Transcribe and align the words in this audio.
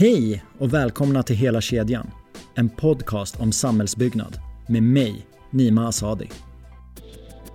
Hej 0.00 0.44
och 0.58 0.74
välkomna 0.74 1.22
till 1.22 1.36
Hela 1.36 1.60
kedjan. 1.60 2.10
En 2.54 2.68
podcast 2.68 3.40
om 3.40 3.52
samhällsbyggnad 3.52 4.38
med 4.68 4.82
mig, 4.82 5.26
Nima 5.50 5.88
Asadi. 5.88 6.28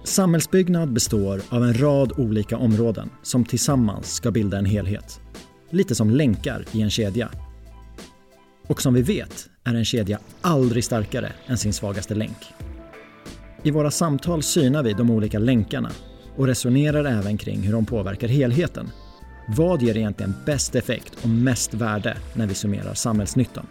Samhällsbyggnad 0.03 0.93
består 0.93 1.41
av 1.49 1.63
en 1.63 1.81
rad 1.81 2.11
olika 2.17 2.57
områden 2.57 3.09
som 3.21 3.45
tillsammans 3.45 4.13
ska 4.13 4.31
bilda 4.31 4.57
en 4.57 4.65
helhet. 4.65 5.19
Lite 5.69 5.95
som 5.95 6.09
länkar 6.09 6.65
i 6.71 6.81
en 6.81 6.89
kedja. 6.89 7.29
Och 8.67 8.81
som 8.81 8.93
vi 8.93 9.01
vet 9.01 9.49
är 9.63 9.75
en 9.75 9.85
kedja 9.85 10.19
aldrig 10.41 10.83
starkare 10.83 11.31
än 11.47 11.57
sin 11.57 11.73
svagaste 11.73 12.15
länk. 12.15 12.37
I 13.63 13.71
våra 13.71 13.91
samtal 13.91 14.43
synar 14.43 14.83
vi 14.83 14.93
de 14.93 15.09
olika 15.09 15.39
länkarna 15.39 15.91
och 16.37 16.47
resonerar 16.47 17.05
även 17.05 17.37
kring 17.37 17.61
hur 17.61 17.73
de 17.73 17.85
påverkar 17.85 18.27
helheten. 18.27 18.89
Vad 19.47 19.81
ger 19.81 19.97
egentligen 19.97 20.33
bäst 20.45 20.75
effekt 20.75 21.23
och 21.23 21.29
mest 21.29 21.73
värde 21.73 22.17
när 22.33 22.47
vi 22.47 22.53
summerar 22.53 22.93
samhällsnyttan? 22.93 23.67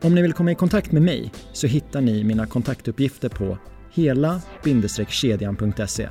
Om 0.00 0.14
ni 0.14 0.22
vill 0.22 0.32
komma 0.32 0.52
i 0.52 0.54
kontakt 0.54 0.92
med 0.92 1.02
mig 1.02 1.32
så 1.52 1.66
hittar 1.66 2.00
ni 2.00 2.24
mina 2.24 2.46
kontaktuppgifter 2.46 3.28
på 3.28 3.58
hela-kedjan.se. 3.92 6.08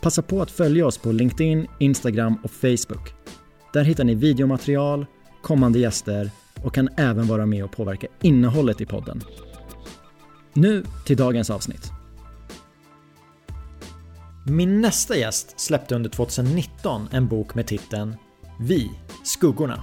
Passa 0.00 0.22
på 0.22 0.42
att 0.42 0.50
följa 0.50 0.86
oss 0.86 0.98
på 0.98 1.12
LinkedIn, 1.12 1.66
Instagram 1.78 2.38
och 2.42 2.50
Facebook. 2.50 3.14
Där 3.72 3.84
hittar 3.84 4.04
ni 4.04 4.14
videomaterial, 4.14 5.06
kommande 5.42 5.78
gäster 5.78 6.30
och 6.62 6.74
kan 6.74 6.88
även 6.96 7.26
vara 7.26 7.46
med 7.46 7.64
och 7.64 7.72
påverka 7.72 8.06
innehållet 8.22 8.80
i 8.80 8.86
podden. 8.86 9.22
Nu 10.54 10.84
till 11.04 11.16
dagens 11.16 11.50
avsnitt. 11.50 11.91
Min 14.44 14.80
nästa 14.80 15.16
gäst 15.16 15.60
släppte 15.60 15.94
under 15.94 16.10
2019 16.10 17.08
en 17.12 17.28
bok 17.28 17.54
med 17.54 17.66
titeln 17.66 18.16
Vi, 18.60 18.90
skuggorna. 19.24 19.82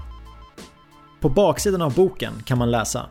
På 1.21 1.29
baksidan 1.29 1.81
av 1.81 1.95
boken 1.95 2.33
kan 2.45 2.57
man 2.57 2.71
läsa 2.71 3.09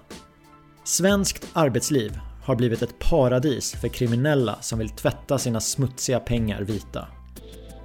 Svenskt 0.84 1.46
arbetsliv 1.52 2.19
har 2.44 2.56
blivit 2.56 2.82
ett 2.82 2.98
paradis 2.98 3.72
för 3.72 3.88
kriminella 3.88 4.56
som 4.60 4.78
vill 4.78 4.88
tvätta 4.88 5.38
sina 5.38 5.60
smutsiga 5.60 6.20
pengar 6.20 6.62
vita. 6.62 7.08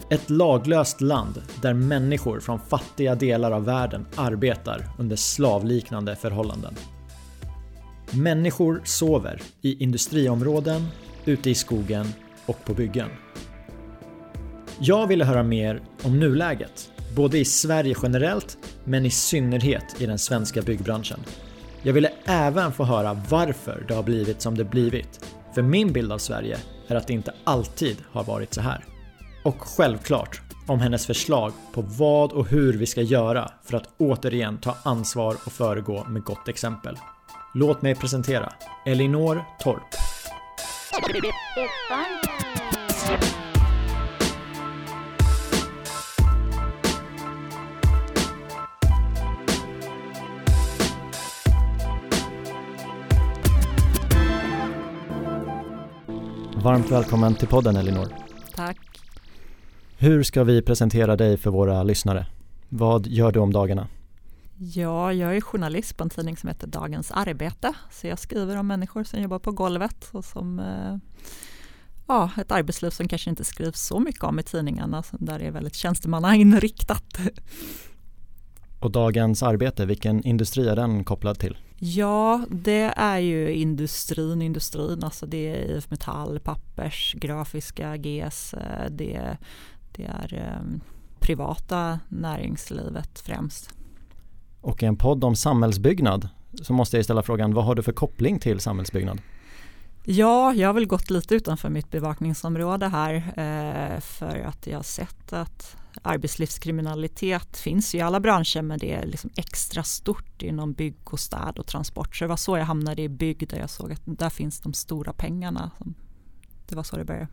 Ett 0.09 0.29
laglöst 0.29 1.01
land 1.01 1.41
där 1.61 1.73
människor 1.73 2.39
från 2.39 2.59
fattiga 2.59 3.15
delar 3.15 3.51
av 3.51 3.65
världen 3.65 4.07
arbetar 4.15 4.89
under 4.97 5.15
slavliknande 5.15 6.15
förhållanden. 6.15 6.75
Människor 8.11 8.81
sover 8.83 9.41
i 9.61 9.83
industriområden, 9.83 10.87
ute 11.25 11.49
i 11.49 11.55
skogen 11.55 12.13
och 12.45 12.65
på 12.65 12.73
byggen. 12.73 13.09
Jag 14.85 15.07
ville 15.07 15.25
höra 15.25 15.43
mer 15.43 15.81
om 16.03 16.19
nuläget, 16.19 16.91
både 17.15 17.37
i 17.37 17.45
Sverige 17.45 17.95
generellt 18.03 18.57
men 18.83 19.05
i 19.05 19.09
synnerhet 19.09 20.01
i 20.01 20.05
den 20.05 20.19
svenska 20.19 20.61
byggbranschen. 20.61 21.19
Jag 21.83 21.93
ville 21.93 22.11
även 22.25 22.71
få 22.71 22.83
höra 22.83 23.21
varför 23.29 23.85
det 23.87 23.93
har 23.93 24.03
blivit 24.03 24.41
som 24.41 24.57
det 24.57 24.63
blivit. 24.63 25.25
För 25.55 25.61
min 25.61 25.93
bild 25.93 26.11
av 26.11 26.17
Sverige 26.17 26.57
är 26.87 26.95
att 26.95 27.07
det 27.07 27.13
inte 27.13 27.33
alltid 27.43 27.97
har 28.11 28.23
varit 28.23 28.53
så 28.53 28.61
här. 28.61 28.85
Och 29.43 29.55
självklart 29.59 30.41
om 30.67 30.79
hennes 30.79 31.05
förslag 31.05 31.53
på 31.73 31.81
vad 31.81 32.31
och 32.31 32.47
hur 32.47 32.73
vi 32.73 32.85
ska 32.85 33.01
göra 33.01 33.51
för 33.63 33.77
att 33.77 33.89
återigen 33.97 34.57
ta 34.57 34.77
ansvar 34.83 35.37
och 35.45 35.51
föregå 35.51 36.03
med 36.03 36.23
gott 36.23 36.47
exempel. 36.47 36.97
Låt 37.53 37.81
mig 37.81 37.95
presentera 37.95 38.53
Elinor 38.85 39.43
Torp. 39.59 39.95
Varmt 56.63 56.91
välkommen 56.91 57.35
till 57.35 57.47
podden 57.47 57.75
Elinor. 57.75 58.07
Tack. 58.55 58.77
Hur 59.97 60.23
ska 60.23 60.43
vi 60.43 60.61
presentera 60.61 61.15
dig 61.15 61.37
för 61.37 61.51
våra 61.51 61.83
lyssnare? 61.83 62.25
Vad 62.69 63.07
gör 63.07 63.31
du 63.31 63.39
om 63.39 63.53
dagarna? 63.53 63.87
Ja, 64.57 65.13
jag 65.13 65.35
är 65.35 65.41
journalist 65.41 65.97
på 65.97 66.03
en 66.03 66.09
tidning 66.09 66.37
som 66.37 66.49
heter 66.49 66.67
Dagens 66.67 67.11
Arbete. 67.11 67.73
Så 67.91 68.07
jag 68.07 68.19
skriver 68.19 68.57
om 68.57 68.67
människor 68.67 69.03
som 69.03 69.21
jobbar 69.21 69.39
på 69.39 69.51
golvet 69.51 70.09
och 70.11 70.25
som 70.25 70.59
eh, 70.59 70.95
ja, 72.07 72.29
ett 72.37 72.51
arbetsliv 72.51 72.89
som 72.89 73.07
kanske 73.07 73.29
inte 73.29 73.43
skrivs 73.43 73.81
så 73.81 73.99
mycket 73.99 74.23
om 74.23 74.39
i 74.39 74.43
tidningarna, 74.43 75.03
där 75.11 75.39
det 75.39 75.45
är 75.45 75.51
väldigt 75.51 75.75
tjänstemannainriktat. 75.75 77.17
Och 78.79 78.91
Dagens 78.91 79.43
Arbete, 79.43 79.85
vilken 79.85 80.23
industri 80.23 80.67
är 80.67 80.75
den 80.75 81.03
kopplad 81.03 81.39
till? 81.39 81.57
Ja, 81.85 82.45
det 82.49 82.93
är 82.95 83.17
ju 83.17 83.53
industrin, 83.53 84.41
industrin, 84.41 85.03
alltså 85.03 85.25
det 85.25 85.37
är 85.49 85.77
IF 85.77 85.89
Metall, 85.91 86.39
Pappers, 86.39 87.15
Grafiska, 87.17 87.97
GS, 87.97 88.53
eh, 88.53 88.89
det, 88.89 89.37
det 89.91 90.03
är 90.03 90.57
um, 90.61 90.81
privata 91.19 91.99
näringslivet 92.09 93.19
främst. 93.19 93.73
Och 94.61 94.83
i 94.83 94.85
en 94.85 94.95
podd 94.95 95.23
om 95.23 95.35
samhällsbyggnad 95.35 96.29
så 96.61 96.73
måste 96.73 96.97
jag 96.97 97.03
ställa 97.03 97.23
frågan, 97.23 97.53
vad 97.53 97.65
har 97.65 97.75
du 97.75 97.83
för 97.83 97.93
koppling 97.93 98.39
till 98.39 98.59
samhällsbyggnad? 98.59 99.21
Ja, 100.05 100.53
jag 100.53 100.69
har 100.69 100.73
väl 100.73 100.85
gått 100.85 101.09
lite 101.09 101.35
utanför 101.35 101.69
mitt 101.69 101.91
bevakningsområde 101.91 102.87
här 102.87 103.15
eh, 103.15 103.99
för 103.99 104.39
att 104.39 104.67
jag 104.67 104.77
har 104.77 104.83
sett 104.83 105.33
att 105.33 105.75
arbetslivskriminalitet 106.01 107.57
finns 107.57 107.95
i 107.95 108.01
alla 108.01 108.19
branscher 108.19 108.61
men 108.61 108.79
det 108.79 108.93
är 108.93 109.05
liksom 109.05 109.29
extra 109.35 109.83
stort 109.83 110.41
inom 110.41 110.73
bygg 110.73 110.95
och 111.03 111.19
städ 111.19 111.59
och 111.59 111.67
transport. 111.67 112.15
Så 112.15 112.23
det 112.23 112.29
var 112.29 112.37
så 112.37 112.57
jag 112.57 112.65
hamnade 112.65 113.01
i 113.01 113.09
bygg 113.09 113.47
där 113.49 113.57
jag 113.57 113.69
såg 113.69 113.91
att 113.91 114.01
där 114.05 114.29
finns 114.29 114.59
de 114.59 114.73
stora 114.73 115.13
pengarna. 115.13 115.71
Det 116.67 116.75
var 116.75 116.83
så 116.83 116.97
det 116.97 117.05
började. 117.05 117.27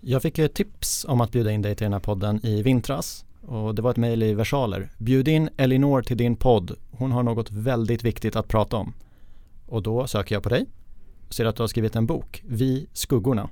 Jag 0.00 0.22
fick 0.22 0.38
ett 0.38 0.54
tips 0.54 1.06
om 1.08 1.20
att 1.20 1.32
bjuda 1.32 1.50
in 1.50 1.62
dig 1.62 1.74
till 1.74 1.84
den 1.84 1.92
här 1.92 2.00
podden 2.00 2.46
i 2.46 2.62
vintras 2.62 3.24
och 3.40 3.74
det 3.74 3.82
var 3.82 3.90
ett 3.90 3.96
mejl 3.96 4.22
i 4.22 4.34
versaler. 4.34 4.90
Bjud 4.98 5.28
in 5.28 5.50
Elinor 5.56 6.02
till 6.02 6.16
din 6.16 6.36
podd. 6.36 6.76
Hon 6.90 7.12
har 7.12 7.22
något 7.22 7.50
väldigt 7.50 8.02
viktigt 8.04 8.36
att 8.36 8.48
prata 8.48 8.76
om. 8.76 8.92
Och 9.66 9.82
då 9.82 10.06
söker 10.06 10.34
jag 10.34 10.42
på 10.42 10.48
dig 10.48 10.66
ser 11.30 11.44
att 11.44 11.56
du 11.56 11.62
har 11.62 11.68
skrivit 11.68 11.96
en 11.96 12.06
bok, 12.06 12.42
Vi 12.46 12.88
skuggorna. 12.92 13.50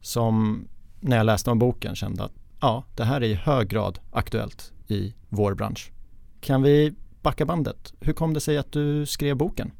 Som 0.00 0.68
när 1.00 1.16
jag 1.16 1.26
läste 1.26 1.50
om 1.50 1.58
boken 1.58 1.94
kände 1.94 2.24
att 2.24 2.32
ja, 2.60 2.84
det 2.96 3.04
här 3.04 3.20
är 3.20 3.26
i 3.26 3.34
hög 3.34 3.68
grad 3.68 3.98
aktuellt 4.10 4.72
i 4.86 5.14
vår 5.28 5.54
bransch. 5.54 5.92
Kan 6.40 6.62
vi 6.62 6.94
backa 7.22 7.46
bandet? 7.46 7.94
Hur 8.00 8.12
kom 8.12 8.34
det 8.34 8.40
sig 8.40 8.58
att 8.58 8.72
du 8.72 9.06
skrev 9.06 9.36
boken? 9.36 9.72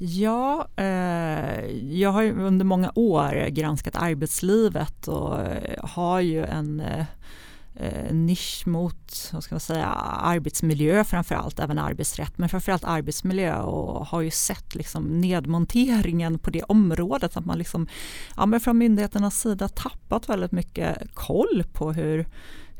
Ja, 0.00 0.68
eh, 0.76 1.64
jag 2.00 2.10
har 2.10 2.24
under 2.24 2.64
många 2.64 2.92
år 2.94 3.48
granskat 3.48 3.96
arbetslivet 3.96 5.08
och 5.08 5.40
eh, 5.40 5.84
har 5.84 6.20
ju 6.20 6.44
en 6.44 6.80
eh, 6.80 7.04
eh, 7.74 8.14
nisch 8.14 8.66
mot 8.66 9.30
vad 9.32 9.44
ska 9.44 9.54
man 9.54 9.60
säga, 9.60 9.86
arbetsmiljö 9.86 11.04
framförallt, 11.04 11.58
även 11.58 11.78
arbetsrätt, 11.78 12.38
men 12.38 12.48
framförallt 12.48 12.84
arbetsmiljö 12.84 13.56
och 13.56 14.06
har 14.06 14.20
ju 14.20 14.30
sett 14.30 14.74
liksom 14.74 15.20
nedmonteringen 15.20 16.38
på 16.38 16.50
det 16.50 16.62
området, 16.62 17.36
att 17.36 17.44
man 17.44 17.58
liksom, 17.58 17.86
ja, 18.36 18.46
men 18.46 18.60
från 18.60 18.78
myndigheternas 18.78 19.40
sida 19.40 19.68
tappat 19.68 20.28
väldigt 20.28 20.52
mycket 20.52 21.14
koll 21.14 21.64
på 21.72 21.92
hur 21.92 22.26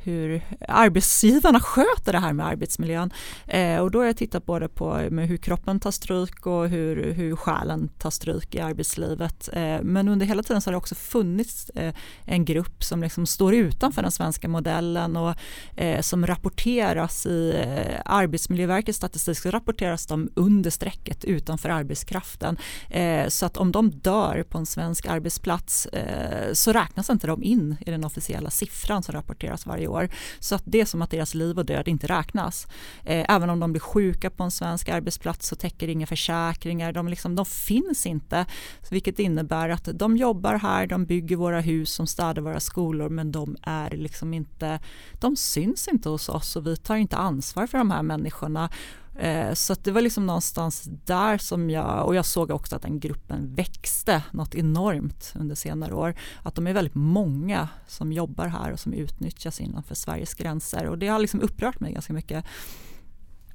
hur 0.02 0.42
arbetsgivarna 0.68 1.60
sköter 1.60 2.12
det 2.12 2.18
här 2.18 2.32
med 2.32 2.46
arbetsmiljön. 2.46 3.12
Eh, 3.46 3.78
och 3.78 3.90
då 3.90 3.98
har 3.98 4.06
jag 4.06 4.16
tittat 4.16 4.46
både 4.46 4.68
på 4.68 4.98
eh, 4.98 5.10
med 5.10 5.28
hur 5.28 5.36
kroppen 5.36 5.80
tar 5.80 5.90
stryk 5.90 6.46
och 6.46 6.68
hur, 6.68 7.12
hur 7.12 7.36
själen 7.36 7.88
tar 7.88 8.10
stryk 8.10 8.54
i 8.54 8.60
arbetslivet. 8.60 9.48
Eh, 9.52 9.82
men 9.82 10.08
under 10.08 10.26
hela 10.26 10.42
tiden 10.42 10.60
så 10.60 10.68
har 10.68 10.72
det 10.72 10.78
också 10.78 10.94
funnits 10.94 11.70
eh, 11.70 11.94
en 12.24 12.44
grupp 12.44 12.84
som 12.84 13.02
liksom 13.02 13.26
står 13.26 13.54
utanför 13.54 14.02
den 14.02 14.10
svenska 14.10 14.48
modellen 14.48 15.16
och 15.16 15.34
eh, 15.76 16.00
som 16.00 16.26
rapporteras 16.26 17.26
i 17.26 17.54
eh, 17.56 18.00
Arbetsmiljöverkets 18.04 18.96
statistik 18.96 19.38
så 19.38 19.50
rapporteras 19.50 20.06
de 20.06 20.30
under 20.34 20.70
strecket 20.70 21.24
utanför 21.24 21.68
arbetskraften. 21.68 22.56
Eh, 22.90 23.28
så 23.28 23.46
att 23.46 23.56
om 23.56 23.72
de 23.72 23.90
dör 23.90 24.44
på 24.48 24.58
en 24.58 24.66
svensk 24.66 25.06
arbetsplats 25.06 25.86
eh, 25.86 26.52
så 26.52 26.72
räknas 26.72 27.10
inte 27.10 27.26
de 27.26 27.42
in 27.42 27.76
i 27.86 27.90
den 27.90 28.04
officiella 28.04 28.50
siffran 28.50 29.02
som 29.02 29.14
rapporteras 29.14 29.66
varje 29.66 29.88
år 29.88 29.91
år. 29.92 30.08
Så 30.38 30.54
att 30.54 30.62
det 30.64 30.80
är 30.80 30.84
som 30.84 31.02
att 31.02 31.10
deras 31.10 31.34
liv 31.34 31.58
och 31.58 31.66
död 31.66 31.88
inte 31.88 32.06
räknas. 32.06 32.66
Eh, 33.04 33.26
även 33.28 33.50
om 33.50 33.60
de 33.60 33.72
blir 33.72 33.80
sjuka 33.80 34.30
på 34.30 34.42
en 34.44 34.50
svensk 34.50 34.88
arbetsplats 34.88 35.48
så 35.48 35.56
täcker 35.56 35.88
inga 35.88 36.06
försäkringar. 36.06 36.92
De, 36.92 37.08
liksom, 37.08 37.36
de 37.36 37.46
finns 37.46 38.06
inte. 38.06 38.46
Vilket 38.90 39.18
innebär 39.18 39.68
att 39.68 39.88
de 39.94 40.16
jobbar 40.16 40.54
här, 40.54 40.86
de 40.86 41.04
bygger 41.04 41.36
våra 41.36 41.60
hus, 41.60 41.96
de 41.96 42.06
städar 42.06 42.42
våra 42.42 42.60
skolor 42.60 43.08
men 43.08 43.32
de 43.32 43.56
är 43.62 43.90
liksom 43.90 44.34
inte, 44.34 44.80
de 45.20 45.36
syns 45.36 45.88
inte 45.88 46.08
hos 46.08 46.28
oss 46.28 46.56
och 46.56 46.66
vi 46.66 46.76
tar 46.76 46.96
inte 46.96 47.16
ansvar 47.16 47.66
för 47.66 47.78
de 47.78 47.90
här 47.90 48.02
människorna. 48.02 48.70
Eh, 49.18 49.54
så 49.54 49.74
det 49.82 49.90
var 49.90 50.00
liksom 50.00 50.26
någonstans 50.26 50.88
där 51.04 51.38
som 51.38 51.70
jag, 51.70 52.06
och 52.06 52.14
jag 52.14 52.26
såg 52.26 52.50
också 52.50 52.76
att 52.76 52.82
den 52.82 53.00
gruppen 53.00 53.54
växte 53.54 54.22
något 54.30 54.54
enormt 54.54 55.32
under 55.34 55.54
senare 55.54 55.94
år. 55.94 56.14
Att 56.42 56.54
de 56.54 56.66
är 56.66 56.72
väldigt 56.72 56.94
många 56.94 57.68
som 57.86 58.12
jobbar 58.12 58.46
här 58.46 58.72
och 58.72 58.80
som 58.80 58.92
utnyttjas 58.92 59.60
innanför 59.60 59.94
Sveriges 59.94 60.34
gränser 60.34 60.86
och 60.86 60.98
det 60.98 61.08
har 61.08 61.18
liksom 61.18 61.40
upprört 61.40 61.80
mig 61.80 61.92
ganska 61.92 62.12
mycket. 62.12 62.44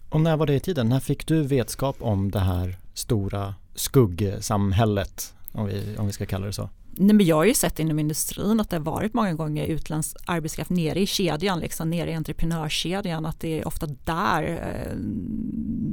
Och 0.09 0.21
när 0.21 0.37
var 0.37 0.45
det 0.45 0.53
i 0.53 0.59
tiden? 0.59 0.89
När 0.89 0.99
fick 0.99 1.27
du 1.27 1.41
vetskap 1.41 1.95
om 1.99 2.31
det 2.31 2.39
här 2.39 2.77
stora 2.93 3.55
skuggsamhället, 3.75 5.33
om 5.51 5.65
vi, 5.65 5.97
om 5.97 6.07
vi 6.07 6.13
ska 6.13 6.25
kalla 6.25 6.45
det 6.45 6.53
så? 6.53 6.69
Nej, 6.99 7.15
men 7.15 7.25
jag 7.25 7.35
har 7.35 7.45
ju 7.45 7.53
sett 7.53 7.79
inom 7.79 7.99
industrin 7.99 8.59
att 8.59 8.69
det 8.69 8.75
har 8.75 8.83
varit 8.83 9.13
många 9.13 9.33
gånger 9.33 9.65
utländsk 9.65 10.17
arbetskraft 10.25 10.69
nere 10.69 10.99
i 10.99 11.05
kedjan, 11.05 11.59
liksom, 11.59 11.89
nere 11.89 12.11
i 12.11 12.13
entreprenörskedjan, 12.13 13.25
att 13.25 13.39
det 13.39 13.59
är 13.59 13.67
ofta 13.67 13.85
där 13.85 14.43
eh, 14.43 14.97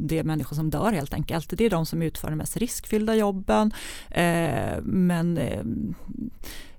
det 0.07 0.19
är 0.19 0.25
människor 0.25 0.57
som 0.57 0.71
dör 0.71 0.93
helt 0.93 1.15
enkelt. 1.15 1.59
Det 1.59 1.65
är 1.65 1.71
de 1.71 1.87
som 1.87 2.03
utför 2.03 2.31
de 2.31 2.37
mest 2.37 2.57
riskfyllda 2.57 3.15
jobben. 3.15 3.73
Eh, 4.11 4.83
men 4.83 5.39
eh, 5.39 5.65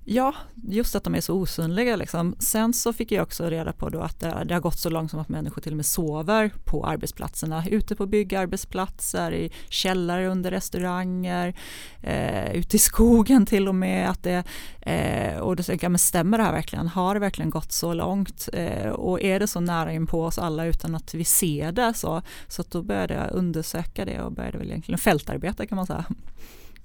Ja, 0.08 0.34
just 0.68 0.96
att 0.96 1.04
de 1.04 1.14
är 1.14 1.20
så 1.20 1.34
osynliga. 1.34 1.96
Liksom. 1.96 2.36
Sen 2.38 2.72
så 2.72 2.92
fick 2.92 3.12
jag 3.12 3.22
också 3.22 3.50
reda 3.50 3.72
på 3.72 3.88
då 3.88 4.00
att 4.00 4.20
det, 4.20 4.44
det, 4.44 4.54
har 4.54 4.60
gått 4.60 4.78
så 4.78 4.90
långt 4.90 5.10
som 5.10 5.20
att 5.20 5.28
människor 5.28 5.62
till 5.62 5.72
och 5.72 5.76
med 5.76 5.86
sover 5.86 6.52
på 6.64 6.86
arbetsplatserna. 6.86 7.68
Ute 7.68 7.96
på 7.96 8.06
byggarbetsplatser, 8.06 9.34
i 9.34 9.52
källare 9.68 10.28
under 10.28 10.50
restauranger, 10.50 11.54
eh, 12.02 12.52
ute 12.52 12.76
i 12.76 12.78
skogen 12.78 13.46
till 13.46 13.68
och 13.68 13.74
med. 13.74 14.10
Att 14.10 14.22
det, 14.22 14.44
eh, 14.80 15.38
och 15.38 15.56
då 15.56 15.62
tänker 15.62 15.84
jag, 15.84 15.92
men 15.92 15.98
stämmer 15.98 16.38
det 16.38 16.44
här 16.44 16.52
verkligen? 16.52 16.88
Har 16.88 17.14
det 17.14 17.20
verkligen 17.20 17.50
gått 17.50 17.72
så 17.72 17.94
långt? 17.94 18.48
Eh, 18.52 18.88
och 18.88 19.22
är 19.22 19.40
det 19.40 19.46
så 19.46 19.60
nära 19.60 19.92
in 19.92 20.06
på 20.06 20.24
oss 20.24 20.38
alla 20.38 20.64
utan 20.64 20.94
att 20.94 21.14
vi 21.14 21.24
ser 21.24 21.72
det? 21.72 21.94
Så, 21.94 22.22
så 22.48 22.64
då 22.70 22.82
började 22.82 23.14
jag 23.14 23.30
undersöka 23.32 24.04
det 24.04 24.20
och 24.20 24.32
började 24.32 24.58
väl 24.58 24.66
egentligen 24.66 24.98
fältarbeta 24.98 25.66
kan 25.66 25.76
man 25.76 25.86
säga. 25.86 26.04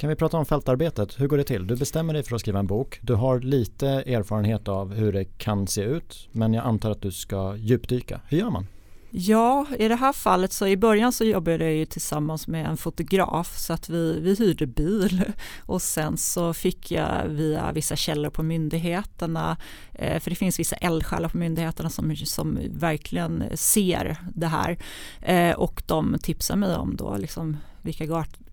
Kan 0.01 0.09
vi 0.09 0.15
prata 0.15 0.37
om 0.37 0.45
fältarbetet? 0.45 1.19
Hur 1.19 1.27
går 1.27 1.37
det 1.37 1.43
till? 1.43 1.67
Du 1.67 1.75
bestämmer 1.75 2.13
dig 2.13 2.23
för 2.23 2.35
att 2.35 2.41
skriva 2.41 2.59
en 2.59 2.67
bok. 2.67 2.99
Du 3.01 3.13
har 3.13 3.39
lite 3.39 3.87
erfarenhet 3.87 4.67
av 4.67 4.93
hur 4.93 5.13
det 5.13 5.25
kan 5.25 5.67
se 5.67 5.81
ut 5.81 6.29
men 6.31 6.53
jag 6.53 6.65
antar 6.65 6.91
att 6.91 7.01
du 7.01 7.11
ska 7.11 7.55
djupdyka. 7.55 8.21
Hur 8.27 8.37
gör 8.37 8.49
man? 8.49 8.67
Ja, 9.11 9.65
i 9.77 9.87
det 9.87 9.95
här 9.95 10.13
fallet 10.13 10.53
så 10.53 10.67
i 10.67 10.77
början 10.77 11.11
så 11.11 11.23
jobbade 11.23 11.63
jag 11.63 11.73
ju 11.73 11.85
tillsammans 11.85 12.47
med 12.47 12.65
en 12.65 12.77
fotograf 12.77 13.57
så 13.57 13.73
att 13.73 13.89
vi, 13.89 14.19
vi 14.19 14.35
hyrde 14.35 14.67
bil 14.67 15.23
och 15.65 15.81
sen 15.81 16.17
så 16.17 16.53
fick 16.53 16.91
jag 16.91 17.27
via 17.27 17.71
vissa 17.71 17.95
källor 17.95 18.29
på 18.29 18.43
myndigheterna, 18.43 19.57
eh, 19.93 20.19
för 20.19 20.29
det 20.29 20.35
finns 20.35 20.59
vissa 20.59 20.75
eldsjälar 20.75 21.29
på 21.29 21.37
myndigheterna 21.37 21.89
som, 21.89 22.15
som 22.15 22.59
verkligen 22.71 23.43
ser 23.53 24.17
det 24.35 24.47
här 24.47 24.77
eh, 25.21 25.55
och 25.55 25.83
de 25.85 26.17
tipsar 26.21 26.55
mig 26.55 26.75
om 26.75 26.95
då 26.95 27.17
liksom 27.17 27.57
vilka 27.81 28.05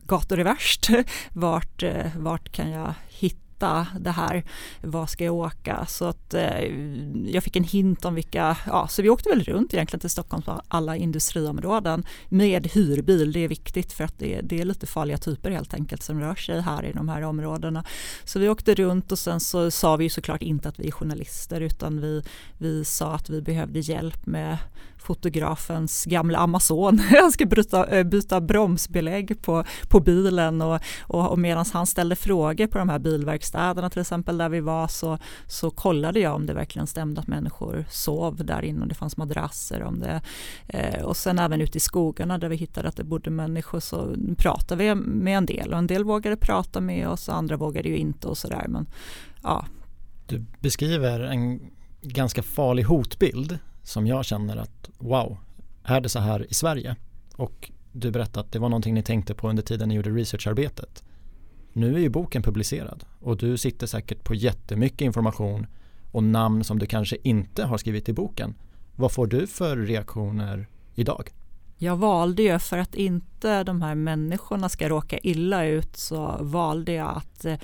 gator 0.08 0.38
är 0.38 0.44
värst? 0.44 0.90
Vart, 1.32 1.82
eh, 1.82 2.06
vart 2.16 2.52
kan 2.52 2.70
jag 2.70 2.94
hitta 3.08 3.47
det 4.00 4.10
här, 4.10 4.44
vad 4.82 5.10
ska 5.10 5.24
jag 5.24 5.34
åka? 5.34 5.86
Så 5.86 6.04
att 6.04 6.34
eh, 6.34 6.64
jag 7.26 7.42
fick 7.44 7.56
en 7.56 7.64
hint 7.64 8.04
om 8.04 8.14
vilka, 8.14 8.56
ja 8.66 8.88
så 8.88 9.02
vi 9.02 9.10
åkte 9.10 9.28
väl 9.28 9.44
runt 9.44 9.74
egentligen 9.74 10.00
till 10.00 10.10
Stockholms 10.10 10.46
alla 10.68 10.96
industriområden 10.96 12.04
med 12.28 12.66
hyrbil, 12.66 13.32
det 13.32 13.44
är 13.44 13.48
viktigt 13.48 13.92
för 13.92 14.04
att 14.04 14.18
det, 14.18 14.40
det 14.40 14.60
är 14.60 14.64
lite 14.64 14.86
farliga 14.86 15.18
typer 15.18 15.50
helt 15.50 15.74
enkelt 15.74 16.02
som 16.02 16.20
rör 16.20 16.34
sig 16.34 16.60
här 16.60 16.84
i 16.84 16.92
de 16.92 17.08
här 17.08 17.22
områdena. 17.22 17.84
Så 18.24 18.38
vi 18.38 18.48
åkte 18.48 18.74
runt 18.74 19.12
och 19.12 19.18
sen 19.18 19.40
så 19.40 19.70
sa 19.70 19.96
vi 19.96 20.10
såklart 20.10 20.42
inte 20.42 20.68
att 20.68 20.78
vi 20.78 20.86
är 20.86 20.92
journalister 20.92 21.60
utan 21.60 22.00
vi, 22.00 22.22
vi 22.58 22.84
sa 22.84 23.14
att 23.14 23.30
vi 23.30 23.42
behövde 23.42 23.80
hjälp 23.80 24.26
med 24.26 24.58
fotografens 24.98 26.04
gamla 26.04 26.38
Amazon. 26.38 26.98
Han 27.20 27.32
ska 27.32 27.46
byta, 27.46 27.86
eh, 27.86 28.04
byta 28.04 28.40
bromsbelägg 28.40 29.42
på, 29.42 29.64
på 29.88 30.00
bilen 30.00 30.62
och, 30.62 30.80
och, 31.00 31.30
och 31.30 31.38
medan 31.38 31.64
han 31.72 31.86
ställde 31.86 32.16
frågor 32.16 32.66
på 32.66 32.78
de 32.78 32.88
här 32.88 32.98
bilverkstäderna 32.98 33.47
till 33.90 34.00
exempel 34.00 34.38
där 34.38 34.48
vi 34.48 34.60
var 34.60 34.88
så, 34.88 35.18
så 35.46 35.70
kollade 35.70 36.20
jag 36.20 36.34
om 36.34 36.46
det 36.46 36.54
verkligen 36.54 36.86
stämde 36.86 37.20
att 37.20 37.26
människor 37.26 37.84
sov 37.90 38.44
där 38.44 38.64
inne 38.64 38.80
och 38.80 38.88
det 38.88 38.94
fanns 38.94 39.16
madrasser 39.16 39.82
om 39.82 40.00
det. 40.00 40.20
Eh, 40.66 41.02
och 41.04 41.16
sen 41.16 41.38
även 41.38 41.60
ute 41.60 41.78
i 41.78 41.80
skogarna 41.80 42.38
där 42.38 42.48
vi 42.48 42.56
hittade 42.56 42.88
att 42.88 42.96
det 42.96 43.04
bodde 43.04 43.30
människor 43.30 43.80
så 43.80 44.14
pratade 44.38 44.84
vi 44.84 44.94
med 44.94 45.38
en 45.38 45.46
del 45.46 45.72
och 45.72 45.78
en 45.78 45.86
del 45.86 46.04
vågade 46.04 46.36
prata 46.36 46.80
med 46.80 47.08
oss 47.08 47.28
och 47.28 47.34
andra 47.34 47.56
vågade 47.56 47.88
ju 47.88 47.96
inte 47.96 48.28
och 48.28 48.38
sådär. 48.38 48.64
Men 48.68 48.86
ja. 49.42 49.66
Du 50.26 50.44
beskriver 50.60 51.20
en 51.20 51.60
ganska 52.02 52.42
farlig 52.42 52.82
hotbild 52.82 53.58
som 53.82 54.06
jag 54.06 54.24
känner 54.24 54.56
att 54.56 54.90
wow, 54.98 55.38
är 55.84 56.00
det 56.00 56.08
så 56.08 56.18
här 56.18 56.46
i 56.50 56.54
Sverige? 56.54 56.96
Och 57.36 57.70
du 57.92 58.10
berättade 58.10 58.40
att 58.40 58.52
det 58.52 58.58
var 58.58 58.68
någonting 58.68 58.94
ni 58.94 59.02
tänkte 59.02 59.34
på 59.34 59.48
under 59.48 59.62
tiden 59.62 59.88
ni 59.88 59.94
gjorde 59.94 60.10
researcharbetet. 60.10 61.04
Nu 61.78 61.94
är 61.94 61.98
ju 61.98 62.08
boken 62.08 62.42
publicerad 62.42 63.04
och 63.20 63.36
du 63.36 63.56
sitter 63.56 63.86
säkert 63.86 64.24
på 64.24 64.34
jättemycket 64.34 65.00
information 65.00 65.66
och 66.12 66.22
namn 66.22 66.64
som 66.64 66.78
du 66.78 66.86
kanske 66.86 67.16
inte 67.22 67.64
har 67.64 67.78
skrivit 67.78 68.08
i 68.08 68.12
boken. 68.12 68.54
Vad 68.96 69.12
får 69.12 69.26
du 69.26 69.46
för 69.46 69.76
reaktioner 69.76 70.66
idag? 70.94 71.30
Jag 71.80 71.96
valde 71.96 72.42
ju 72.42 72.58
för 72.58 72.78
att 72.78 72.94
inte 72.94 73.64
de 73.64 73.82
här 73.82 73.94
människorna 73.94 74.68
ska 74.68 74.88
råka 74.88 75.18
illa 75.18 75.64
ut 75.64 75.96
så 75.96 76.36
valde 76.40 76.92
jag 76.92 77.16
att 77.16 77.44
eh, 77.44 77.58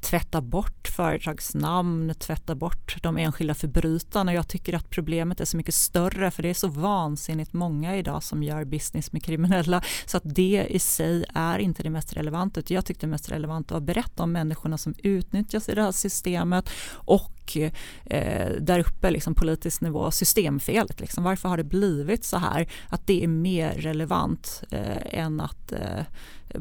tvätta 0.00 0.40
bort 0.40 0.88
företagsnamn, 0.88 2.14
tvätta 2.14 2.54
bort 2.54 3.02
de 3.02 3.18
enskilda 3.18 3.54
förbrytarna. 3.54 4.34
Jag 4.34 4.48
tycker 4.48 4.74
att 4.74 4.90
problemet 4.90 5.40
är 5.40 5.44
så 5.44 5.56
mycket 5.56 5.74
större 5.74 6.30
för 6.30 6.42
det 6.42 6.48
är 6.48 6.54
så 6.54 6.68
vansinnigt 6.68 7.52
många 7.52 7.96
idag 7.96 8.22
som 8.22 8.42
gör 8.42 8.64
business 8.64 9.12
med 9.12 9.22
kriminella 9.24 9.82
så 10.06 10.16
att 10.16 10.22
det 10.24 10.66
i 10.70 10.78
sig 10.78 11.24
är 11.34 11.58
inte 11.58 11.82
det 11.82 11.90
mest 11.90 12.12
relevanta. 12.12 12.62
Jag 12.66 12.84
tyckte 12.84 13.06
det 13.06 13.10
mest 13.10 13.30
relevanta 13.30 13.74
var 13.74 13.80
att 13.80 13.86
berätta 13.86 14.22
om 14.22 14.32
människorna 14.32 14.78
som 14.78 14.94
utnyttjas 15.02 15.68
i 15.68 15.74
det 15.74 15.82
här 15.82 15.92
systemet 15.92 16.70
och 16.92 17.39
eh, 17.56 18.50
där 18.60 18.78
uppe 18.78 19.10
liksom 19.10 19.34
politisk 19.34 19.80
nivå 19.80 20.10
systemfelet. 20.10 21.00
Liksom. 21.00 21.24
Varför 21.24 21.48
har 21.48 21.56
det 21.56 21.64
blivit 21.64 22.24
så 22.24 22.36
här? 22.36 22.68
Att 22.88 23.06
det 23.06 23.24
är 23.24 23.28
mer 23.28 23.72
relevant 23.72 24.62
eh, 24.70 25.18
än 25.18 25.40
att 25.40 25.72
eh, 25.72 26.04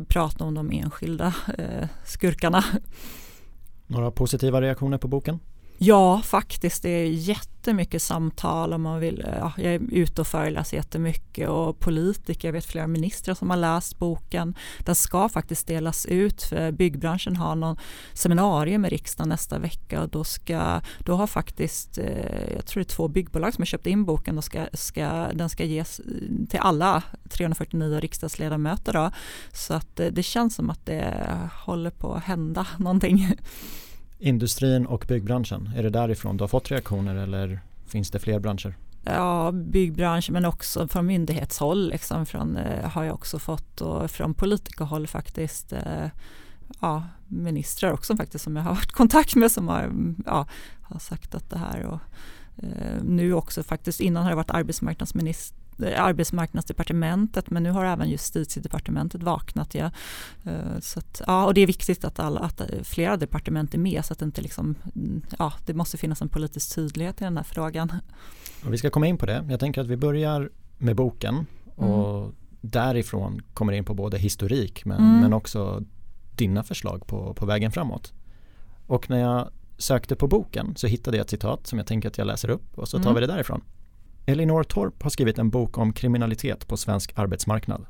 prata 0.08 0.44
om 0.44 0.54
de 0.54 0.72
enskilda 0.72 1.34
eh, 1.58 1.88
skurkarna. 2.06 2.64
Några 3.88 4.12
positiva 4.12 4.62
reaktioner 4.62 4.98
på 4.98 5.08
boken? 5.08 5.40
Ja, 5.82 6.22
faktiskt. 6.22 6.84
Det 6.84 6.90
är 6.90 7.06
jättemycket 7.06 8.02
samtal 8.02 8.74
och 8.74 8.80
man 8.80 9.00
vill. 9.00 9.26
Eh, 9.26 9.38
ja, 9.40 9.52
jag 9.58 9.74
är 9.74 9.82
ute 9.92 10.22
och 10.22 10.28
föreläser 10.28 10.78
jättemycket 10.78 11.50
och 11.50 11.80
politiker, 11.80 12.48
jag 12.48 12.54
vet 12.54 12.66
flera 12.66 12.88
ministrar 12.88 13.36
som 13.36 13.50
har 13.50 13.58
läst 13.58 14.00
boken. 14.00 14.56
Den 14.80 14.96
ska 14.96 15.30
faktiskt 15.30 15.68
delas 15.68 16.06
ut 16.06 16.44
för 16.44 16.72
byggbranschen 16.72 17.36
har 17.36 17.56
någon 17.56 17.78
seminarium 18.14 18.82
med 18.82 18.92
riksdagen 18.92 19.30
nästa 19.30 19.60
vecka 19.60 20.02
och 20.02 20.10
då 20.10 20.24
ska, 20.24 20.82
då 21.00 21.16
har 21.16 21.28
faktiskt, 21.28 21.98
eh, 21.98 22.54
jag 22.56 22.66
tror 22.66 22.84
det 22.84 22.92
är 22.92 22.96
två 22.96 23.08
byggbolag 23.08 23.54
som 23.54 23.62
har 23.62 23.66
köpt 23.66 23.88
in 23.88 24.06
boken 24.06 24.38
och 24.38 24.44
ska, 24.44 24.66
ska, 24.74 25.08
den 25.34 25.50
ska 25.50 25.64
ges 25.64 26.00
mm, 26.00 26.48
till 26.48 26.60
alla 26.60 27.04
349 27.30 28.00
riksdagsledamöter 28.00 28.94
då. 28.94 29.12
Så 29.54 29.74
att 29.74 29.96
det, 29.96 30.10
det 30.10 30.24
känns 30.24 30.56
som 30.56 30.70
att 30.70 30.86
det 30.86 31.28
håller 31.66 31.90
på 31.90 32.14
att 32.14 32.24
hända 32.24 32.68
någonting. 32.78 33.36
Industrin 34.20 34.86
och 34.86 35.06
byggbranschen, 35.08 35.70
är 35.76 35.84
det 35.84 35.90
därifrån 35.90 36.38
du 36.38 36.44
har 36.44 36.48
fått 36.48 36.72
reaktioner 36.72 37.16
eller 37.16 37.60
finns 37.88 38.12
det 38.12 38.20
fler 38.20 38.40
branscher? 38.40 38.76
Ja, 39.04 39.52
byggbranschen 39.52 40.34
men 40.34 40.46
också 40.46 40.88
från 40.88 41.06
myndighetshåll 41.06 41.90
liksom, 41.90 42.26
från, 42.26 42.58
eh, 42.58 42.90
har 42.90 43.04
jag 43.04 43.16
också 43.16 43.40
fått 43.40 43.82
och 43.82 44.12
från 44.12 44.34
politikerhåll 44.34 45.08
faktiskt. 45.08 45.74
Eh, 45.74 46.08
ja, 46.82 47.04
ministrar 47.28 47.92
också 47.92 48.18
faktiskt 48.18 48.44
som 48.44 48.56
jag 48.56 48.64
har 48.64 48.76
varit 48.76 48.92
i 48.92 48.94
kontakt 48.94 49.36
med 49.36 49.52
som 49.52 49.68
har, 49.68 49.92
ja, 50.26 50.48
har 50.82 51.00
sagt 51.00 51.36
att 51.36 51.50
det 51.50 51.58
här 51.58 51.86
och 51.86 52.00
eh, 52.64 53.04
nu 53.04 53.34
också 53.34 53.64
faktiskt 53.64 54.00
innan 54.00 54.24
har 54.24 54.32
jag 54.32 54.36
varit 54.36 54.52
arbetsmarknadsminister 54.52 55.60
arbetsmarknadsdepartementet 55.80 57.50
men 57.50 57.64
nu 57.64 57.72
har 57.72 57.86
även 57.86 58.10
justitiedepartementet 58.10 59.24
vaknat. 59.24 59.76
Ja. 59.76 59.92
Eh, 60.46 60.80
så 60.80 61.00
att, 61.00 61.22
ja, 61.28 61.46
och 61.46 61.54
det 61.54 61.62
är 61.62 61.68
viktigt 61.68 62.06
att, 62.06 62.20
alla, 62.20 62.40
att 62.40 62.62
flera 62.84 63.18
departement 63.18 63.74
är 63.74 63.78
med 63.78 64.06
så 64.06 64.14
att 64.14 64.20
det 64.20 64.26
inte 64.26 64.42
liksom, 64.42 64.76
ja, 65.40 65.54
det 65.66 65.74
måste 65.74 65.98
finnas 65.98 66.22
en 66.22 66.30
politisk 66.30 66.76
tydlighet 66.76 67.22
i 67.22 67.24
den 67.24 67.38
här 67.38 67.44
frågan. 67.44 67.94
Och 68.66 68.74
vi 68.74 68.78
ska 68.78 68.90
komma 68.90 69.08
in 69.08 69.18
på 69.18 69.26
det. 69.26 69.46
Jag 69.50 69.60
tänker 69.60 69.82
att 69.82 69.88
vi 69.88 69.98
börjar 69.98 70.50
med 70.78 70.96
boken 70.96 71.46
och 71.76 72.22
mm. 72.22 72.36
därifrån 72.62 73.42
kommer 73.54 73.74
in 73.74 73.86
på 73.86 73.94
både 73.94 74.18
historik 74.18 74.86
men, 74.86 74.98
mm. 74.98 75.20
men 75.20 75.34
också 75.34 75.84
dina 76.36 76.64
förslag 76.64 77.08
på, 77.08 77.34
på 77.34 77.46
vägen 77.46 77.72
framåt. 77.72 78.14
Och 78.88 79.10
när 79.10 79.20
jag 79.20 79.50
sökte 79.78 80.16
på 80.16 80.28
boken 80.28 80.76
så 80.76 80.88
hittade 80.88 81.18
jag 81.18 81.24
ett 81.24 81.30
citat 81.30 81.68
som 81.68 81.78
jag 81.80 81.88
tänker 81.88 82.10
att 82.10 82.18
jag 82.18 82.28
läser 82.28 82.50
upp 82.50 82.78
och 82.78 82.90
så 82.90 82.98
tar 82.98 83.04
mm. 83.04 83.16
vi 83.16 83.22
det 83.22 83.34
därifrån. 83.34 83.62
Elinor 84.30 84.64
Torp 84.64 85.04
har 85.04 85.10
skrivit 85.10 85.38
en 85.38 85.50
bok 85.50 85.78
om 85.78 85.94
kriminalitet 85.94 86.68
på 86.68 86.78
svensk 86.78 87.12
arbetsmarknad. 87.16 87.86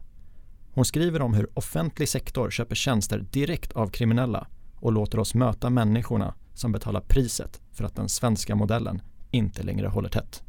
Hon 0.73 0.85
skriver 0.85 1.21
om 1.21 1.33
hur 1.33 1.49
offentlig 1.53 2.09
sektor 2.09 2.49
köper 2.49 2.75
tjänster 2.75 3.25
direkt 3.31 3.71
av 3.71 3.87
kriminella 3.87 4.47
och 4.75 4.91
låter 4.91 5.19
oss 5.19 5.33
möta 5.33 5.69
människorna 5.69 6.33
som 6.53 6.71
betalar 6.71 7.01
priset 7.01 7.61
för 7.71 7.83
att 7.83 7.95
den 7.95 8.09
svenska 8.09 8.55
modellen 8.55 9.01
inte 9.31 9.63
längre 9.63 9.87
håller 9.87 10.09
tätt. 10.09 10.43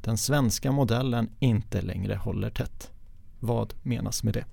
Den 0.00 0.16
svenska 0.16 0.72
modellen 0.72 1.30
inte 1.38 1.82
längre 1.82 2.14
håller 2.14 2.50
tätt. 2.50 2.90
Vad 3.40 3.74
menas 3.82 4.22
med 4.22 4.34
det? 4.34 4.44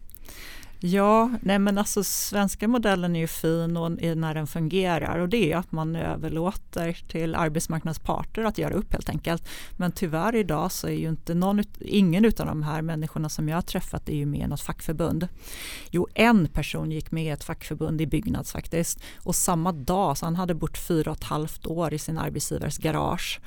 Ja, 0.85 1.29
nej 1.41 1.59
men 1.59 1.77
alltså 1.77 2.03
svenska 2.03 2.67
modellen 2.67 3.15
är 3.15 3.19
ju 3.19 3.27
fin 3.27 3.77
och 3.77 3.91
när 3.91 4.33
den 4.33 4.47
fungerar 4.47 5.19
och 5.19 5.29
det 5.29 5.51
är 5.51 5.57
att 5.57 5.71
man 5.71 5.95
överlåter 5.95 7.03
till 7.07 7.35
arbetsmarknadsparter 7.35 8.43
att 8.43 8.57
göra 8.57 8.73
upp 8.73 8.93
helt 8.93 9.09
enkelt. 9.09 9.47
Men 9.77 9.91
tyvärr 9.91 10.35
idag 10.35 10.71
så 10.71 10.87
är 10.87 10.91
ju 10.91 11.09
inte 11.09 11.33
någon, 11.33 11.63
ingen 11.79 12.25
av 12.25 12.31
de 12.31 12.63
här 12.63 12.81
människorna 12.81 13.29
som 13.29 13.49
jag 13.49 13.57
har 13.57 13.61
träffat 13.61 14.09
är 14.09 14.15
ju 14.15 14.25
med 14.25 14.39
i 14.39 14.47
något 14.47 14.61
fackförbund. 14.61 15.27
Jo, 15.91 16.07
en 16.13 16.47
person 16.47 16.91
gick 16.91 17.11
med 17.11 17.25
i 17.25 17.29
ett 17.29 17.43
fackförbund 17.43 18.01
i 18.01 18.07
Byggnads 18.07 18.51
faktiskt 18.51 19.03
och 19.17 19.35
samma 19.35 19.71
dag, 19.71 20.17
så 20.17 20.25
han 20.25 20.35
hade 20.35 20.53
bott 20.53 20.77
fyra 20.77 21.11
och 21.11 21.17
ett 21.17 21.23
halvt 21.23 21.65
år 21.65 21.93
i 21.93 21.99
sin 21.99 22.17
arbetsgivares 22.17 22.77
garage 22.77 23.41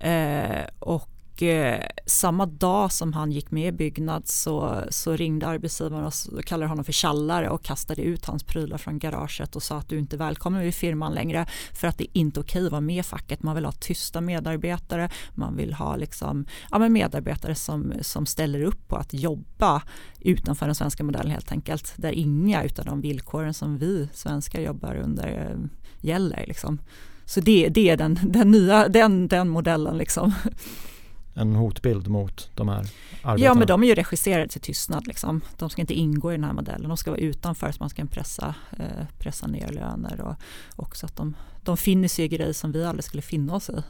eh, 0.00 0.66
och 0.78 1.11
eh, 1.42 1.86
samma 2.06 2.46
dag 2.46 2.92
som 2.92 3.12
han 3.12 3.32
gick 3.32 3.50
med 3.50 3.68
i 3.68 3.72
Byggnad 3.72 4.28
så, 4.28 4.84
så 4.90 5.16
ringde 5.16 5.46
arbetsgivaren 5.46 6.04
och 6.04 6.44
kallade 6.44 6.68
honom 6.68 6.84
för 6.84 6.92
tjallare 6.92 7.50
och 7.50 7.64
kastade 7.64 8.02
ut 8.02 8.24
hans 8.24 8.44
prylar 8.44 8.78
från 8.78 8.98
garaget 8.98 9.56
och 9.56 9.62
sa 9.62 9.78
att 9.78 9.88
du 9.88 9.98
inte 9.98 10.16
är 10.16 10.18
välkommen 10.18 10.62
i 10.62 10.72
firman 10.72 11.14
längre 11.14 11.46
för 11.74 11.88
att 11.88 11.98
det 11.98 12.04
är 12.04 12.20
inte 12.20 12.40
okej 12.40 12.66
att 12.66 12.72
vara 12.72 12.80
med 12.80 12.98
i 12.98 13.02
facket. 13.02 13.42
Man 13.42 13.54
vill 13.54 13.64
ha 13.64 13.72
tysta 13.72 14.20
medarbetare, 14.20 15.10
man 15.34 15.56
vill 15.56 15.72
ha 15.72 15.96
liksom, 15.96 16.46
ja, 16.70 16.78
men 16.78 16.92
medarbetare 16.92 17.54
som, 17.54 17.92
som 18.00 18.26
ställer 18.26 18.62
upp 18.62 18.88
på 18.88 18.96
att 18.96 19.14
jobba 19.14 19.82
utanför 20.20 20.66
den 20.66 20.74
svenska 20.74 21.04
modellen 21.04 21.30
helt 21.30 21.52
enkelt. 21.52 21.92
Där 21.96 22.12
inga 22.12 22.60
av 22.62 22.84
de 22.84 23.00
villkoren 23.00 23.54
som 23.54 23.78
vi 23.78 24.08
svenskar 24.12 24.60
jobbar 24.60 24.94
under 24.96 25.50
eh, 25.50 25.56
gäller. 26.00 26.44
Liksom. 26.46 26.78
Så 27.24 27.40
det, 27.40 27.68
det 27.68 27.90
är 27.90 27.96
den, 27.96 28.18
den 28.22 28.50
nya 28.50 28.88
den, 28.88 29.28
den 29.28 29.48
modellen. 29.48 29.98
Liksom 29.98 30.32
en 31.34 31.54
hotbild 31.54 32.08
mot 32.08 32.50
de 32.54 32.68
här 32.68 32.86
arbetarna? 33.22 33.38
Ja, 33.38 33.54
men 33.54 33.66
de 33.66 33.82
är 33.82 33.86
ju 33.86 33.94
regisserade 33.94 34.48
till 34.48 34.60
tystnad. 34.60 35.06
Liksom. 35.06 35.40
De 35.58 35.70
ska 35.70 35.80
inte 35.80 35.94
ingå 35.94 36.32
i 36.32 36.34
den 36.34 36.44
här 36.44 36.52
modellen. 36.52 36.88
De 36.88 36.96
ska 36.96 37.10
vara 37.10 37.20
utanför 37.20 37.72
så 37.72 37.76
man 37.80 37.90
ska 37.90 38.04
pressa, 38.04 38.54
eh, 38.78 39.06
pressa 39.18 39.46
ner 39.46 39.68
löner 39.68 40.20
och 40.20 40.36
också 40.76 41.06
att 41.06 41.16
de, 41.16 41.36
de 41.62 41.76
finner 41.76 42.08
sig 42.08 42.24
i 42.24 42.28
grejer 42.28 42.52
som 42.52 42.72
vi 42.72 42.84
aldrig 42.84 43.04
skulle 43.04 43.22
finna 43.22 43.54
oss 43.54 43.70
i. 43.70 43.82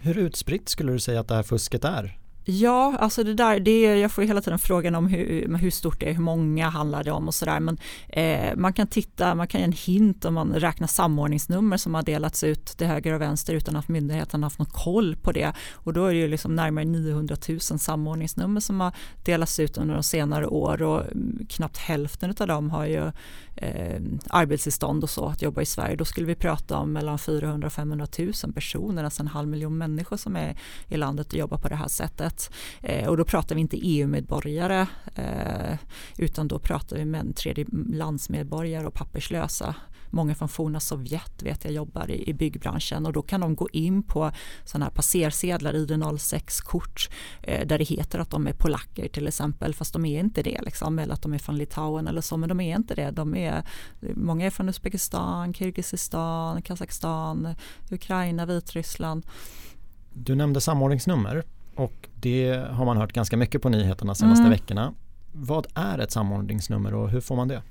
Hur 0.00 0.18
utspritt 0.18 0.68
skulle 0.68 0.92
du 0.92 0.98
säga 0.98 1.20
att 1.20 1.28
det 1.28 1.34
här 1.34 1.42
fusket 1.42 1.84
är? 1.84 2.19
Ja, 2.44 2.96
alltså 2.98 3.24
det 3.24 3.34
där, 3.34 3.60
det 3.60 3.86
är, 3.86 3.96
jag 3.96 4.12
får 4.12 4.22
hela 4.22 4.40
tiden 4.40 4.58
frågan 4.58 4.94
om 4.94 5.06
hur, 5.06 5.58
hur 5.58 5.70
stort 5.70 6.00
det 6.00 6.06
är, 6.06 6.14
hur 6.14 6.22
många 6.22 6.68
handlar 6.68 7.04
det 7.04 7.10
om 7.10 7.28
och 7.28 7.34
sådär. 7.34 7.60
Men 7.60 7.78
eh, 8.08 8.56
man 8.56 8.72
kan 8.72 8.86
titta, 8.86 9.34
man 9.34 9.48
kan 9.48 9.60
ge 9.60 9.64
en 9.64 9.72
hint 9.72 10.24
om 10.24 10.34
man 10.34 10.52
räknar 10.52 10.86
samordningsnummer 10.86 11.76
som 11.76 11.94
har 11.94 12.02
delats 12.02 12.44
ut 12.44 12.64
till 12.66 12.86
höger 12.86 13.12
och 13.12 13.20
vänster 13.20 13.54
utan 13.54 13.76
att 13.76 13.88
myndigheten 13.88 14.42
har 14.42 14.46
haft 14.46 14.58
någon 14.58 14.70
koll 14.70 15.16
på 15.16 15.32
det. 15.32 15.52
Och 15.72 15.92
då 15.92 16.06
är 16.06 16.12
det 16.12 16.18
ju 16.18 16.28
liksom 16.28 16.56
närmare 16.56 16.84
900 16.84 17.36
000 17.48 17.60
samordningsnummer 17.60 18.60
som 18.60 18.80
har 18.80 18.92
delats 19.24 19.60
ut 19.60 19.78
under 19.78 19.94
de 19.94 20.02
senare 20.02 20.46
år 20.46 20.82
och 20.82 21.00
mm, 21.00 21.46
knappt 21.48 21.76
hälften 21.76 22.34
av 22.40 22.46
dem 22.46 22.70
har 22.70 22.86
ju 22.86 23.12
eh, 23.56 24.00
arbetstillstånd 24.30 25.02
och 25.02 25.10
så 25.10 25.26
att 25.26 25.42
jobba 25.42 25.62
i 25.62 25.66
Sverige. 25.66 25.96
Då 25.96 26.04
skulle 26.04 26.26
vi 26.26 26.34
prata 26.34 26.76
om 26.76 26.92
mellan 26.92 27.18
400 27.18 27.56
000 27.56 27.64
och 27.64 27.72
500 27.72 28.06
000 28.18 28.52
personer, 28.54 29.04
alltså 29.04 29.22
en 29.22 29.28
halv 29.28 29.48
miljon 29.48 29.78
människor 29.78 30.16
som 30.16 30.36
är 30.36 30.58
i 30.88 30.96
landet 30.96 31.32
och 31.32 31.38
jobbar 31.38 31.58
på 31.58 31.68
det 31.68 31.76
här 31.76 31.88
sättet. 31.88 32.29
Eh, 32.82 33.08
och 33.08 33.16
då 33.16 33.24
pratar 33.24 33.54
vi 33.54 33.60
inte 33.60 33.76
EU-medborgare 33.76 34.86
eh, 35.14 35.78
utan 36.18 36.48
då 36.48 36.58
pratar 36.58 36.96
vi 36.96 37.04
med 37.04 37.36
tredjelandsmedborgare 37.36 38.86
och 38.86 38.94
papperslösa 38.94 39.74
många 40.10 40.34
från 40.34 40.48
forna 40.48 40.80
Sovjet 40.80 41.42
vet 41.42 41.64
jag 41.64 41.72
jobbar 41.72 42.10
i, 42.10 42.30
i 42.30 42.34
byggbranschen 42.34 43.06
och 43.06 43.12
då 43.12 43.22
kan 43.22 43.40
de 43.40 43.54
gå 43.54 43.68
in 43.72 44.02
på 44.02 44.30
sådana 44.64 44.84
här 44.84 44.92
passersedlar, 44.92 45.72
ID06-kort 45.72 47.10
eh, 47.42 47.66
där 47.66 47.78
det 47.78 47.84
heter 47.84 48.18
att 48.18 48.30
de 48.30 48.46
är 48.46 48.52
polacker 48.52 49.08
till 49.08 49.28
exempel 49.28 49.74
fast 49.74 49.92
de 49.92 50.04
är 50.04 50.20
inte 50.20 50.42
det 50.42 50.60
liksom, 50.62 50.98
eller 50.98 51.14
att 51.14 51.22
de 51.22 51.34
är 51.34 51.38
från 51.38 51.56
Litauen 51.56 52.08
eller 52.08 52.20
så 52.20 52.36
men 52.36 52.48
de 52.48 52.60
är 52.60 52.76
inte 52.76 52.94
det. 52.94 53.10
De 53.10 53.36
är, 53.36 53.64
många 54.00 54.46
är 54.46 54.50
från 54.50 54.68
Uzbekistan, 54.68 55.54
Kirgizistan, 55.54 56.62
Kazakstan, 56.62 57.54
Ukraina, 57.90 58.46
Vitryssland. 58.46 59.26
Du 60.12 60.34
nämnde 60.34 60.60
samordningsnummer 60.60 61.44
och 61.74 62.08
det 62.14 62.66
har 62.70 62.84
man 62.84 62.96
hört 62.96 63.12
ganska 63.12 63.36
mycket 63.36 63.62
på 63.62 63.68
nyheterna 63.68 64.14
senaste 64.14 64.42
mm. 64.42 64.50
veckorna. 64.50 64.94
Vad 65.32 65.66
är 65.74 65.98
ett 65.98 66.10
samordningsnummer 66.10 66.94
och 66.94 67.10
hur 67.10 67.20
får 67.20 67.36
man 67.36 67.48
det? 67.48 67.62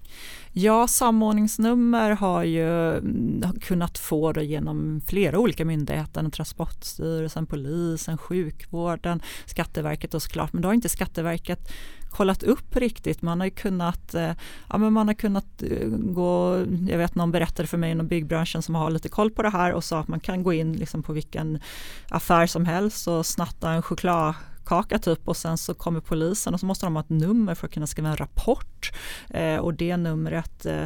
Ja, 0.51 0.87
samordningsnummer 0.87 2.11
har 2.11 2.43
ju 2.43 2.97
mm, 2.97 3.43
kunnat 3.61 3.97
få 3.97 4.31
det 4.31 4.43
genom 4.43 5.01
flera 5.07 5.39
olika 5.39 5.65
myndigheter, 5.65 6.29
Transportstyrelsen, 6.29 7.45
polisen, 7.45 8.17
sjukvården, 8.17 9.21
Skatteverket 9.45 10.13
och 10.13 10.21
såklart, 10.21 10.53
men 10.53 10.61
då 10.61 10.67
har 10.67 10.73
inte 10.73 10.89
Skatteverket 10.89 11.71
kollat 12.09 12.43
upp 12.43 12.75
riktigt. 12.75 13.21
Man 13.21 13.39
har 13.39 13.45
ju 13.45 13.51
kunnat, 13.51 14.13
eh, 14.13 14.31
ja, 14.69 14.77
men 14.77 14.93
man 14.93 15.07
har 15.07 15.15
kunnat 15.15 15.63
eh, 15.63 15.87
gå, 15.89 16.57
jag 16.87 16.97
vet 16.97 17.15
någon 17.15 17.31
berättade 17.31 17.67
för 17.67 17.77
mig 17.77 17.91
inom 17.91 18.07
byggbranschen 18.07 18.61
som 18.61 18.75
har 18.75 18.91
lite 18.91 19.09
koll 19.09 19.31
på 19.31 19.41
det 19.41 19.49
här 19.49 19.73
och 19.73 19.83
sa 19.83 19.99
att 19.99 20.07
man 20.07 20.19
kan 20.19 20.43
gå 20.43 20.53
in 20.53 20.73
liksom 20.73 21.03
på 21.03 21.13
vilken 21.13 21.59
affär 22.09 22.47
som 22.47 22.65
helst 22.65 23.07
och 23.07 23.25
snatta 23.25 23.71
en 23.71 23.81
choklad 23.81 24.33
kaka 24.69 24.99
typ 24.99 25.27
och 25.27 25.37
sen 25.37 25.57
så 25.57 25.73
kommer 25.73 25.99
polisen 25.99 26.53
och 26.53 26.59
så 26.59 26.65
måste 26.65 26.85
de 26.85 26.95
ha 26.95 27.01
ett 27.01 27.09
nummer 27.09 27.55
för 27.55 27.67
att 27.67 27.73
kunna 27.73 27.87
skriva 27.87 28.09
en 28.09 28.17
rapport 28.17 28.91
eh, 29.29 29.55
och 29.55 29.73
det 29.73 29.97
numret 29.97 30.65
eh, 30.65 30.85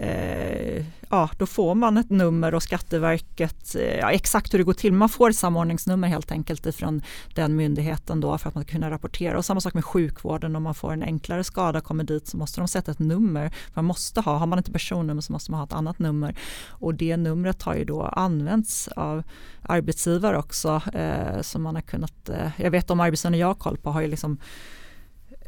eh, 0.00 0.84
ja, 1.10 1.30
då 1.38 1.46
får 1.46 1.74
man 1.74 1.96
ett 1.96 2.10
nummer 2.10 2.54
och 2.54 2.62
Skatteverket, 2.62 3.74
eh, 3.74 3.98
ja, 3.98 4.10
exakt 4.10 4.54
hur 4.54 4.58
det 4.58 4.64
går 4.64 4.72
till, 4.72 4.92
man 4.92 5.08
får 5.08 5.30
ett 5.30 5.36
samordningsnummer 5.36 6.08
helt 6.08 6.32
enkelt 6.32 6.66
ifrån 6.66 7.02
den 7.34 7.56
myndigheten 7.56 8.20
då 8.20 8.38
för 8.38 8.48
att 8.48 8.54
man 8.54 8.64
ska 8.64 8.72
kunna 8.72 8.90
rapportera. 8.90 9.38
Och 9.38 9.44
samma 9.44 9.60
sak 9.60 9.74
med 9.74 9.84
sjukvården, 9.84 10.56
om 10.56 10.62
man 10.62 10.74
får 10.74 10.92
en 10.92 11.02
enklare 11.02 11.44
skada 11.44 11.80
kommer 11.80 12.04
dit 12.04 12.26
så 12.26 12.36
måste 12.36 12.60
de 12.60 12.68
sätta 12.68 12.90
ett 12.90 12.98
nummer. 12.98 13.54
Man 13.74 13.84
måste 13.84 14.20
ha, 14.20 14.36
har 14.36 14.46
man 14.46 14.58
inte 14.58 14.72
personnummer 14.72 15.20
så 15.20 15.32
måste 15.32 15.50
man 15.50 15.60
ha 15.60 15.64
ett 15.64 15.72
annat 15.72 15.98
nummer. 15.98 16.34
Och 16.68 16.94
det 16.94 17.16
numret 17.16 17.62
har 17.62 17.74
ju 17.74 17.84
då 17.84 18.02
använts 18.02 18.88
av 18.88 19.22
arbetsgivare 19.62 20.38
också 20.38 20.82
eh, 20.92 21.40
som 21.40 21.62
man 21.62 21.74
har 21.74 21.82
kunnat, 21.82 22.28
eh, 22.28 22.50
jag 22.56 22.70
vet 22.70 22.88
de 22.88 23.00
arbetsgivare 23.00 23.38
jag 23.38 23.46
har 23.46 23.54
koll 23.54 23.76
på 23.76 23.90
har 23.90 24.00
ju 24.00 24.06
liksom 24.06 24.38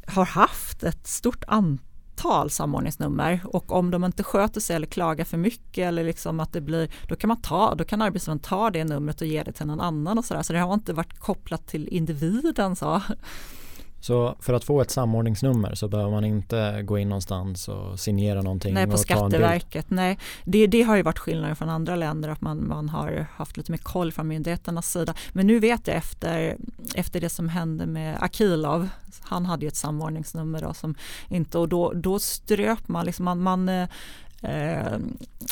har 0.06 0.24
haft 0.24 0.82
ett 0.82 1.06
stort 1.06 1.44
antal 1.46 1.91
antal 2.12 2.50
samordningsnummer 2.50 3.40
och 3.44 3.72
om 3.72 3.90
de 3.90 4.04
inte 4.04 4.22
sköter 4.22 4.60
sig 4.60 4.76
eller 4.76 4.86
klagar 4.86 5.24
för 5.24 5.36
mycket 5.36 5.88
eller 5.88 6.04
liksom 6.04 6.40
att 6.40 6.52
det 6.52 6.60
blir, 6.60 6.90
då 7.08 7.16
kan 7.16 7.28
man 7.28 7.40
ta, 7.40 7.74
då 7.74 7.84
kan 7.84 8.02
arbetsgivaren 8.02 8.38
ta 8.38 8.70
det 8.70 8.84
numret 8.84 9.20
och 9.20 9.26
ge 9.26 9.42
det 9.42 9.52
till 9.52 9.66
någon 9.66 9.80
annan 9.80 10.18
och 10.18 10.24
sådär. 10.24 10.42
Så 10.42 10.52
det 10.52 10.58
har 10.58 10.74
inte 10.74 10.92
varit 10.92 11.18
kopplat 11.18 11.66
till 11.66 11.88
individen 11.88 12.76
så. 12.76 13.02
Så 14.02 14.36
för 14.40 14.54
att 14.54 14.64
få 14.64 14.80
ett 14.80 14.90
samordningsnummer 14.90 15.74
så 15.74 15.88
behöver 15.88 16.10
man 16.10 16.24
inte 16.24 16.82
gå 16.82 16.98
in 16.98 17.08
någonstans 17.08 17.68
och 17.68 18.00
signera 18.00 18.42
någonting? 18.42 18.74
Nej, 18.74 18.86
på 18.86 18.98
Skatteverket. 18.98 19.90
Nej, 19.90 20.18
det, 20.44 20.66
det 20.66 20.82
har 20.82 20.96
ju 20.96 21.02
varit 21.02 21.18
skillnaden 21.18 21.56
från 21.56 21.68
andra 21.68 21.96
länder 21.96 22.28
att 22.28 22.40
man, 22.40 22.68
man 22.68 22.88
har 22.88 23.26
haft 23.34 23.56
lite 23.56 23.72
mer 23.72 23.78
koll 23.78 24.12
från 24.12 24.28
myndigheternas 24.28 24.90
sida. 24.92 25.14
Men 25.32 25.46
nu 25.46 25.58
vet 25.58 25.86
jag 25.86 25.96
efter, 25.96 26.56
efter 26.94 27.20
det 27.20 27.28
som 27.28 27.48
hände 27.48 27.86
med 27.86 28.16
Akilov, 28.20 28.88
han 29.20 29.46
hade 29.46 29.62
ju 29.62 29.68
ett 29.68 29.76
samordningsnummer 29.76 30.60
då, 30.60 30.74
som 30.74 30.94
inte, 31.28 31.58
och 31.58 31.68
då, 31.68 31.92
då 31.92 32.18
ströp 32.18 32.88
man, 32.88 33.06
liksom 33.06 33.24
man, 33.24 33.40
man 33.40 33.70
eh, 34.42 34.98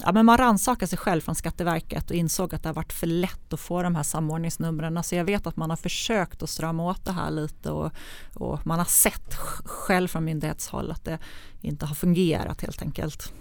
ja, 0.05 0.13
men 0.13 0.27
man 0.27 0.39
rannsakade 0.39 0.87
sig 0.87 0.99
själv 0.99 1.21
från 1.21 1.35
Skatteverket 1.35 2.11
och 2.11 2.17
insåg 2.17 2.55
att 2.55 2.63
det 2.63 2.69
har 2.69 2.75
varit 2.75 2.93
för 2.93 3.07
lätt 3.07 3.53
att 3.53 3.61
få 3.61 3.83
de 3.83 3.95
här 3.95 4.03
samordningsnumren. 4.03 4.97
Alltså 4.97 5.17
jag 5.17 5.25
vet 5.25 5.47
att 5.47 5.57
man 5.57 5.71
har 5.71 5.77
försökt 5.77 6.43
att 6.43 6.51
strama 6.51 6.91
åt 6.91 7.05
det 7.05 7.13
här 7.13 7.31
lite 7.31 7.71
och, 7.71 7.93
och 8.35 8.67
man 8.67 8.79
har 8.79 8.87
sett 8.87 9.35
själv 9.65 10.09
från 10.09 10.25
myndighetshåll 10.25 10.91
att 10.91 11.05
det 11.05 11.19
inte 11.61 11.87
har 11.87 11.95
fungerat 11.95 12.61
helt 12.61 12.83
enkelt. 12.83 13.33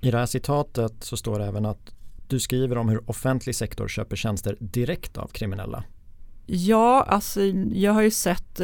I 0.00 0.10
det 0.10 0.18
här 0.18 0.26
citatet 0.26 1.04
så 1.04 1.16
står 1.16 1.38
det 1.38 1.46
även 1.46 1.66
att 1.66 1.92
du 2.28 2.40
skriver 2.40 2.78
om 2.78 2.88
hur 2.88 3.10
offentlig 3.10 3.54
sektor 3.54 3.88
köper 3.88 4.16
tjänster 4.16 4.56
direkt 4.60 5.16
av 5.16 5.26
kriminella. 5.26 5.84
Ja, 6.50 7.02
alltså 7.02 7.42
jag 7.72 7.92
har 7.92 8.02
ju 8.02 8.10
sett, 8.10 8.60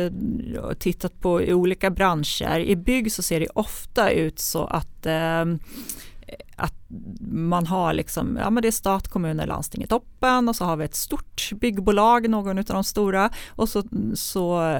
och 0.63 0.79
tittat 0.79 1.21
på 1.21 1.33
olika 1.33 1.91
branscher. 1.91 2.59
I 2.59 2.77
bygg 2.77 3.13
så 3.13 3.23
ser 3.23 3.41
det 3.41 3.49
ofta 3.55 4.11
ut 4.11 4.39
så 4.39 4.65
att 4.65 5.07
eh, 5.07 5.45
att 6.57 6.75
man 7.31 7.67
har 7.67 7.93
liksom, 7.93 8.37
ja 8.37 8.51
men 8.51 8.63
det 8.63 8.69
är 8.69 8.73
stat, 8.73 9.09
kommuner, 9.09 9.47
landsting 9.47 9.83
i 9.83 9.87
toppen 9.87 10.49
och 10.49 10.57
så 10.57 10.65
har 10.65 10.77
vi 10.77 10.85
ett 10.85 10.95
stort 10.95 11.51
byggbolag, 11.53 12.31
någon 12.31 12.59
av 12.59 12.65
de 12.65 12.85
stora 12.85 13.31
och 13.49 13.69
så, 13.69 13.83
så, 14.15 14.79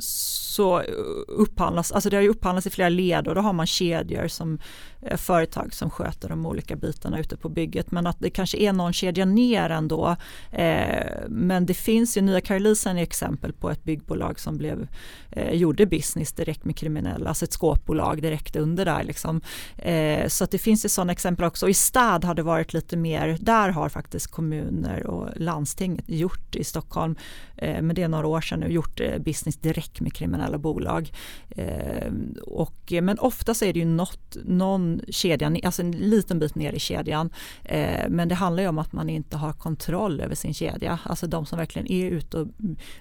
så 0.00 0.82
upphandlas, 1.28 1.92
alltså 1.92 2.10
det 2.10 2.16
har 2.16 2.22
ju 2.22 2.28
upphandlats 2.28 2.66
i 2.66 2.70
flera 2.70 2.88
led 2.88 3.28
och 3.28 3.34
då 3.34 3.40
har 3.40 3.52
man 3.52 3.66
kedjor 3.66 4.28
som 4.28 4.58
eh, 5.02 5.16
företag 5.16 5.74
som 5.74 5.90
sköter 5.90 6.28
de 6.28 6.46
olika 6.46 6.76
bitarna 6.76 7.20
ute 7.20 7.36
på 7.36 7.48
bygget 7.48 7.90
men 7.90 8.06
att 8.06 8.20
det 8.20 8.30
kanske 8.30 8.58
är 8.58 8.72
någon 8.72 8.92
kedja 8.92 9.24
ner 9.24 9.70
ändå. 9.70 10.16
Eh, 10.50 11.06
men 11.28 11.66
det 11.66 11.74
finns 11.74 12.16
ju, 12.16 12.20
Nya 12.20 12.40
Karolisen 12.40 12.98
är 12.98 13.02
exempel 13.02 13.52
på 13.52 13.70
ett 13.70 13.84
byggbolag 13.84 14.40
som 14.40 14.58
blev, 14.58 14.88
eh, 15.30 15.54
gjorde 15.54 15.86
business 15.86 16.32
direkt 16.32 16.64
med 16.64 16.76
kriminella, 16.76 17.28
alltså 17.28 17.44
ett 17.44 17.52
skåpbolag 17.52 18.22
direkt 18.22 18.56
under 18.56 18.84
där 18.84 19.04
liksom. 19.04 19.40
Eh, 19.76 20.01
Eh, 20.02 20.28
så 20.28 20.44
att 20.44 20.50
det 20.50 20.58
finns 20.58 20.84
ju 20.84 20.88
sådana 20.88 21.12
exempel 21.12 21.44
också. 21.44 21.66
Och 21.66 21.70
I 21.70 21.74
stad 21.74 22.24
har 22.24 22.34
det 22.34 22.42
varit 22.42 22.72
lite 22.72 22.96
mer, 22.96 23.36
där 23.40 23.68
har 23.68 23.88
faktiskt 23.88 24.26
kommuner 24.26 25.06
och 25.06 25.28
landstinget 25.36 26.04
gjort 26.08 26.56
i 26.56 26.64
Stockholm, 26.64 27.16
eh, 27.56 27.82
men 27.82 27.94
det 27.94 28.02
är 28.02 28.08
några 28.08 28.26
år 28.26 28.40
sedan 28.40 28.60
nu, 28.60 28.66
gjort 28.72 29.00
eh, 29.00 29.18
business 29.18 29.56
direkt 29.56 30.00
med 30.00 30.12
kriminella 30.12 30.58
bolag. 30.58 31.12
Eh, 31.50 32.12
och, 32.46 32.92
eh, 32.92 33.02
men 33.02 33.18
ofta 33.18 33.54
så 33.54 33.64
är 33.64 33.72
det 33.72 33.78
ju 33.78 33.84
något, 33.84 34.36
någon 34.44 35.00
kedja, 35.08 35.56
alltså 35.64 35.82
en 35.82 35.92
liten 35.92 36.38
bit 36.38 36.54
ner 36.54 36.72
i 36.72 36.78
kedjan. 36.78 37.30
Eh, 37.64 38.08
men 38.08 38.28
det 38.28 38.34
handlar 38.34 38.62
ju 38.62 38.68
om 38.68 38.78
att 38.78 38.92
man 38.92 39.08
inte 39.08 39.36
har 39.36 39.52
kontroll 39.52 40.20
över 40.20 40.34
sin 40.34 40.54
kedja. 40.54 40.98
Alltså 41.04 41.26
de 41.26 41.46
som 41.46 41.58
verkligen 41.58 41.92
är 41.92 42.10
ute 42.10 42.38
och, 42.38 42.48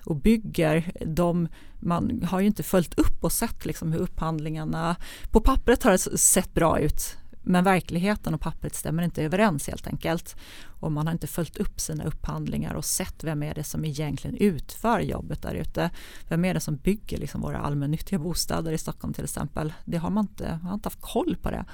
och 0.05 0.15
bygger, 0.15 0.91
de 1.05 1.47
man 1.81 2.23
har 2.23 2.39
ju 2.39 2.47
inte 2.47 2.63
följt 2.63 2.99
upp 2.99 3.23
och 3.23 3.31
sett 3.31 3.65
liksom 3.65 3.91
hur 3.91 3.99
upphandlingarna, 3.99 4.95
på 5.31 5.41
pappret 5.41 5.83
har 5.83 5.91
det 5.91 6.17
sett 6.17 6.53
bra 6.53 6.79
ut 6.79 7.17
men 7.43 7.63
verkligheten 7.63 8.33
och 8.33 8.41
pappret 8.41 8.75
stämmer 8.75 9.03
inte 9.03 9.23
överens 9.23 9.67
helt 9.67 9.87
enkelt. 9.87 10.35
Och 10.65 10.91
man 10.91 11.07
har 11.07 11.13
inte 11.13 11.27
följt 11.27 11.57
upp 11.57 11.79
sina 11.79 12.03
upphandlingar 12.03 12.73
och 12.73 12.85
sett 12.85 13.23
vem 13.23 13.43
är 13.43 13.53
det 13.53 13.63
som 13.63 13.85
egentligen 13.85 14.37
utför 14.37 14.99
jobbet 14.99 15.41
där 15.41 15.53
ute. 15.53 15.89
Vem 16.27 16.45
är 16.45 16.53
det 16.53 16.59
som 16.59 16.75
bygger 16.75 17.17
liksom 17.17 17.41
våra 17.41 17.57
allmännyttiga 17.57 18.19
bostäder 18.19 18.71
i 18.71 18.77
Stockholm 18.77 19.13
till 19.13 19.23
exempel. 19.23 19.73
Det 19.85 19.97
har 19.97 20.09
man 20.09 20.23
inte, 20.23 20.49
man 20.61 20.67
har 20.67 20.73
inte 20.73 20.87
haft 20.87 21.01
koll 21.01 21.35
på 21.41 21.51
det. 21.51 21.65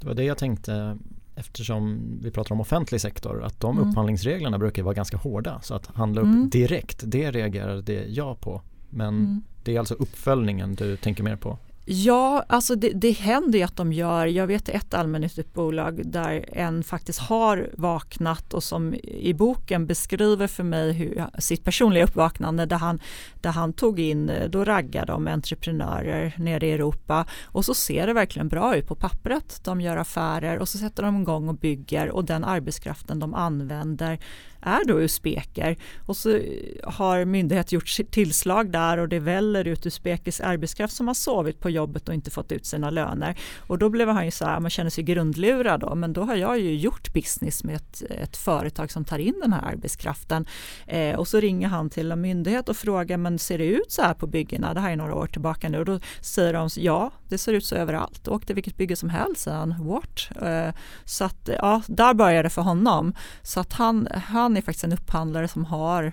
Det 0.00 0.06
var 0.06 0.14
det 0.14 0.24
jag 0.24 0.38
tänkte 0.38 0.98
eftersom 1.34 2.00
vi 2.22 2.30
pratar 2.30 2.54
om 2.54 2.60
offentlig 2.60 3.00
sektor 3.00 3.44
att 3.44 3.60
de 3.60 3.76
mm. 3.76 3.90
upphandlingsreglerna 3.90 4.58
brukar 4.58 4.82
vara 4.82 4.94
ganska 4.94 5.16
hårda 5.16 5.60
så 5.62 5.74
att 5.74 5.86
handla 5.86 6.20
upp 6.20 6.26
mm. 6.26 6.50
direkt 6.50 7.02
det 7.06 7.30
reagerade 7.30 7.92
jag 7.92 8.40
på 8.40 8.62
men 8.92 9.08
mm. 9.08 9.42
det 9.62 9.74
är 9.74 9.78
alltså 9.78 9.94
uppföljningen 9.94 10.74
du 10.74 10.96
tänker 10.96 11.22
mer 11.22 11.36
på? 11.36 11.58
Ja, 11.84 12.44
alltså 12.46 12.74
det, 12.74 12.90
det 12.90 13.10
händer 13.10 13.58
ju 13.58 13.64
att 13.64 13.76
de 13.76 13.92
gör, 13.92 14.26
jag 14.26 14.46
vet 14.46 14.68
ett 14.68 14.94
allmännyttigt 14.94 15.54
bolag 15.54 16.02
där 16.04 16.44
en 16.52 16.84
faktiskt 16.84 17.18
har 17.18 17.70
vaknat 17.72 18.54
och 18.54 18.62
som 18.62 18.94
i 19.02 19.34
boken 19.34 19.86
beskriver 19.86 20.46
för 20.46 20.62
mig 20.62 20.92
hur, 20.92 21.26
sitt 21.38 21.64
personliga 21.64 22.04
uppvaknande 22.04 22.66
där 22.66 22.76
han, 22.76 23.00
där 23.40 23.50
han 23.50 23.72
tog 23.72 24.00
in, 24.00 24.32
då 24.48 24.64
raggade 24.64 25.12
de 25.12 25.28
entreprenörer 25.28 26.34
nere 26.38 26.66
i 26.66 26.72
Europa 26.72 27.26
och 27.44 27.64
så 27.64 27.74
ser 27.74 28.06
det 28.06 28.12
verkligen 28.12 28.48
bra 28.48 28.76
ut 28.76 28.88
på 28.88 28.94
pappret. 28.94 29.60
De 29.64 29.80
gör 29.80 29.96
affärer 29.96 30.58
och 30.58 30.68
så 30.68 30.78
sätter 30.78 31.02
de 31.02 31.20
igång 31.20 31.48
och 31.48 31.56
bygger 31.56 32.10
och 32.10 32.24
den 32.24 32.44
arbetskraften 32.44 33.18
de 33.18 33.34
använder 33.34 34.18
är 34.62 34.84
då 34.84 35.00
usbeker 35.00 35.76
och 36.06 36.16
så 36.16 36.38
har 36.84 37.24
myndighet 37.24 37.72
gjort 37.72 37.96
tillslag 38.10 38.70
där 38.70 38.98
och 38.98 39.08
det 39.08 39.18
väller 39.18 39.64
ut 39.64 39.86
usbekisk 39.86 40.40
arbetskraft 40.40 40.94
som 40.94 41.06
har 41.06 41.14
sovit 41.14 41.60
på 41.60 41.70
jobbet 41.70 42.08
och 42.08 42.14
inte 42.14 42.30
fått 42.30 42.52
ut 42.52 42.66
sina 42.66 42.90
löner. 42.90 43.38
Och 43.58 43.78
då 43.78 43.88
blev 43.88 44.08
han 44.08 44.24
ju 44.24 44.30
så 44.30 44.44
här, 44.44 44.60
man 44.60 44.70
känner 44.70 44.90
sig 44.90 45.04
grundlurad 45.04 45.80
då, 45.80 45.94
men 45.94 46.12
då 46.12 46.22
har 46.22 46.36
jag 46.36 46.60
ju 46.60 46.74
gjort 46.74 47.12
business 47.12 47.64
med 47.64 47.76
ett, 47.76 48.02
ett 48.10 48.36
företag 48.36 48.90
som 48.90 49.04
tar 49.04 49.18
in 49.18 49.40
den 49.42 49.52
här 49.52 49.62
arbetskraften. 49.72 50.46
Eh, 50.86 51.18
och 51.18 51.28
så 51.28 51.40
ringer 51.40 51.68
han 51.68 51.90
till 51.90 52.12
en 52.12 52.20
myndighet 52.20 52.68
och 52.68 52.76
frågar, 52.76 53.16
men 53.16 53.38
ser 53.38 53.58
det 53.58 53.64
ut 53.66 53.92
så 53.92 54.02
här 54.02 54.14
på 54.14 54.26
byggena? 54.26 54.74
Det 54.74 54.80
här 54.80 54.92
är 54.92 54.96
några 54.96 55.14
år 55.14 55.26
tillbaka 55.26 55.68
nu 55.68 55.78
och 55.78 55.84
då 55.84 56.00
säger 56.20 56.52
de, 56.52 56.68
ja, 56.76 57.10
det 57.28 57.38
ser 57.38 57.52
ut 57.52 57.64
så 57.64 57.74
överallt. 57.74 58.28
Åk 58.28 58.46
till 58.46 58.54
vilket 58.54 58.76
bygge 58.76 58.96
som 58.96 59.08
helst, 59.08 59.42
säger 59.42 59.58
han, 59.58 59.86
what? 59.86 60.42
Eh, 60.42 60.74
så 61.04 61.24
att, 61.24 61.48
ja, 61.58 61.82
där 61.86 62.14
började 62.14 62.42
det 62.42 62.50
för 62.50 62.62
honom. 62.62 63.14
Så 63.42 63.60
att 63.60 63.72
han, 63.72 64.08
han 64.12 64.51
han 64.52 64.56
är 64.56 64.62
faktiskt 64.62 64.84
en 64.84 64.92
upphandlare 64.92 65.48
som 65.48 65.64
har 65.64 66.12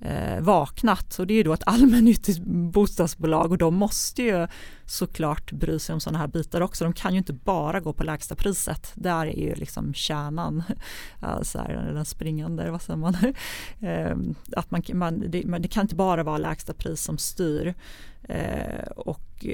eh, 0.00 0.40
vaknat 0.40 1.18
och 1.18 1.26
det 1.26 1.34
är 1.34 1.36
ju 1.36 1.42
då 1.42 1.52
ett 1.52 1.62
allmännyttigt 1.66 2.40
bostadsbolag 2.46 3.50
och 3.50 3.58
de 3.58 3.74
måste 3.74 4.22
ju 4.22 4.46
såklart 4.86 5.52
bry 5.52 5.78
sig 5.78 5.92
om 5.92 6.00
sådana 6.00 6.18
här 6.18 6.26
bitar 6.26 6.60
också. 6.60 6.84
De 6.84 6.92
kan 6.92 7.12
ju 7.12 7.18
inte 7.18 7.32
bara 7.32 7.80
gå 7.80 7.92
på 7.92 8.04
lägsta 8.04 8.34
priset. 8.34 8.92
Där 8.94 9.26
är 9.26 9.40
ju 9.40 9.54
liksom 9.54 9.94
kärnan, 9.94 10.62
alltså 11.20 11.58
här, 11.58 11.92
den 11.94 12.04
springande, 12.04 12.70
vad 12.70 12.82
säger 12.82 12.96
man? 12.96 13.16
Eh, 13.80 14.16
att 14.56 14.70
man, 14.70 14.82
man, 14.92 15.30
det, 15.30 15.42
det, 15.58 15.68
kan 15.68 15.82
inte 15.82 15.94
bara 15.94 16.22
vara 16.22 16.38
lägsta 16.38 16.74
pris 16.74 17.02
som 17.02 17.18
styr. 17.18 17.74
Eh, 18.22 18.86
och 18.96 19.46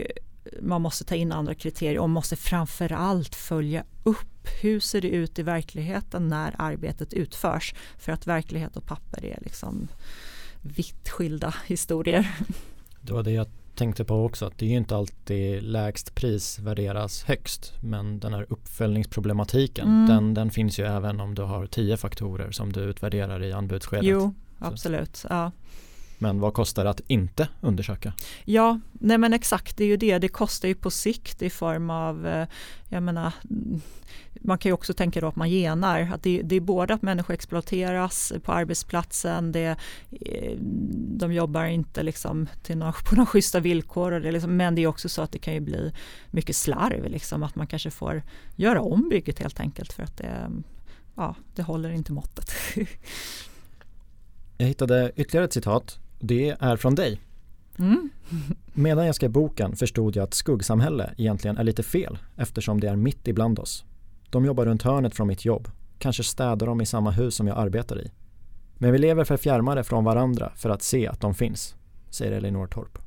man 0.63 0.83
måste 0.83 1.05
ta 1.05 1.15
in 1.15 1.33
andra 1.33 1.55
kriterier 1.55 1.99
och 1.99 2.11
måste 2.11 2.37
framförallt 2.37 3.35
följa 3.35 3.85
upp 4.03 4.49
hur 4.63 4.81
ser 4.81 5.01
det 5.01 5.09
ut 5.09 5.39
i 5.39 5.43
verkligheten 5.43 6.29
när 6.29 6.55
arbetet 6.59 7.13
utförs 7.13 7.75
för 7.99 8.13
att 8.13 8.27
verklighet 8.27 8.77
och 8.77 8.87
papper 8.87 9.25
är 9.25 9.39
liksom 9.43 9.89
vitt 10.63 11.09
skilda 11.09 11.55
historier. 11.67 12.37
Det 13.01 13.13
var 13.13 13.23
det 13.23 13.31
jag 13.31 13.47
tänkte 13.75 14.05
på 14.05 14.25
också 14.25 14.47
att 14.47 14.59
det 14.59 14.67
är 14.67 14.71
ju 14.71 14.77
inte 14.77 14.97
alltid 14.97 15.63
lägst 15.63 16.15
pris 16.15 16.59
värderas 16.59 17.25
högst 17.25 17.73
men 17.81 18.21
den 18.21 18.35
här 18.35 18.47
uppföljningsproblematiken 18.49 19.89
mm. 19.89 20.07
den, 20.09 20.35
den 20.35 20.51
finns 20.51 20.79
ju 20.79 20.85
även 20.85 21.21
om 21.21 21.35
du 21.35 21.43
har 21.43 21.67
tio 21.67 21.97
faktorer 21.97 22.51
som 22.51 22.73
du 22.73 22.81
utvärderar 22.81 23.43
i 23.43 23.53
anbudsskedet. 23.53 24.05
Jo, 24.05 24.35
absolut. 24.59 25.25
Ja. 25.29 25.53
Men 26.19 26.41
vad 26.41 26.55
kostar 26.55 26.85
det 26.85 26.91
att 26.91 27.01
inte 27.07 27.49
undersöka? 27.61 28.13
Ja, 28.45 28.81
nej 28.93 29.19
men 29.19 29.33
exakt, 29.33 29.77
det 29.77 29.85
är 29.85 29.89
ju 29.89 29.97
det. 29.97 30.19
Det 30.19 30.29
kostar 30.29 30.69
ju 30.69 30.75
på 30.75 30.91
sikt 30.91 31.43
i 31.43 31.51
form 31.51 31.91
av, 31.91 32.27
eh, 32.27 32.49
jag 32.89 33.03
menar, 33.03 33.33
man 34.41 34.59
kan 34.59 34.69
ju 34.69 34.73
också 34.73 34.95
tänka 34.95 35.21
då 35.21 35.27
att 35.27 35.37
man 35.37 35.51
genar. 35.51 36.11
Att 36.15 36.23
det, 36.23 36.43
det 36.43 36.57
är 36.57 36.61
både 36.61 36.95
att 36.95 37.03
människor 37.03 37.35
exploateras 37.35 38.33
på 38.43 38.53
arbetsplatsen, 38.53 39.53
det, 39.53 39.77
eh, 40.11 40.59
de 40.91 41.33
jobbar 41.33 41.65
inte 41.65 42.03
liksom 42.03 42.49
till 42.63 42.79
några, 42.79 42.93
på 42.93 43.15
några 43.15 43.27
schyssta 43.27 43.61
villkor. 43.61 44.11
Det 44.11 44.33
liksom, 44.33 44.57
men 44.57 44.75
det 44.75 44.83
är 44.83 44.87
också 44.87 45.09
så 45.09 45.23
att 45.23 45.33
det 45.33 45.39
kan 45.39 45.55
ju 45.55 45.61
bli 45.61 45.93
mycket 46.31 46.57
slarv, 46.57 47.11
liksom, 47.11 47.43
att 47.43 47.57
man 47.57 47.67
kanske 47.67 47.91
får 47.91 48.23
göra 48.57 48.81
om 48.81 49.09
bygget 49.09 49.39
helt 49.39 49.61
enkelt 49.61 49.93
för 49.93 50.03
att 50.03 50.17
det, 50.17 50.51
ja, 51.15 51.35
det 51.55 51.63
håller 51.63 51.91
inte 51.91 52.13
måttet. 52.13 52.51
Jag 54.59 54.67
hittade 54.67 55.13
ytterligare 55.17 55.45
ett 55.45 55.53
citat 55.53 55.99
det 56.19 56.57
är 56.61 56.77
från 56.77 56.95
dig. 56.95 57.21
Mm. 57.79 58.11
Medan 58.75 59.07
jag 59.07 59.15
skrev 59.15 59.31
boken 59.31 59.77
förstod 59.77 60.17
jag 60.17 60.25
att 60.25 60.35
skuggsamhälle 60.35 61.15
egentligen 61.17 61.57
är 61.57 61.65
lite 61.65 61.83
fel 61.83 62.19
eftersom 62.37 62.81
det 62.81 62.89
är 62.89 62.97
mitt 62.97 63.29
ibland 63.29 63.59
oss. 63.59 63.85
De 64.31 64.45
jobbar 64.45 64.67
runt 64.67 64.83
hörnet 64.83 65.15
från 65.15 65.29
mitt 65.29 65.45
jobb. 65.45 65.69
Kanske 65.99 66.25
städar 66.25 66.67
de 66.67 66.81
i 66.81 66.87
samma 66.87 67.11
hus 67.11 67.35
som 67.35 67.47
jag 67.47 67.59
arbetar 67.59 68.01
i. 68.01 68.11
Men 68.79 68.93
vi 68.93 68.99
lever 68.99 69.25
för 69.25 69.37
fjärmare 69.37 69.85
från 69.85 70.05
varandra 70.05 70.53
för 70.57 70.71
att 70.71 70.83
se 70.83 71.07
att 71.07 71.21
de 71.21 71.35
finns, 71.35 71.75
säger 72.11 72.33
Elinor 72.33 72.67
Torp. 72.67 72.99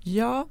Ja, 0.00 0.48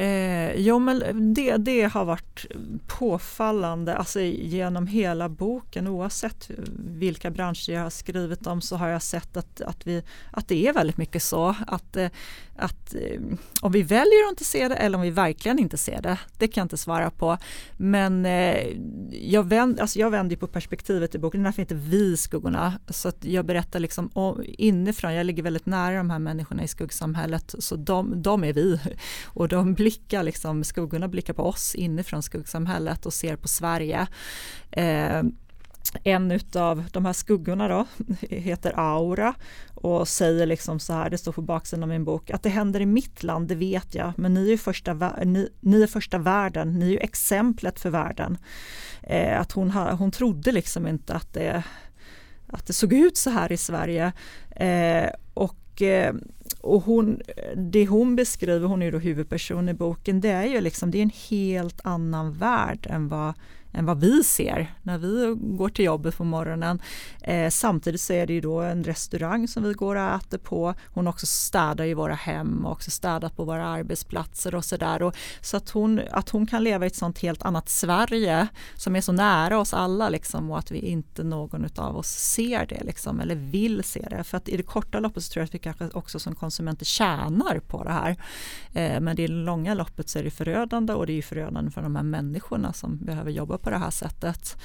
Eh, 0.00 0.52
jo, 0.56 0.78
men 0.78 1.02
eh, 1.02 1.14
det, 1.14 1.56
det 1.56 1.82
har 1.82 2.04
varit 2.04 2.46
påfallande 2.86 3.96
alltså 3.96 4.20
genom 4.20 4.86
hela 4.86 5.28
boken 5.28 5.88
oavsett 5.88 6.50
vilka 6.76 7.30
branscher 7.30 7.72
jag 7.72 7.82
har 7.82 7.90
skrivit 7.90 8.46
om 8.46 8.60
så 8.60 8.76
har 8.76 8.88
jag 8.88 9.02
sett 9.02 9.36
att, 9.36 9.60
att, 9.60 9.86
vi, 9.86 10.02
att 10.30 10.48
det 10.48 10.66
är 10.66 10.72
väldigt 10.72 10.96
mycket 10.96 11.22
så 11.22 11.54
att, 11.66 11.96
eh, 11.96 12.08
att 12.56 12.94
eh, 12.94 13.20
om 13.60 13.72
vi 13.72 13.82
väljer 13.82 14.24
att 14.26 14.30
inte 14.30 14.44
se 14.44 14.68
det 14.68 14.74
eller 14.74 14.98
om 14.98 15.02
vi 15.02 15.10
verkligen 15.10 15.58
inte 15.58 15.76
ser 15.76 16.02
det, 16.02 16.18
det 16.38 16.48
kan 16.48 16.60
jag 16.60 16.64
inte 16.64 16.76
svara 16.76 17.10
på. 17.10 17.38
Men 17.76 18.26
eh, 18.26 18.66
jag, 19.10 19.48
vänd, 19.48 19.80
alltså 19.80 19.98
jag 19.98 20.10
vänder 20.10 20.36
på 20.36 20.46
perspektivet 20.46 21.14
i 21.14 21.18
boken, 21.18 21.42
det 21.42 21.44
är 21.44 21.48
därför 21.48 21.62
inte 21.62 21.74
vi 21.74 22.16
skuggorna. 22.16 22.72
Så 22.88 23.08
att 23.08 23.24
jag 23.24 23.44
berättar 23.44 23.80
liksom 23.80 24.10
om, 24.12 24.44
inifrån, 24.46 25.14
jag 25.14 25.26
ligger 25.26 25.42
väldigt 25.42 25.66
nära 25.66 25.96
de 25.96 26.10
här 26.10 26.18
människorna 26.18 26.62
i 26.62 26.68
skuggsamhället, 26.68 27.54
så 27.58 27.76
de, 27.76 28.22
de 28.22 28.44
är 28.44 28.52
vi. 28.52 28.80
Och 29.24 29.48
de 29.48 29.74
blicka, 29.90 30.22
liksom, 30.22 30.64
skuggorna 30.64 31.08
blickar 31.08 31.34
på 31.34 31.42
oss 31.42 31.74
inifrån 31.74 32.22
skuggsamhället 32.22 33.06
och 33.06 33.12
ser 33.12 33.36
på 33.36 33.48
Sverige. 33.48 34.06
Eh, 34.70 35.22
en 36.04 36.40
av 36.54 36.84
de 36.92 37.06
här 37.06 37.12
skuggorna 37.12 37.68
då 37.68 37.86
heter 38.20 38.72
Aura 38.76 39.34
och 39.74 40.08
säger 40.08 40.46
liksom 40.46 40.80
så 40.80 40.92
här, 40.92 41.10
det 41.10 41.18
står 41.18 41.32
på 41.32 41.42
baksidan 41.42 41.82
av 41.82 41.88
min 41.88 42.04
bok, 42.04 42.30
att 42.30 42.42
det 42.42 42.48
händer 42.48 42.80
i 42.80 42.86
mitt 42.86 43.22
land, 43.22 43.48
det 43.48 43.54
vet 43.54 43.94
jag, 43.94 44.12
men 44.16 44.34
ni 44.34 44.52
är 44.52 44.56
första, 44.56 44.94
ni, 45.24 45.48
ni 45.60 45.82
är 45.82 45.86
första 45.86 46.18
världen, 46.18 46.78
ni 46.78 46.86
är 46.86 46.90
ju 46.90 46.98
exemplet 46.98 47.80
för 47.80 47.90
världen. 47.90 48.38
Eh, 49.02 49.40
att 49.40 49.52
hon, 49.52 49.70
hon 49.70 50.10
trodde 50.10 50.52
liksom 50.52 50.86
inte 50.86 51.14
att 51.14 51.32
det, 51.32 51.62
att 52.46 52.66
det 52.66 52.72
såg 52.72 52.92
ut 52.92 53.16
så 53.16 53.30
här 53.30 53.52
i 53.52 53.56
Sverige. 53.56 54.12
Eh, 54.50 55.10
och 55.34 55.82
eh, 55.82 56.14
och 56.60 56.82
hon, 56.82 57.20
det 57.56 57.86
hon 57.86 58.16
beskriver, 58.16 58.68
hon 58.68 58.82
är 58.82 58.86
ju 58.86 58.92
då 58.92 58.98
huvudperson 58.98 59.68
i 59.68 59.74
boken, 59.74 60.20
det 60.20 60.28
är 60.28 60.44
ju 60.44 60.60
liksom, 60.60 60.90
det 60.90 60.98
är 60.98 61.02
en 61.02 61.12
helt 61.28 61.80
annan 61.84 62.32
värld 62.32 62.86
än 62.90 63.08
vad 63.08 63.34
än 63.72 63.86
vad 63.86 64.00
vi 64.00 64.24
ser 64.24 64.74
när 64.82 64.98
vi 64.98 65.36
går 65.38 65.68
till 65.68 65.84
jobbet 65.84 66.16
på 66.16 66.24
morgonen. 66.24 66.82
Eh, 67.22 67.50
samtidigt 67.50 68.00
så 68.00 68.12
är 68.12 68.26
det 68.26 68.32
ju 68.32 68.40
då 68.40 68.60
en 68.60 68.84
restaurang 68.84 69.48
som 69.48 69.62
vi 69.62 69.72
går 69.72 69.96
och 69.96 70.02
äter 70.02 70.38
på. 70.38 70.74
Hon 70.94 71.06
också 71.06 71.26
städar 71.26 71.84
i 71.84 71.94
våra 71.94 72.14
hem 72.14 72.66
och 72.66 72.72
också 72.72 72.90
städat 72.90 73.36
på 73.36 73.44
våra 73.44 73.66
arbetsplatser 73.66 74.54
och 74.54 74.64
sådär. 74.64 75.12
Så 75.40 75.56
att 75.56 75.70
hon, 75.70 76.00
att 76.10 76.28
hon 76.28 76.46
kan 76.46 76.64
leva 76.64 76.84
i 76.84 76.86
ett 76.86 76.96
sånt 76.96 77.18
helt 77.18 77.42
annat 77.42 77.68
Sverige 77.68 78.48
som 78.74 78.96
är 78.96 79.00
så 79.00 79.12
nära 79.12 79.58
oss 79.58 79.74
alla 79.74 80.08
liksom, 80.08 80.50
och 80.50 80.58
att 80.58 80.70
vi 80.70 80.78
inte 80.78 81.22
någon 81.22 81.66
av 81.76 81.96
oss 81.96 82.08
ser 82.08 82.66
det 82.66 82.84
liksom, 82.84 83.20
eller 83.20 83.34
vill 83.34 83.84
se 83.84 84.06
det. 84.10 84.24
För 84.24 84.36
att 84.36 84.48
i 84.48 84.56
det 84.56 84.62
korta 84.62 85.00
loppet 85.00 85.24
så 85.24 85.32
tror 85.32 85.40
jag 85.40 85.44
att 85.44 85.54
vi 85.54 85.58
kanske 85.58 85.88
också 85.88 86.18
som 86.18 86.34
konsumenter 86.34 86.84
tjänar 86.84 87.60
på 87.66 87.84
det 87.84 87.92
här. 87.92 88.16
Eh, 88.72 89.00
men 89.00 89.08
i 89.08 89.26
det 89.26 89.28
långa 89.28 89.74
loppet 89.74 90.08
så 90.08 90.18
är 90.18 90.24
det 90.24 90.30
förödande 90.30 90.92
och 90.92 91.06
det 91.06 91.12
är 91.12 91.22
förödande 91.22 91.70
för 91.70 91.82
de 91.82 91.96
här 91.96 92.02
människorna 92.02 92.72
som 92.72 92.98
behöver 92.98 93.30
jobba 93.30 93.58
på 93.62 93.70
det 93.70 93.78
här 93.78 93.90
sättet. 93.90 94.56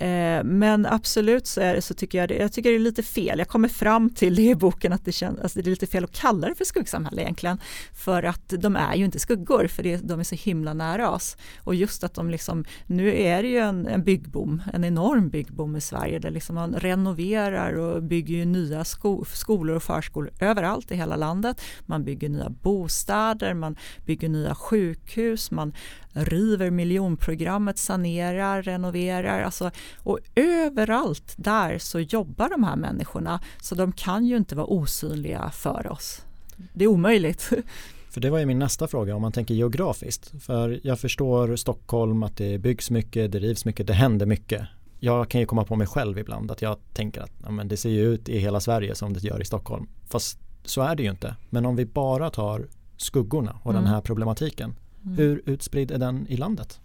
Eh, 0.00 0.44
men 0.44 0.86
absolut 0.86 1.46
så, 1.46 1.60
är 1.60 1.74
det, 1.74 1.82
så 1.82 1.94
tycker 1.94 2.18
jag 2.18 2.28
det, 2.28 2.34
jag 2.34 2.52
tycker 2.52 2.70
det 2.70 2.76
är 2.76 2.80
lite 2.80 3.02
fel. 3.02 3.38
Jag 3.38 3.48
kommer 3.48 3.68
fram 3.68 4.10
till 4.10 4.34
det 4.34 4.42
i 4.42 4.54
boken 4.54 4.92
att 4.92 5.04
det, 5.04 5.12
känns, 5.12 5.40
alltså 5.40 5.62
det 5.62 5.68
är 5.68 5.70
lite 5.70 5.86
fel 5.86 6.04
att 6.04 6.12
kalla 6.12 6.48
det 6.48 6.54
för 6.54 6.64
skuggsamhälle 6.64 7.22
egentligen. 7.22 7.58
För 7.92 8.22
att 8.22 8.48
de 8.48 8.76
är 8.76 8.94
ju 8.94 9.04
inte 9.04 9.18
skuggor 9.18 9.66
för 9.66 9.82
det, 9.82 9.96
de 9.96 10.20
är 10.20 10.24
så 10.24 10.34
himla 10.34 10.74
nära 10.74 11.10
oss. 11.10 11.36
Och 11.64 11.74
just 11.74 12.04
att 12.04 12.14
de 12.14 12.30
liksom, 12.30 12.64
nu 12.86 13.20
är 13.20 13.42
det 13.42 13.48
ju 13.48 13.58
en, 13.58 13.86
en 13.86 14.04
byggboom, 14.04 14.62
en 14.72 14.84
enorm 14.84 15.28
byggboom 15.28 15.76
i 15.76 15.80
Sverige 15.80 16.18
där 16.18 16.30
liksom 16.30 16.54
man 16.54 16.74
renoverar 16.74 17.72
och 17.72 18.02
bygger 18.02 18.46
nya 18.46 18.84
sko, 18.84 19.24
skolor 19.24 19.76
och 19.76 19.82
förskolor 19.82 20.30
överallt 20.40 20.90
i 20.90 20.94
hela 20.94 21.16
landet. 21.16 21.60
Man 21.86 22.04
bygger 22.04 22.28
nya 22.28 22.50
bostäder, 22.50 23.54
man 23.54 23.76
bygger 24.06 24.28
nya 24.28 24.54
sjukhus, 24.54 25.50
man 25.50 25.72
river 26.24 26.70
miljonprogrammet, 26.70 27.78
sanerar, 27.78 28.62
renoverar. 28.62 29.42
Alltså, 29.42 29.70
och 29.96 30.18
överallt 30.34 31.34
där 31.36 31.78
så 31.78 32.00
jobbar 32.00 32.48
de 32.48 32.64
här 32.64 32.76
människorna 32.76 33.40
så 33.60 33.74
de 33.74 33.92
kan 33.92 34.26
ju 34.26 34.36
inte 34.36 34.56
vara 34.56 34.66
osynliga 34.66 35.50
för 35.50 35.92
oss. 35.92 36.22
Det 36.72 36.84
är 36.84 36.88
omöjligt. 36.88 37.50
För 38.10 38.20
det 38.20 38.30
var 38.30 38.38
ju 38.38 38.46
min 38.46 38.58
nästa 38.58 38.88
fråga 38.88 39.16
om 39.16 39.22
man 39.22 39.32
tänker 39.32 39.54
geografiskt. 39.54 40.32
För 40.42 40.80
jag 40.82 41.00
förstår 41.00 41.56
Stockholm 41.56 42.22
att 42.22 42.36
det 42.36 42.58
byggs 42.58 42.90
mycket, 42.90 43.32
det 43.32 43.38
rivs 43.38 43.64
mycket, 43.64 43.86
det 43.86 43.92
händer 43.92 44.26
mycket. 44.26 44.66
Jag 45.00 45.28
kan 45.28 45.40
ju 45.40 45.46
komma 45.46 45.64
på 45.64 45.76
mig 45.76 45.86
själv 45.86 46.18
ibland 46.18 46.50
att 46.50 46.62
jag 46.62 46.76
tänker 46.92 47.20
att 47.20 47.32
ja, 47.44 47.50
men 47.50 47.68
det 47.68 47.76
ser 47.76 47.90
ju 47.90 48.14
ut 48.14 48.28
i 48.28 48.38
hela 48.38 48.60
Sverige 48.60 48.94
som 48.94 49.12
det 49.12 49.22
gör 49.22 49.42
i 49.42 49.44
Stockholm. 49.44 49.86
Fast 50.08 50.38
så 50.64 50.82
är 50.82 50.96
det 50.96 51.02
ju 51.02 51.10
inte. 51.10 51.36
Men 51.50 51.66
om 51.66 51.76
vi 51.76 51.86
bara 51.86 52.30
tar 52.30 52.66
skuggorna 52.96 53.58
och 53.62 53.70
mm. 53.70 53.82
den 53.82 53.92
här 53.92 54.00
problematiken 54.00 54.74
Mm. 55.08 55.18
Hur 55.18 55.42
utspridd 55.46 55.90
är 55.90 55.98
den 55.98 56.26
i 56.28 56.36
landet? 56.36 56.80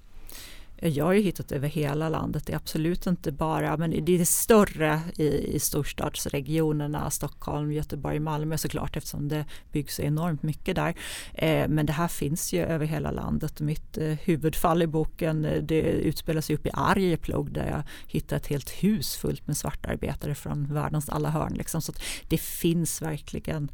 Jag 0.86 1.06
har 1.06 1.14
ju 1.14 1.22
hittat 1.22 1.52
över 1.52 1.68
hela 1.68 2.10
landet. 2.10 2.46
Det 2.46 2.54
är 2.54 2.58
absolut 2.58 3.08
inte 3.08 3.32
bara, 3.32 3.78
men 3.78 4.06
det 4.06 4.22
är 4.22 4.26
större 4.26 5.02
i, 5.18 5.56
i 5.56 5.60
storstadsregionerna, 5.60 7.10
Stockholm, 7.10 7.72
Göteborg, 7.72 8.20
Malmö 8.20 8.58
såklart 8.58 8.98
eftersom 8.98 9.28
det 9.28 9.46
byggs 9.72 10.00
enormt 10.00 10.44
mycket 10.44 10.76
där. 10.76 10.96
Eh, 11.34 11.68
men 11.68 11.86
det 11.86 11.94
här 11.94 12.08
finns 12.08 12.54
ju 12.54 12.64
över 12.64 12.86
hela 12.86 13.12
landet. 13.12 13.62
Mitt 13.62 13.98
eh, 13.98 14.06
huvudfall 14.08 14.82
i 14.82 14.88
boken 14.88 15.46
eh, 15.46 15.64
det 15.64 15.82
utspelar 15.82 16.42
sig 16.42 16.56
upp 16.56 16.66
i 16.66 16.70
Arjeplog 16.74 17.52
där 17.52 17.68
jag 17.68 17.84
hittar 18.08 18.38
ett 18.38 18.48
helt 18.48 18.70
hus 18.70 19.16
fullt 19.16 19.48
med 19.48 19.58
svartarbetare 19.58 20.36
från 20.36 20.74
världens 20.74 21.10
alla 21.10 21.30
hörn. 21.30 21.54
Liksom. 21.54 21.82
Så 21.82 21.94
det 22.28 22.42
finns 22.42 23.02
verkligen 23.02 23.72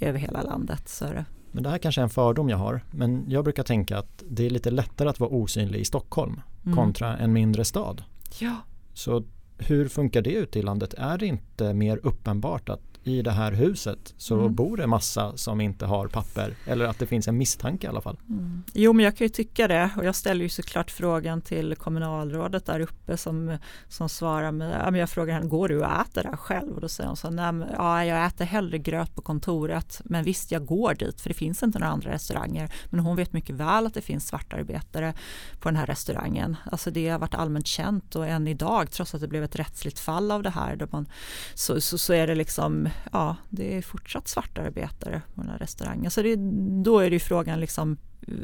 över 0.00 0.18
hela 0.18 0.42
landet. 0.42 0.88
Så. 0.88 1.24
Men 1.52 1.62
det 1.62 1.70
här 1.70 1.78
kanske 1.78 2.00
är 2.00 2.02
en 2.02 2.10
fördom 2.10 2.48
jag 2.48 2.56
har. 2.56 2.84
Men 2.90 3.24
jag 3.28 3.44
brukar 3.44 3.62
tänka 3.62 3.98
att 3.98 4.22
det 4.30 4.46
är 4.46 4.50
lite 4.50 4.70
lättare 4.70 5.08
att 5.08 5.20
vara 5.20 5.30
osynlig 5.30 5.80
i 5.80 5.84
Stockholm 5.84 6.40
mm. 6.64 6.76
kontra 6.76 7.16
en 7.16 7.32
mindre 7.32 7.64
stad. 7.64 8.02
Ja. 8.38 8.56
Så 8.94 9.24
hur 9.58 9.88
funkar 9.88 10.22
det 10.22 10.32
ute 10.32 10.58
i 10.58 10.62
landet? 10.62 10.94
Är 10.98 11.18
det 11.18 11.26
inte 11.26 11.74
mer 11.74 12.00
uppenbart 12.02 12.68
att 12.68 12.91
i 13.04 13.22
det 13.22 13.30
här 13.30 13.52
huset 13.52 14.14
så 14.16 14.40
mm. 14.40 14.54
bor 14.54 14.76
det 14.76 14.86
massa 14.86 15.36
som 15.36 15.60
inte 15.60 15.86
har 15.86 16.08
papper 16.08 16.54
eller 16.66 16.84
att 16.84 16.98
det 16.98 17.06
finns 17.06 17.28
en 17.28 17.38
misstanke 17.38 17.86
i 17.86 17.90
alla 17.90 18.00
fall. 18.00 18.18
Mm. 18.28 18.62
Jo 18.72 18.92
men 18.92 19.04
jag 19.04 19.16
kan 19.16 19.24
ju 19.24 19.28
tycka 19.28 19.68
det 19.68 19.90
och 19.96 20.04
jag 20.04 20.14
ställer 20.14 20.42
ju 20.42 20.48
såklart 20.48 20.90
frågan 20.90 21.40
till 21.40 21.76
kommunalrådet 21.76 22.66
där 22.66 22.80
uppe 22.80 23.16
som, 23.16 23.58
som 23.88 24.08
svarar 24.08 24.52
med, 24.52 24.96
jag 24.96 25.10
frågar 25.10 25.34
henne, 25.34 25.46
går 25.46 25.68
du 25.68 25.78
och 25.78 26.00
äter 26.00 26.22
där 26.22 26.36
själv? 26.36 26.74
Och 26.74 26.80
då 26.80 26.88
säger 26.88 27.08
hon 27.08 27.16
så, 27.16 27.30
nej 27.30 27.52
men, 27.52 27.68
ja 27.76 28.04
jag 28.04 28.26
äter 28.26 28.44
hellre 28.44 28.78
gröt 28.78 29.14
på 29.14 29.22
kontoret 29.22 30.00
men 30.04 30.24
visst 30.24 30.52
jag 30.52 30.66
går 30.66 30.94
dit 30.94 31.20
för 31.20 31.28
det 31.28 31.34
finns 31.34 31.62
inte 31.62 31.78
några 31.78 31.92
andra 31.92 32.10
restauranger 32.10 32.72
men 32.90 33.00
hon 33.00 33.16
vet 33.16 33.32
mycket 33.32 33.56
väl 33.56 33.86
att 33.86 33.94
det 33.94 34.02
finns 34.02 34.28
svartarbetare 34.28 35.14
på 35.60 35.68
den 35.68 35.76
här 35.76 35.86
restaurangen. 35.86 36.56
Alltså 36.72 36.90
det 36.90 37.08
har 37.08 37.18
varit 37.18 37.34
allmänt 37.34 37.66
känt 37.66 38.16
och 38.16 38.26
än 38.26 38.48
idag 38.48 38.90
trots 38.90 39.14
att 39.14 39.20
det 39.20 39.28
blev 39.28 39.44
ett 39.44 39.56
rättsligt 39.56 39.98
fall 39.98 40.30
av 40.30 40.42
det 40.42 40.50
här 40.50 40.76
där 40.76 40.88
man, 40.90 41.06
så, 41.54 41.80
så, 41.80 41.98
så 41.98 42.12
är 42.12 42.26
det 42.26 42.34
liksom 42.34 42.88
ja, 43.12 43.36
det 43.48 43.76
är 43.76 43.82
fortsatt 43.82 44.28
svartarbetare 44.28 45.22
på 45.34 45.40
den 45.40 45.50
här 45.50 45.58
restaurangen. 45.58 46.10
Så 46.10 46.22
det, 46.22 46.36
då 46.84 46.98
är 46.98 47.10
det 47.10 47.16
ju 47.16 47.20
frågan 47.20 47.60
liksom, 47.60 47.96
eh, 48.26 48.34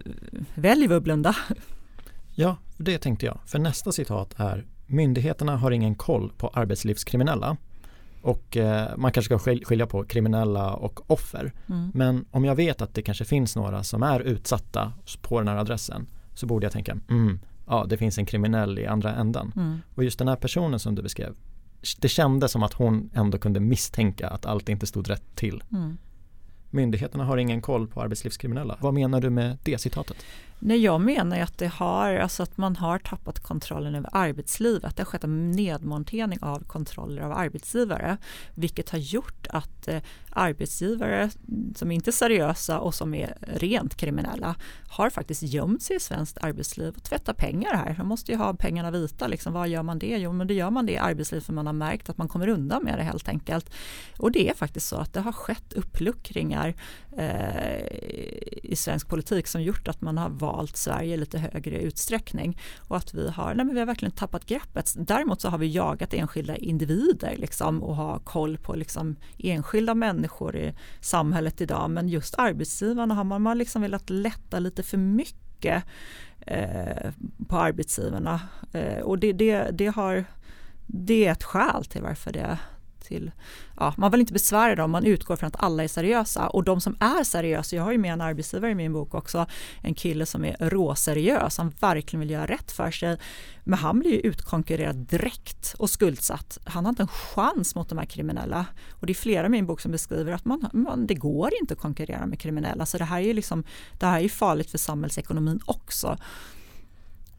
välj 0.54 0.94
att 0.94 1.02
blunda? 1.02 1.37
Ja, 2.34 2.56
det 2.76 2.98
tänkte 2.98 3.26
jag. 3.26 3.38
För 3.46 3.58
nästa 3.58 3.92
citat 3.92 4.34
är 4.37 4.66
Myndigheterna 4.90 5.56
har 5.56 5.70
ingen 5.70 5.94
koll 5.94 6.32
på 6.37 6.48
arbetslivskriminella. 6.48 7.56
Och 8.22 8.56
eh, 8.56 8.96
man 8.96 9.12
kanske 9.12 9.38
ska 9.38 9.54
skilja 9.64 9.87
på 9.87 10.04
kriminella 10.04 10.74
och 10.74 11.11
offer. 11.11 11.52
Mm. 11.66 11.90
Men 11.94 12.24
om 12.30 12.44
jag 12.44 12.54
vet 12.54 12.82
att 12.82 12.94
det 12.94 13.02
kanske 13.02 13.24
finns 13.24 13.56
några 13.56 13.82
som 13.82 14.02
är 14.02 14.20
utsatta 14.20 14.92
på 15.22 15.38
den 15.38 15.48
här 15.48 15.56
adressen 15.56 16.06
så 16.34 16.46
borde 16.46 16.66
jag 16.66 16.72
tänka, 16.72 16.96
mm, 17.11 17.40
ja 17.66 17.87
det 17.88 17.96
finns 17.96 18.18
en 18.18 18.26
kriminell 18.26 18.78
i 18.78 18.87
andra 18.87 19.14
änden. 19.14 19.52
Mm. 19.56 19.78
Och 19.94 20.04
just 20.04 20.18
den 20.18 20.28
här 20.28 20.37
personen 20.37 20.80
som 20.80 20.94
du 20.94 21.02
beskrev, 21.02 21.34
det 21.99 22.09
kändes 22.09 22.53
som 22.53 22.62
att 22.62 22.73
hon 22.73 23.11
ändå 23.14 23.38
kunde 23.38 23.61
misstänka 23.61 24.29
att 24.29 24.47
allt 24.47 24.69
inte 24.69 24.87
stod 24.87 25.09
rätt 25.09 25.35
till. 25.35 25.62
Mm. 25.73 25.99
Myndigheterna 26.71 27.25
har 27.25 27.37
ingen 27.37 27.62
koll 27.62 27.88
på 27.88 28.03
arbetslivskriminella. 28.03 28.79
Vad 28.81 28.95
menar 28.95 29.21
du 29.21 29.31
med 29.31 29.59
det 29.62 29.79
citatet? 29.79 30.17
Nej, 30.61 30.79
jag 30.79 31.01
menar 31.01 31.40
att 31.40 31.59
det 31.59 31.66
har, 31.66 32.14
alltså 32.14 32.42
att 32.42 32.57
man 32.57 32.77
har 32.77 32.99
tappat 32.99 33.40
kontrollen 33.40 33.94
över 33.94 34.11
arbetslivet. 34.12 34.97
Det 34.97 35.03
har 35.03 35.07
skett 35.07 35.25
en 35.25 35.51
nedmontering 35.51 36.38
av 36.42 36.64
kontroller 36.64 37.23
av 37.23 37.33
arbetsgivare, 37.33 38.16
vilket 38.55 38.90
har 38.90 38.99
gjort 38.99 39.47
att 39.51 39.88
eh, 39.88 40.01
arbetsgivare 40.31 41.31
som 41.75 41.90
inte 41.90 42.11
är 42.11 42.12
seriösa 42.12 42.81
och 42.81 42.94
som 42.94 43.14
är 43.14 43.37
rent 43.40 43.94
kriminella 43.94 44.55
har 44.88 45.11
faktiskt 45.11 45.42
gömt 45.42 45.83
sig 45.83 45.97
i 45.97 46.01
svenskt 46.01 46.38
arbetsliv 46.40 46.94
och 46.97 47.03
tvättat 47.03 47.37
pengar 47.37 47.75
här. 47.75 47.94
Man 47.99 48.07
måste 48.07 48.33
ju 48.33 48.38
ha 48.38 48.55
pengarna 48.55 48.90
vita. 48.90 49.27
Liksom. 49.27 49.53
Vad 49.53 49.68
gör 49.68 49.83
man 49.83 49.99
det? 49.99 50.18
Jo, 50.18 50.33
men 50.33 50.47
det 50.47 50.55
gör 50.55 50.71
man 50.71 50.87
det 50.87 50.92
i 50.92 50.99
arbetslivet 50.99 51.47
för 51.47 51.53
man 51.53 51.66
har 51.66 51.73
märkt 51.73 52.09
att 52.09 52.18
man 52.18 52.29
kommer 52.29 52.49
undan 52.49 52.85
med 52.85 52.99
det 52.99 53.03
helt 53.03 53.29
enkelt. 53.29 53.71
Och 54.18 54.33
det 54.33 54.51
är 54.51 54.55
faktiskt 54.55 54.88
så 54.88 54.97
att 54.97 55.12
det 55.12 55.21
har 55.21 55.33
skett 55.33 55.73
uppluckringar 55.73 56.75
eh, 57.18 57.87
i 58.62 58.76
svensk 58.76 59.09
politik 59.09 59.46
som 59.46 59.62
gjort 59.62 59.88
att 59.88 60.00
man 60.00 60.18
har 60.18 60.28
valt 60.28 60.76
Sverige 60.76 61.14
i 61.14 61.16
lite 61.16 61.38
högre 61.38 61.81
utsträckning. 61.81 62.59
Och 62.78 62.96
att 62.96 63.14
vi 63.14 63.31
har, 63.31 63.54
nej 63.54 63.64
men 63.66 63.74
vi 63.74 63.81
har 63.81 63.87
verkligen 63.87 64.12
tappat 64.12 64.46
greppet. 64.46 64.94
Däremot 64.96 65.40
så 65.40 65.48
har 65.48 65.59
vi 65.59 65.66
jagat 65.66 66.14
enskilda 66.14 66.57
individer 66.57 67.37
liksom 67.37 67.83
och 67.83 67.96
har 67.96 68.18
koll 68.18 68.59
på 68.59 68.74
liksom 68.74 69.16
enskilda 69.38 69.94
människor 69.94 70.57
i 70.57 70.74
samhället 71.00 71.61
idag. 71.61 71.90
Men 71.90 72.09
just 72.09 72.35
arbetsgivarna 72.38 73.14
har 73.14 73.24
man, 73.24 73.42
man 73.42 73.59
liksom 73.59 73.83
velat 73.83 74.11
lätta 74.11 74.59
lite 74.59 74.83
för 74.83 74.98
mycket 74.98 75.85
eh, 76.40 77.12
på 77.48 77.57
arbetsgivarna. 77.57 78.40
Eh, 78.72 78.98
och 78.98 79.18
det, 79.18 79.33
det, 79.33 79.70
det 79.72 79.87
har 79.87 80.24
det 80.87 81.26
är 81.26 81.33
ett 81.33 81.44
skäl 81.44 81.85
till 81.85 82.02
varför 82.02 82.33
det, 82.33 82.59
till, 83.09 83.31
ja, 83.77 83.94
man 83.97 84.11
vill 84.11 84.21
inte 84.21 84.33
besvära 84.33 84.75
dem, 84.75 84.90
man 84.90 85.05
utgår 85.05 85.37
från 85.37 85.47
att 85.47 85.62
alla 85.62 85.85
är 85.85 85.88
seriösa 85.88 86.49
och 86.49 86.64
de 86.64 86.81
som 86.81 86.97
är 87.01 87.25
seriösa, 87.25 87.77
jag 87.77 87.83
har 87.83 87.92
ju 87.92 87.99
med 87.99 88.12
en 88.12 88.21
arbetsgivare 88.21 88.71
i 88.71 88.75
min 88.75 88.92
bok 88.92 89.14
också, 89.14 89.47
en 89.83 89.94
kille 89.94 90.27
som 90.27 90.44
är 90.44 90.57
råseriös, 90.61 91.59
han 91.59 91.73
verkligen 91.81 92.21
vill 92.21 92.31
göra 92.31 92.47
rätt 92.47 92.73
för 92.73 92.90
sig, 92.90 93.18
men 93.64 93.79
han 93.79 93.99
blir 93.99 94.11
ju 94.11 94.21
utkonkurrerad 94.21 94.97
direkt 94.97 95.75
och 95.79 95.90
skuldsatt. 95.90 96.59
Han 96.64 96.85
har 96.85 96.90
inte 96.90 97.03
en 97.03 97.09
chans 97.09 97.75
mot 97.75 97.88
de 97.88 97.99
här 97.99 98.07
kriminella 98.07 98.66
och 98.90 99.07
det 99.07 99.12
är 99.12 99.14
flera 99.14 99.47
i 99.47 99.51
min 99.51 99.66
bok 99.66 99.81
som 99.81 99.92
beskriver 99.92 100.33
att 100.33 100.44
man, 100.44 100.68
man, 100.73 101.07
det 101.07 101.14
går 101.14 101.51
inte 101.61 101.75
att 101.75 101.81
konkurrera 101.81 102.27
med 102.27 102.40
kriminella, 102.40 102.87
så 102.87 102.99
det 102.99 103.05
här 103.05 103.21
är 103.21 103.35
liksom, 103.35 103.64
det 103.99 104.07
här 104.07 104.21
är 104.21 104.29
farligt 104.29 104.71
för 104.71 104.79
samhällsekonomin 104.79 105.61
också. 105.64 106.16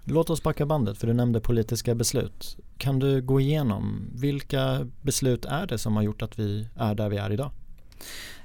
Låt 0.03 0.29
oss 0.29 0.43
backa 0.43 0.65
bandet 0.65 0.97
för 0.97 1.07
du 1.07 1.13
nämnde 1.13 1.39
politiska 1.39 1.95
beslut. 1.95 2.57
Kan 2.79 2.99
du 2.99 3.21
gå 3.21 3.39
igenom 3.39 4.09
vilka 4.15 4.87
beslut 5.01 5.45
är 5.45 5.67
det 5.67 5.77
som 5.77 5.95
har 5.95 6.03
gjort 6.03 6.21
att 6.21 6.39
vi 6.39 6.67
är 6.75 6.95
där 6.95 7.09
vi 7.09 7.17
är 7.17 7.31
idag? 7.31 7.51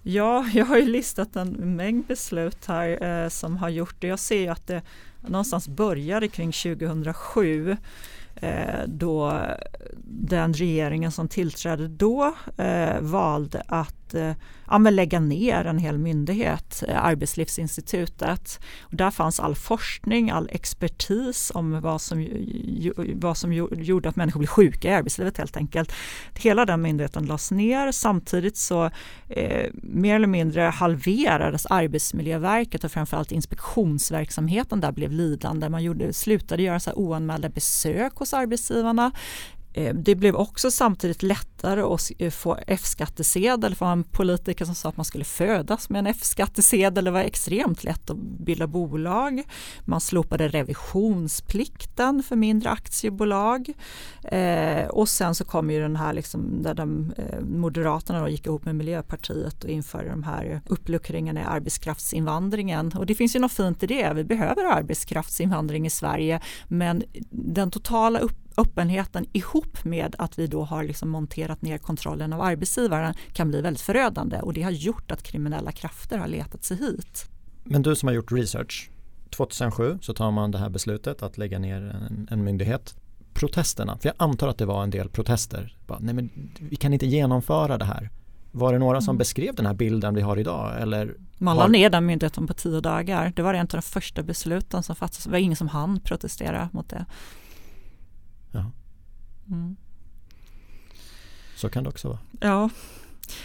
Ja, 0.02 0.46
jag 0.54 0.66
har 0.66 0.76
ju 0.76 0.86
listat 0.86 1.36
en 1.36 1.76
mängd 1.76 2.06
beslut 2.06 2.66
här 2.66 3.22
eh, 3.24 3.28
som 3.28 3.56
har 3.56 3.68
gjort 3.68 3.96
det. 3.98 4.06
Jag 4.06 4.18
ser 4.18 4.40
ju 4.40 4.48
att 4.48 4.66
det 4.66 4.82
någonstans 5.20 5.68
började 5.68 6.28
kring 6.28 6.52
2007 6.52 7.76
eh, 8.34 8.80
då 8.86 9.40
den 10.04 10.54
regeringen 10.54 11.12
som 11.12 11.28
tillträdde 11.28 11.88
då 11.88 12.34
eh, 12.56 13.00
valde 13.00 13.62
att 13.66 14.03
att 14.04 14.14
eh, 14.14 14.32
ja, 14.70 14.78
lägga 14.78 15.20
ner 15.20 15.64
en 15.64 15.78
hel 15.78 15.98
myndighet, 15.98 16.82
eh, 16.88 17.04
Arbetslivsinstitutet. 17.04 18.60
Och 18.80 18.96
där 18.96 19.10
fanns 19.10 19.40
all 19.40 19.54
forskning, 19.54 20.30
all 20.30 20.48
expertis 20.52 21.52
om 21.54 21.80
vad 21.80 22.00
som, 22.00 22.28
vad 23.14 23.36
som 23.36 23.52
gjorde 23.52 24.08
att 24.08 24.16
människor 24.16 24.38
blev 24.38 24.48
sjuka 24.48 24.88
i 24.88 24.94
arbetslivet 24.94 25.38
helt 25.38 25.56
enkelt. 25.56 25.92
Hela 26.34 26.64
den 26.64 26.82
myndigheten 26.82 27.26
lades 27.26 27.50
ner. 27.50 27.92
Samtidigt 27.92 28.56
så 28.56 28.90
eh, 29.28 29.70
mer 29.72 30.16
eller 30.16 30.26
mindre 30.26 30.60
halverades 30.60 31.66
Arbetsmiljöverket 31.66 32.84
och 32.84 32.92
framförallt 32.92 33.32
inspektionsverksamheten 33.32 34.80
där 34.80 34.92
blev 34.92 35.12
lidande. 35.12 35.68
Man 35.68 35.82
gjorde, 35.82 36.12
slutade 36.12 36.62
göra 36.62 36.80
så 36.80 36.92
oanmälda 36.92 37.48
besök 37.48 38.12
hos 38.14 38.34
arbetsgivarna. 38.34 39.12
Eh, 39.74 39.94
det 39.94 40.14
blev 40.14 40.36
också 40.36 40.70
samtidigt 40.70 41.22
lättare 41.22 41.80
att 41.80 42.10
eh, 42.18 42.30
få 42.30 42.58
F-skattesedel. 42.66 43.70
Det 43.70 43.80
var 43.80 43.92
en 43.92 44.04
politiker 44.04 44.64
som 44.64 44.74
sa 44.74 44.88
att 44.88 44.96
man 44.96 45.04
skulle 45.04 45.24
födas 45.24 45.90
med 45.90 45.98
en 45.98 46.06
F-skattesedel. 46.06 47.04
Det 47.04 47.10
var 47.10 47.20
extremt 47.20 47.84
lätt 47.84 48.10
att 48.10 48.16
bilda 48.16 48.66
bolag. 48.66 49.42
Man 49.84 50.00
slopade 50.00 50.48
revisionsplikten 50.48 52.22
för 52.22 52.36
mindre 52.36 52.70
aktiebolag. 52.70 53.72
Eh, 54.22 54.86
och 54.86 55.08
sen 55.08 55.34
så 55.34 55.44
kom 55.44 55.70
ju 55.70 55.80
den 55.80 55.96
här 55.96 56.12
liksom, 56.12 56.62
där 56.62 56.74
de, 56.74 57.12
eh, 57.16 57.40
Moderaterna 57.40 58.20
då 58.20 58.28
gick 58.28 58.46
ihop 58.46 58.64
med 58.64 58.74
Miljöpartiet 58.74 59.64
och 59.64 59.70
införde 59.70 60.08
de 60.08 60.22
här 60.22 60.60
uppluckringarna 60.66 61.40
i 61.40 61.44
arbetskraftsinvandringen. 61.44 62.92
Och 62.98 63.06
det 63.06 63.14
finns 63.14 63.36
ju 63.36 63.40
något 63.40 63.52
fint 63.52 63.82
i 63.82 63.86
det. 63.86 64.12
Vi 64.14 64.24
behöver 64.24 64.64
arbetskraftsinvandring 64.64 65.86
i 65.86 65.90
Sverige 65.90 66.40
men 66.68 67.02
den 67.30 67.70
totala 67.70 68.18
upp 68.18 68.43
öppenheten 68.56 69.26
ihop 69.32 69.84
med 69.84 70.14
att 70.18 70.38
vi 70.38 70.46
då 70.46 70.64
har 70.64 70.84
liksom 70.84 71.08
monterat 71.08 71.62
ner 71.62 71.78
kontrollen 71.78 72.32
av 72.32 72.40
arbetsgivaren 72.40 73.14
kan 73.32 73.48
bli 73.48 73.60
väldigt 73.60 73.80
förödande 73.80 74.40
och 74.40 74.52
det 74.52 74.62
har 74.62 74.70
gjort 74.70 75.10
att 75.10 75.22
kriminella 75.22 75.72
krafter 75.72 76.18
har 76.18 76.28
letat 76.28 76.64
sig 76.64 76.76
hit. 76.76 77.28
Men 77.64 77.82
du 77.82 77.96
som 77.96 78.06
har 78.06 78.14
gjort 78.14 78.32
research, 78.32 78.90
2007 79.30 79.98
så 80.02 80.14
tar 80.14 80.30
man 80.30 80.50
det 80.50 80.58
här 80.58 80.68
beslutet 80.68 81.22
att 81.22 81.38
lägga 81.38 81.58
ner 81.58 81.76
en, 81.76 82.28
en 82.30 82.44
myndighet. 82.44 82.94
Protesterna, 83.34 83.98
för 83.98 84.08
jag 84.08 84.14
antar 84.18 84.48
att 84.48 84.58
det 84.58 84.66
var 84.66 84.82
en 84.82 84.90
del 84.90 85.08
protester. 85.08 85.76
Bara, 85.86 85.98
nej 85.98 86.14
men 86.14 86.30
vi 86.58 86.76
kan 86.76 86.92
inte 86.92 87.06
genomföra 87.06 87.78
det 87.78 87.84
här. 87.84 88.10
Var 88.52 88.72
det 88.72 88.78
några 88.78 89.00
som 89.00 89.12
mm. 89.12 89.18
beskrev 89.18 89.54
den 89.54 89.66
här 89.66 89.74
bilden 89.74 90.14
vi 90.14 90.20
har 90.20 90.36
idag? 90.36 90.82
Eller 90.82 91.14
man 91.38 91.56
la 91.56 91.66
ner 91.66 91.90
den 91.90 92.06
myndigheten 92.06 92.46
på 92.46 92.54
tio 92.54 92.80
dagar. 92.80 93.32
Det 93.36 93.42
var 93.42 93.54
en 93.54 93.60
av 93.60 93.66
de 93.66 93.82
första 93.82 94.22
besluten 94.22 94.82
som 94.82 94.96
fattades. 94.96 95.24
Det 95.24 95.30
var 95.30 95.38
ingen 95.38 95.56
som 95.56 95.68
hann 95.68 96.00
protestera 96.00 96.68
mot 96.72 96.88
det. 96.88 97.06
Ja. 98.54 98.70
Mm. 99.50 99.76
Så 101.56 101.68
kan 101.68 101.84
det 101.84 101.90
också 101.90 102.08
vara. 102.08 102.18
Ja. 102.40 102.70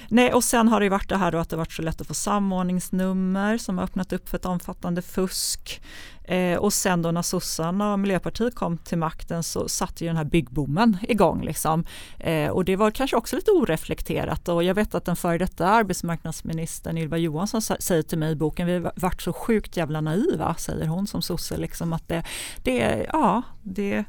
Nej, 0.10 0.34
och 0.34 0.44
sen 0.44 0.68
har 0.68 0.80
det 0.80 0.90
varit 0.90 1.10
det 1.10 1.18
här 1.18 1.32
då 1.32 1.38
att 1.38 1.50
det 1.50 1.56
varit 1.56 1.72
så 1.72 1.82
lätt 1.82 2.02
att 2.02 2.08
få 2.08 2.14
samordningsnummer 2.14 3.58
som 3.58 3.78
har 3.78 3.86
öppnat 3.86 4.14
upp 4.14 4.30
för 4.30 4.38
ett 4.38 4.46
omfattande 4.46 5.02
fusk. 5.02 5.82
Eh, 6.24 6.58
och 6.58 6.74
sen 6.74 7.02
då 7.02 7.12
när 7.12 7.22
sossarna 7.22 7.94
och 7.94 8.00
Miljöpartiet 8.00 8.56
kom 8.56 8.78
till 8.78 8.98
makten 8.98 9.44
så 9.44 9.70
satte 9.70 10.04
ju 10.04 10.08
den 10.08 10.18
här 10.18 10.24
byggboomen 10.24 10.98
igång. 11.02 11.44
Liksom. 11.44 11.86
Eh, 12.20 12.50
och 12.50 12.66
det 12.66 12.76
var 12.76 12.92
kanske 12.92 13.18
också 13.18 13.36
lite 13.36 13.52
oreflekterat 13.52 14.48
och 14.48 14.64
jag 14.64 14.76
vet 14.76 14.96
att 14.96 15.06
den 15.06 15.16
före 15.16 15.38
detta 15.38 15.68
arbetsmarknadsministern 15.68 16.98
Ylva 16.98 17.18
Johansson 17.18 17.62
säger 17.62 18.04
till 18.04 18.18
mig 18.18 18.32
i 18.32 18.36
boken, 18.36 18.68
vi 18.68 18.74
har 18.74 18.92
varit 18.96 19.22
så 19.22 19.34
sjukt 19.34 19.78
jävla 19.78 20.02
naiva, 20.02 20.56
säger 20.56 20.88
hon 20.88 21.08
som 21.08 21.22
sosse, 21.22 21.58
liksom 21.58 21.94
att 21.94 22.08
det, 22.08 22.24
det 22.64 23.08
ja, 23.14 23.42
det 23.64 24.06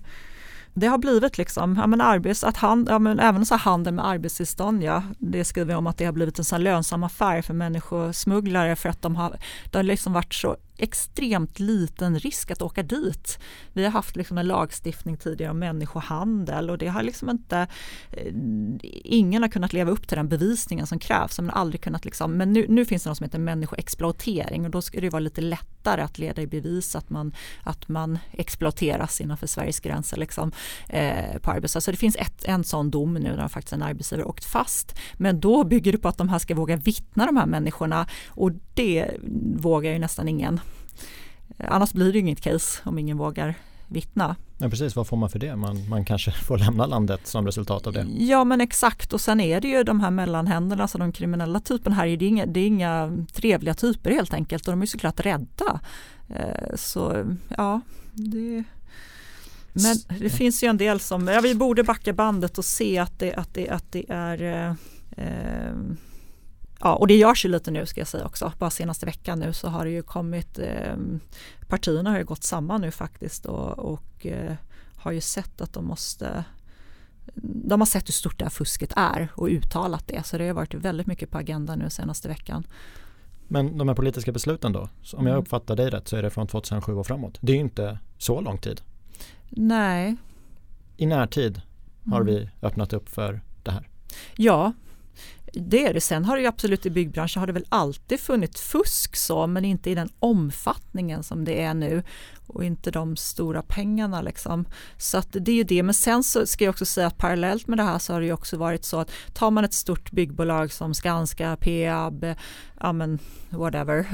det 0.75 0.87
har 0.87 0.99
blivit 0.99 1.39
liksom, 1.39 1.77
ja 1.77 1.87
men 1.87 2.01
arbets, 2.01 2.45
att 2.45 2.57
hand, 2.57 2.89
ja 2.89 2.99
men 2.99 3.21
även 3.21 3.47
så 3.47 3.55
handel 3.55 3.95
med 3.95 4.07
arbetstillstånd, 4.07 4.83
ja, 4.83 5.03
det 5.19 5.45
skriver 5.45 5.73
jag 5.73 5.79
om 5.79 5.87
att 5.87 5.99
det 5.99 6.05
har 6.05 6.13
blivit 6.13 6.39
en 6.39 6.45
sån 6.45 6.63
lönsam 6.63 7.05
affär 7.05 7.43
för 7.43 7.55
människosmugglare 7.55 8.77
för 8.77 8.89
att 8.89 9.03
de 9.03 9.17
har, 9.17 9.37
det 9.71 9.79
har 9.79 9.83
liksom 9.83 10.13
varit 10.13 10.35
så 10.35 10.57
extremt 10.83 11.59
liten 11.59 12.19
risk 12.19 12.51
att 12.51 12.63
åka 12.63 12.83
dit. 12.83 13.39
Vi 13.73 13.85
har 13.85 13.91
haft 13.91 14.17
liksom 14.17 14.39
en 14.39 14.47
lagstiftning 14.47 15.17
tidigare 15.17 15.51
om 15.51 15.59
människohandel 15.59 16.71
och 16.71 16.79
det 16.79 16.89
har 16.89 17.03
liksom 17.03 17.31
inte, 17.31 17.67
eh, 18.11 18.33
ingen 19.05 19.43
har 19.43 19.49
kunnat 19.49 19.73
leva 19.73 19.91
upp 19.91 20.09
till 20.09 20.17
den 20.17 20.29
bevisningen 20.29 20.87
som 20.87 20.99
krävs. 20.99 21.41
Man 21.41 21.51
aldrig 21.51 21.81
kunnat 21.81 22.05
liksom, 22.05 22.33
men 22.33 22.53
nu, 22.53 22.67
nu 22.69 22.85
finns 22.85 23.03
det 23.03 23.11
något 23.11 23.17
som 23.17 23.25
heter 23.25 23.39
människoexploatering 23.39 24.65
och 24.65 24.71
då 24.71 24.83
ska 24.83 25.01
det 25.01 25.11
vara 25.11 25.21
lite 25.21 25.41
lättare 25.41 26.03
att 26.03 26.19
leda 26.19 26.43
i 26.43 26.47
bevis 26.47 26.97
att 26.97 27.11
man, 27.11 27.33
att 27.63 27.89
man 27.89 28.19
exploateras 28.33 29.21
innanför 29.21 29.47
Sveriges 29.47 29.81
gränser 29.81 30.17
liksom, 30.17 30.53
eh, 30.89 31.39
på 31.43 31.51
arbetsplats. 31.51 31.85
Så 31.85 31.91
det 31.91 31.97
finns 31.97 32.17
ett, 32.17 32.45
en 32.45 32.65
sån 32.65 32.91
dom 32.91 33.15
nu 33.15 33.37
där 33.37 33.49
faktiskt 33.49 33.73
en 33.73 33.83
arbetsgivare 33.83 34.25
åkt 34.25 34.45
fast. 34.45 34.99
Men 35.15 35.41
då 35.41 35.65
bygger 35.65 35.93
det 35.93 35.99
på 35.99 36.09
att 36.09 36.19
de 36.19 36.29
här 36.29 36.39
ska 36.39 36.55
våga 36.55 36.77
vittna 36.77 37.27
de 37.27 37.37
här 37.37 37.47
människorna 37.47 38.07
och 38.29 38.51
det 38.75 39.11
vågar 39.57 39.93
ju 39.93 39.99
nästan 39.99 40.29
ingen. 40.29 40.61
Annars 41.59 41.93
blir 41.93 42.13
det 42.13 42.19
inget 42.19 42.41
case 42.41 42.81
om 42.85 42.99
ingen 42.99 43.17
vågar 43.17 43.55
vittna. 43.89 44.37
Ja, 44.59 44.69
precis, 44.69 44.97
vad 44.97 45.07
får 45.07 45.17
man 45.17 45.31
för 45.31 45.39
det? 45.39 45.57
Man, 45.57 45.89
man 45.89 46.05
kanske 46.05 46.31
får 46.31 46.59
lämna 46.59 46.87
landet 46.87 47.27
som 47.27 47.47
resultat 47.47 47.87
av 47.87 47.93
det. 47.93 48.07
Ja 48.19 48.45
men 48.45 48.61
exakt 48.61 49.13
och 49.13 49.21
sen 49.21 49.41
är 49.41 49.61
det 49.61 49.69
ju 49.69 49.83
de 49.83 50.01
här 50.01 50.11
mellanhänderna, 50.11 50.83
alltså 50.83 50.99
de 50.99 51.13
kriminella 51.13 51.61
typerna 51.61 51.97
här, 51.97 52.07
det 52.07 52.25
är, 52.25 52.29
inga, 52.29 52.47
det 52.47 52.61
är 52.61 52.67
inga 52.67 53.27
trevliga 53.33 53.75
typer 53.75 54.11
helt 54.11 54.35
enkelt 54.35 54.69
och 54.69 54.73
de 54.73 54.83
är 54.83 54.87
såklart 54.87 55.21
rädda. 55.21 55.81
Eh, 56.29 56.75
så 56.77 57.25
ja, 57.57 57.81
det 58.13 58.65
men 59.73 59.97
det 60.21 60.31
finns 60.31 60.63
ju 60.63 60.69
en 60.69 60.77
del 60.77 61.01
som, 61.01 61.29
ja, 61.29 61.41
vi 61.41 61.55
borde 61.55 61.85
backa 61.85 62.13
bandet 62.13 62.59
och 62.59 62.65
se 62.65 62.99
att 62.99 63.19
det, 63.19 63.35
att 63.35 63.55
det, 63.55 63.69
att 63.69 63.93
det 63.93 64.05
är 64.09 64.43
eh, 64.43 64.75
eh 65.27 65.75
Ja, 66.81 66.95
och 66.95 67.07
det 67.07 67.17
görs 67.17 67.45
ju 67.45 67.49
lite 67.49 67.71
nu 67.71 67.87
ska 67.87 68.01
jag 68.01 68.09
säga 68.09 68.27
också. 68.27 68.53
Bara 68.59 68.71
senaste 68.71 69.07
veckan 69.07 69.39
nu 69.39 69.53
så 69.53 69.69
har 69.69 69.85
det 69.85 69.91
ju 69.91 70.03
kommit, 70.03 70.59
eh, 70.59 70.97
partierna 71.69 72.11
har 72.11 72.19
ju 72.19 72.25
gått 72.25 72.43
samman 72.43 72.81
nu 72.81 72.91
faktiskt 72.91 73.47
och, 73.47 73.79
och 73.79 74.27
eh, 74.27 74.55
har 74.97 75.13
ju 75.13 75.21
sett 75.21 75.61
att 75.61 75.73
de 75.73 75.85
måste 75.85 76.45
de 77.43 77.81
har 77.81 77.87
sett 77.87 78.09
hur 78.09 78.13
stort 78.13 78.39
det 78.39 78.45
här 78.45 78.51
fusket 78.51 78.93
är 78.97 79.29
och 79.35 79.47
uttalat 79.47 80.09
det. 80.09 80.27
Så 80.27 80.39
det 80.39 80.47
har 80.47 80.55
varit 80.55 80.75
väldigt 80.75 81.07
mycket 81.07 81.31
på 81.31 81.39
agendan 81.39 81.79
nu 81.79 81.91
senaste 81.91 82.29
veckan. 82.29 82.67
Men 83.49 83.79
de 83.79 83.89
här 83.89 83.95
politiska 83.95 84.33
besluten 84.33 84.73
då? 84.73 84.81
Om 84.81 84.89
jag 85.13 85.21
mm. 85.27 85.37
uppfattar 85.37 85.77
dig 85.77 85.91
rätt 85.91 86.09
så 86.09 86.17
är 86.17 86.23
det 86.23 86.31
från 86.31 86.47
2007 86.47 86.95
och 86.95 87.07
framåt. 87.07 87.39
Det 87.41 87.53
är 87.53 87.57
ju 87.57 87.63
inte 87.63 87.99
så 88.19 88.41
lång 88.41 88.59
tid. 88.59 88.81
Nej. 89.49 90.17
I 90.97 91.07
närtid 91.07 91.63
har 92.07 92.21
mm. 92.21 92.35
vi 92.35 92.51
öppnat 92.63 92.93
upp 92.93 93.09
för 93.09 93.41
det 93.63 93.71
här. 93.71 93.89
Ja, 94.37 94.73
det 95.53 95.87
är 95.87 95.95
det. 95.95 96.01
Sen 96.01 96.25
har 96.25 96.37
det 96.37 96.43
ju 96.43 96.49
absolut 96.49 96.87
i 96.87 96.91
byggbranschen 96.91 97.41
har 97.41 97.47
det 97.47 97.53
väl 97.53 97.67
alltid 97.69 98.21
funnits 98.21 98.61
fusk 98.61 99.17
så 99.17 99.47
men 99.47 99.65
inte 99.65 99.91
i 99.91 99.95
den 99.95 100.09
omfattningen 100.19 101.23
som 101.23 101.45
det 101.45 101.63
är 101.63 101.75
nu 101.75 102.03
och 102.55 102.65
inte 102.65 102.91
de 102.91 103.17
stora 103.17 103.63
pengarna 103.63 104.23
liksom. 104.23 104.65
Så 104.97 105.19
att 105.19 105.29
det 105.31 105.51
är 105.51 105.57
ju 105.57 105.65
det. 105.65 105.83
Men 105.83 105.95
sen 105.95 106.23
så 106.23 106.47
ska 106.47 106.65
jag 106.65 106.73
också 106.73 106.87
säga 106.87 107.07
att 107.07 107.19
parallellt 107.19 107.67
med 107.67 107.79
det 107.79 107.83
här 107.83 107.99
så 107.99 108.13
har 108.13 108.21
det 108.21 108.27
ju 108.27 108.33
också 108.33 108.57
varit 108.57 108.85
så 108.85 109.01
att 109.01 109.11
tar 109.35 109.51
man 109.51 109.65
ett 109.65 109.75
stort 109.75 110.11
byggbolag 110.11 110.73
som 110.73 110.95
Skanska, 110.95 111.57
Peab, 111.57 112.35
ja 112.81 112.93
men 112.93 113.19
whatever, 113.51 114.07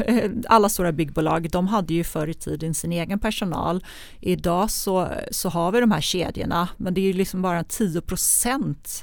alla 0.49 0.68
stora 0.68 0.92
byggbolag, 0.92 1.51
de 1.51 1.68
hade 1.68 1.94
ju 1.94 2.05
förr 2.05 2.29
i 2.29 2.35
tiden 2.35 2.75
sin 2.75 2.92
egen 2.92 3.18
personal. 3.18 3.85
Idag 4.20 4.70
så, 4.70 5.09
så 5.31 5.49
har 5.49 5.72
vi 5.72 5.81
de 5.81 5.92
här 5.92 6.01
kedjorna, 6.01 6.68
men 6.77 6.94
det 6.94 7.01
är 7.01 7.07
ju 7.07 7.12
liksom 7.12 7.42
bara 7.42 7.64
10 7.64 8.03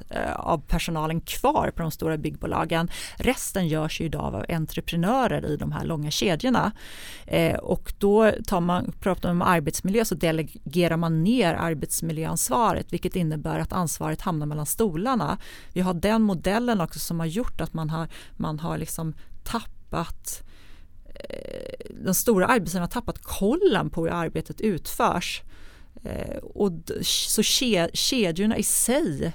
eh, 0.09 0.35
av 0.35 0.57
personalen 0.67 1.21
kvar 1.21 1.71
på 1.75 1.81
de 1.81 1.91
stora 1.91 2.17
byggbolagen. 2.17 2.89
Resten 3.17 3.67
görs 3.67 4.01
ju 4.01 4.05
idag 4.05 4.35
av 4.35 4.45
entreprenörer 4.49 5.45
i 5.45 5.57
de 5.57 5.71
här 5.71 5.85
långa 5.85 6.11
kedjorna. 6.11 6.71
Eh, 7.25 7.55
och 7.55 7.93
då 7.97 8.31
tar 8.47 8.61
man, 8.61 8.93
pratar 8.99 9.22
pratar 9.23 9.31
om 9.31 9.41
arbetsmiljö 9.41 10.05
så 10.05 10.15
delegerar 10.15 10.97
man 10.97 11.23
ner 11.23 11.53
arbetsmiljöansvaret 11.53 12.93
vilket 12.93 13.15
innebär 13.15 13.59
att 13.59 13.73
ansvaret 13.73 14.21
hamnar 14.21 14.45
mellan 14.45 14.65
stolarna. 14.65 15.37
Vi 15.73 15.81
har 15.81 15.93
den 15.93 16.21
modellen 16.21 16.81
också 16.81 16.99
som 16.99 17.19
har 17.19 17.27
gjort 17.27 17.61
att 17.61 17.73
man 17.73 17.89
har, 17.89 18.07
man 18.37 18.59
har 18.59 18.77
liksom 18.77 19.13
tappat 19.43 20.43
eh, 21.05 21.87
de 21.89 22.03
den 22.03 22.13
stora 22.13 22.47
arbetsgivaren 22.47 22.89
har 22.89 23.01
tappat 23.01 23.23
kollen 23.23 23.89
på 23.89 24.03
hur 24.03 24.11
arbetet 24.11 24.61
utförs. 24.61 25.41
Eh, 26.03 26.37
och 26.37 26.71
så 27.03 27.43
kedjorna 27.93 28.57
i 28.57 28.63
sig 28.63 29.33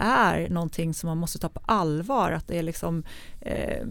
är 0.00 0.48
någonting 0.48 0.94
som 0.94 1.08
man 1.08 1.18
måste 1.18 1.38
ta 1.38 1.48
på 1.48 1.60
allvar. 1.66 2.32
Att 2.32 2.48
det 2.48 2.58
är 2.58 2.62
liksom, 2.62 3.04
eh, 3.40 3.86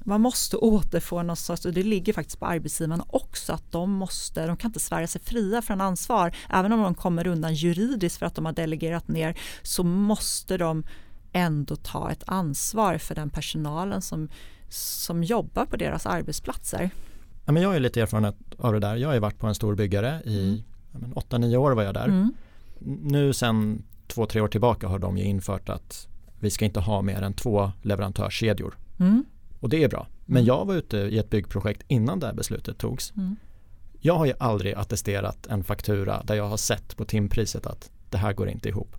man 0.00 0.20
måste 0.20 0.56
återfå 0.56 1.22
något 1.22 1.38
sorts, 1.38 1.66
och 1.66 1.72
det 1.72 1.82
ligger 1.82 2.12
faktiskt 2.12 2.40
på 2.40 2.46
arbetsgivarna 2.46 3.04
också, 3.08 3.52
att 3.52 3.72
de 3.72 3.90
måste, 3.90 4.46
de 4.46 4.56
kan 4.56 4.68
inte 4.68 4.80
svära 4.80 5.06
sig 5.06 5.20
fria 5.20 5.62
från 5.62 5.80
ansvar. 5.80 6.36
Även 6.50 6.72
om 6.72 6.82
de 6.82 6.94
kommer 6.94 7.26
undan 7.26 7.54
juridiskt 7.54 8.18
för 8.18 8.26
att 8.26 8.34
de 8.34 8.44
har 8.44 8.52
delegerat 8.52 9.08
ner 9.08 9.38
så 9.62 9.84
måste 9.84 10.56
de 10.56 10.84
ändå 11.32 11.76
ta 11.76 12.10
ett 12.10 12.22
ansvar 12.26 12.98
för 12.98 13.14
den 13.14 13.30
personalen 13.30 14.02
som, 14.02 14.28
som 14.68 15.24
jobbar 15.24 15.66
på 15.66 15.76
deras 15.76 16.06
arbetsplatser. 16.06 16.90
Ja, 17.44 17.52
men 17.52 17.62
jag 17.62 17.70
har 17.70 17.80
lite 17.80 18.00
erfarenhet 18.00 18.36
av 18.58 18.72
det 18.72 18.80
där. 18.80 18.96
Jag 18.96 19.08
har 19.08 19.18
varit 19.18 19.38
på 19.38 19.46
en 19.46 19.54
stor 19.54 19.74
byggare 19.74 20.22
i 20.24 20.64
mm. 20.94 21.14
8-9 21.14 21.56
år 21.56 21.70
var 21.70 21.82
jag 21.82 21.94
där. 21.94 22.08
Mm. 22.08 22.32
Nu 23.02 23.32
sen 23.32 23.82
två, 24.08 24.26
tre 24.26 24.40
år 24.40 24.48
tillbaka 24.48 24.88
har 24.88 24.98
de 24.98 25.18
ju 25.18 25.24
infört 25.24 25.68
att 25.68 26.08
vi 26.40 26.50
ska 26.50 26.64
inte 26.64 26.80
ha 26.80 27.02
mer 27.02 27.22
än 27.22 27.32
två 27.34 27.72
leverantörskedjor. 27.82 28.74
Mm. 29.00 29.24
Och 29.60 29.68
det 29.68 29.84
är 29.84 29.88
bra. 29.88 30.06
Men 30.26 30.36
Mm. 30.36 30.46
jag 30.46 30.64
var 30.64 30.74
ute 30.74 30.96
i 30.96 31.18
ett 31.18 31.30
byggprojekt 31.30 31.82
innan 31.88 32.20
det 32.20 32.26
här 32.26 32.34
beslutet 32.34 32.78
togs. 32.78 33.12
Mm. 33.16 33.36
Jag 34.00 34.14
har 34.14 34.26
ju 34.26 34.32
aldrig 34.38 34.74
attesterat 34.74 35.46
en 35.46 35.64
faktura 35.64 36.22
där 36.24 36.34
jag 36.34 36.48
har 36.48 36.56
sett 36.56 36.96
på 36.96 37.04
timpriset 37.04 37.66
att 37.66 37.90
det 38.10 38.18
här 38.18 38.32
går 38.32 38.48
inte 38.48 38.68
ihop. 38.68 38.96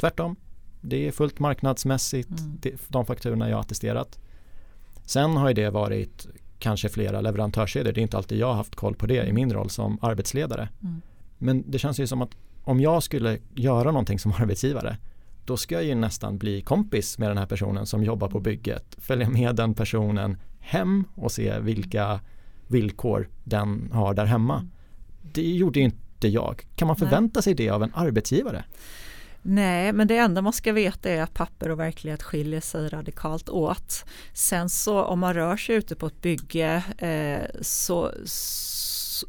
Tvärtom, 0.00 0.36
det 0.80 1.06
är 1.08 1.12
fullt 1.12 1.38
marknadsmässigt 1.38 2.30
Mm. 2.30 2.58
de 2.88 3.06
fakturorna 3.06 3.48
jag 3.48 3.56
har 3.56 3.60
attesterat. 3.60 4.18
Sen 5.04 5.36
har 5.36 5.48
ju 5.48 5.54
det 5.54 5.70
varit 5.70 6.26
kanske 6.58 6.88
flera 6.88 7.20
leverantörskedjor. 7.20 7.92
Det 7.92 8.00
är 8.00 8.02
inte 8.02 8.16
alltid 8.16 8.38
jag 8.38 8.46
har 8.46 8.54
haft 8.54 8.74
koll 8.76 8.94
på 8.94 9.06
det 9.06 9.26
i 9.26 9.32
min 9.32 9.52
roll 9.52 9.70
som 9.70 9.98
arbetsledare. 10.02 10.68
Mm. 10.82 11.00
Men 11.38 11.64
det 11.70 11.78
känns 11.78 12.00
ju 12.00 12.06
som 12.06 12.22
att 12.22 12.30
om 12.64 12.80
jag 12.80 13.02
skulle 13.02 13.38
göra 13.54 13.90
någonting 13.90 14.18
som 14.18 14.32
arbetsgivare 14.38 14.96
då 15.50 15.56
ska 15.56 15.74
jag 15.74 15.84
ju 15.84 15.94
nästan 15.94 16.38
bli 16.38 16.62
kompis 16.62 17.18
med 17.18 17.30
den 17.30 17.38
här 17.38 17.46
personen 17.46 17.86
som 17.86 18.04
jobbar 18.04 18.28
på 18.28 18.40
bygget. 18.40 18.96
Följa 18.98 19.28
med 19.28 19.56
den 19.56 19.74
personen 19.74 20.36
hem 20.60 21.04
och 21.14 21.32
se 21.32 21.58
vilka 21.58 22.20
villkor 22.66 23.28
den 23.44 23.90
har 23.92 24.14
där 24.14 24.24
hemma. 24.24 24.66
Det 25.32 25.42
gjorde 25.42 25.78
ju 25.78 25.84
inte 25.84 26.28
jag. 26.28 26.66
Kan 26.76 26.88
man 26.88 26.96
Nej. 27.00 27.08
förvänta 27.08 27.42
sig 27.42 27.54
det 27.54 27.70
av 27.70 27.82
en 27.82 27.92
arbetsgivare? 27.94 28.64
Nej, 29.42 29.92
men 29.92 30.08
det 30.08 30.16
enda 30.16 30.42
man 30.42 30.52
ska 30.52 30.72
veta 30.72 31.08
är 31.08 31.22
att 31.22 31.34
papper 31.34 31.70
och 31.70 31.80
verklighet 31.80 32.22
skiljer 32.22 32.60
sig 32.60 32.88
radikalt 32.88 33.48
åt. 33.48 34.04
Sen 34.32 34.68
så 34.68 35.02
om 35.02 35.18
man 35.18 35.34
rör 35.34 35.56
sig 35.56 35.74
ute 35.74 35.96
på 35.96 36.06
ett 36.06 36.22
bygge 36.22 36.84
eh, 36.98 37.60
så, 37.60 38.10
så, 38.24 38.69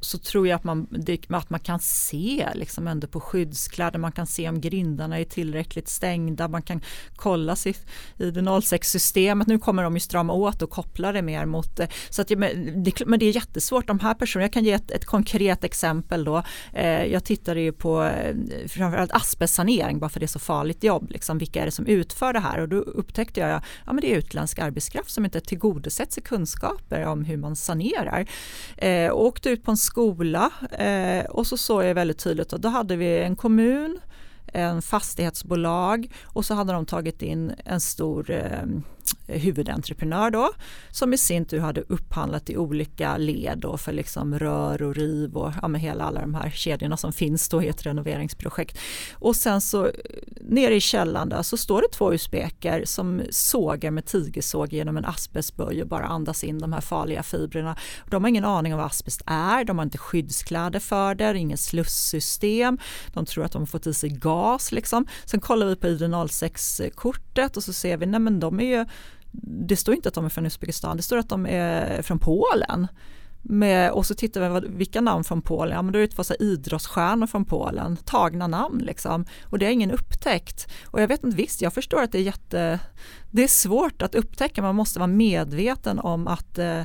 så 0.01 0.17
tror 0.17 0.47
jag 0.47 0.55
att 0.55 0.63
man, 0.63 0.87
det, 0.89 1.19
att 1.29 1.49
man 1.49 1.59
kan 1.59 1.79
se 1.79 2.47
liksom 2.53 2.87
ändå 2.87 3.07
på 3.07 3.19
skyddskläder, 3.19 3.99
man 3.99 4.11
kan 4.11 4.27
se 4.27 4.49
om 4.49 4.61
grindarna 4.61 5.19
är 5.19 5.25
tillräckligt 5.25 5.89
stängda, 5.89 6.47
man 6.47 6.61
kan 6.61 6.81
kolla 7.15 7.55
sitt 7.55 7.85
ID06-systemet, 8.17 9.47
nu 9.47 9.59
kommer 9.59 9.83
de 9.83 9.93
ju 9.93 9.99
strama 9.99 10.33
åt 10.33 10.61
och 10.61 10.69
koppla 10.69 11.11
det 11.11 11.21
mer 11.21 11.45
mot 11.45 11.77
det. 11.77 11.87
Så 12.09 12.21
att, 12.21 12.29
men, 12.29 12.83
det, 12.83 13.05
men 13.05 13.19
det 13.19 13.25
är 13.25 13.35
jättesvårt, 13.35 13.87
de 13.87 13.99
här 13.99 14.13
personerna, 14.13 14.45
jag 14.45 14.53
kan 14.53 14.63
ge 14.63 14.71
ett, 14.71 14.91
ett 14.91 15.05
konkret 15.05 15.63
exempel 15.63 16.23
då. 16.23 16.43
Eh, 16.73 17.05
jag 17.05 17.23
tittade 17.23 17.61
ju 17.61 17.71
på 17.71 18.03
eh, 18.03 18.35
framförallt 18.67 19.11
asbestsanering, 19.11 19.99
bara 19.99 20.09
för 20.09 20.19
det 20.19 20.25
är 20.25 20.27
så 20.27 20.39
farligt 20.39 20.83
jobb, 20.83 21.11
liksom, 21.11 21.37
vilka 21.37 21.61
är 21.61 21.65
det 21.65 21.71
som 21.71 21.85
utför 21.85 22.33
det 22.33 22.39
här? 22.39 22.59
Och 22.59 22.69
då 22.69 22.75
upptäckte 22.75 23.39
jag, 23.39 23.49
ja 23.85 23.93
men 23.93 24.01
det 24.01 24.13
är 24.13 24.17
utländsk 24.17 24.59
arbetskraft 24.59 25.11
som 25.11 25.25
inte 25.25 25.39
tillgodosätts 25.39 26.17
i 26.17 26.21
kunskaper 26.21 27.05
om 27.05 27.25
hur 27.25 27.37
man 27.37 27.55
sanerar. 27.55 28.25
Eh, 28.77 29.07
och 29.07 29.25
åkte 29.25 29.49
ut 29.49 29.63
på 29.63 29.71
en 29.71 29.77
skola 29.81 30.49
eh, 30.71 31.25
och 31.25 31.47
så 31.47 31.57
såg 31.57 31.83
jag 31.83 31.95
väldigt 31.95 32.19
tydligt 32.19 32.53
att 32.53 32.61
då 32.61 32.69
hade 32.69 32.95
vi 32.95 33.19
en 33.19 33.35
kommun, 33.35 33.99
en 34.47 34.81
fastighetsbolag 34.81 36.11
och 36.23 36.45
så 36.45 36.53
hade 36.53 36.73
de 36.73 36.85
tagit 36.85 37.21
in 37.21 37.53
en 37.65 37.81
stor 37.81 38.31
eh, 38.31 38.65
huvudentreprenör 39.27 40.31
då 40.31 40.51
som 40.91 41.13
i 41.13 41.17
sin 41.17 41.45
tur 41.45 41.59
hade 41.59 41.81
upphandlat 41.81 42.49
i 42.49 42.57
olika 42.57 43.17
led 43.17 43.57
då 43.57 43.77
för 43.77 43.91
liksom 43.91 44.39
rör 44.39 44.81
och 44.81 44.95
riv 44.95 45.37
och 45.37 45.53
ja, 45.61 45.67
med 45.67 45.81
hela 45.81 46.03
alla 46.03 46.21
de 46.21 46.33
här 46.33 46.49
kedjorna 46.49 46.97
som 46.97 47.13
finns 47.13 47.49
då 47.49 47.63
i 47.63 47.67
ett 47.67 47.85
renoveringsprojekt. 47.85 48.77
Och 49.13 49.35
sen 49.35 49.61
så 49.61 49.85
eh, 49.85 49.91
nere 50.41 50.75
i 50.75 50.79
källaren 50.79 51.29
där 51.29 51.41
så 51.41 51.57
står 51.57 51.81
det 51.81 51.87
två 51.87 52.13
usbeker 52.13 52.85
som 52.85 53.21
sågar 53.29 53.91
med 53.91 54.05
tigersåg 54.05 54.73
genom 54.73 54.97
en 54.97 55.05
asbestböj 55.05 55.81
och 55.81 55.87
bara 55.87 56.05
andas 56.05 56.43
in 56.43 56.59
de 56.59 56.73
här 56.73 56.81
farliga 56.81 57.23
fibrerna. 57.23 57.75
De 58.09 58.23
har 58.23 58.29
ingen 58.29 58.45
aning 58.45 58.73
om 58.73 58.77
vad 58.77 58.87
asbest 58.87 59.21
är, 59.25 59.63
de 59.63 59.77
har 59.77 59.83
inte 59.83 59.97
skyddskläder 59.97 60.79
för 60.79 61.15
det, 61.15 61.37
inget 61.37 61.59
slussystem, 61.59 62.77
de 63.13 63.25
tror 63.25 63.45
att 63.45 63.51
de 63.51 63.61
har 63.61 63.67
fått 63.67 63.87
i 63.87 63.93
sig 63.93 64.09
gas 64.09 64.71
liksom. 64.71 65.07
Sen 65.25 65.39
kollar 65.39 65.67
vi 65.67 65.75
på 65.75 65.87
ID06-kortet 65.87 67.57
och 67.57 67.63
så 67.63 67.73
ser 67.73 67.97
vi, 67.97 68.05
nej 68.05 68.19
men 68.19 68.39
de 68.39 68.59
är 68.59 68.77
ju 68.77 68.85
det 69.31 69.75
står 69.75 69.95
inte 69.95 70.09
att 70.09 70.15
de 70.15 70.25
är 70.25 70.29
från 70.29 70.45
Uzbekistan, 70.45 70.97
det 70.97 71.03
står 71.03 71.17
att 71.17 71.29
de 71.29 71.45
är 71.45 72.01
från 72.01 72.19
Polen. 72.19 72.87
Med, 73.43 73.91
och 73.91 74.05
så 74.05 74.13
tittar 74.13 74.41
vi 74.41 74.47
vad, 74.47 74.65
vilka 74.65 75.01
namn 75.01 75.23
från 75.23 75.41
Polen, 75.41 75.75
ja 75.75 75.81
men 75.81 75.93
då 75.93 75.99
är 75.99 76.07
det 76.07 76.07
två 76.07 76.23
idrottsstjärnor 76.39 77.27
från 77.27 77.45
Polen, 77.45 77.97
tagna 77.97 78.47
namn 78.47 78.79
liksom. 78.79 79.25
Och 79.43 79.59
det 79.59 79.65
är 79.65 79.69
ingen 79.69 79.91
upptäckt. 79.91 80.71
Och 80.85 81.01
jag 81.01 81.07
vet 81.07 81.23
inte, 81.23 81.37
visst 81.37 81.61
jag 81.61 81.73
förstår 81.73 82.03
att 82.03 82.11
det 82.11 82.17
är 82.17 82.23
jätte, 82.23 82.79
det 83.31 83.43
är 83.43 83.47
svårt 83.47 84.01
att 84.01 84.15
upptäcka, 84.15 84.61
man 84.61 84.75
måste 84.75 84.99
vara 84.99 85.07
medveten 85.07 85.99
om 85.99 86.27
att 86.27 86.57
eh, 86.57 86.81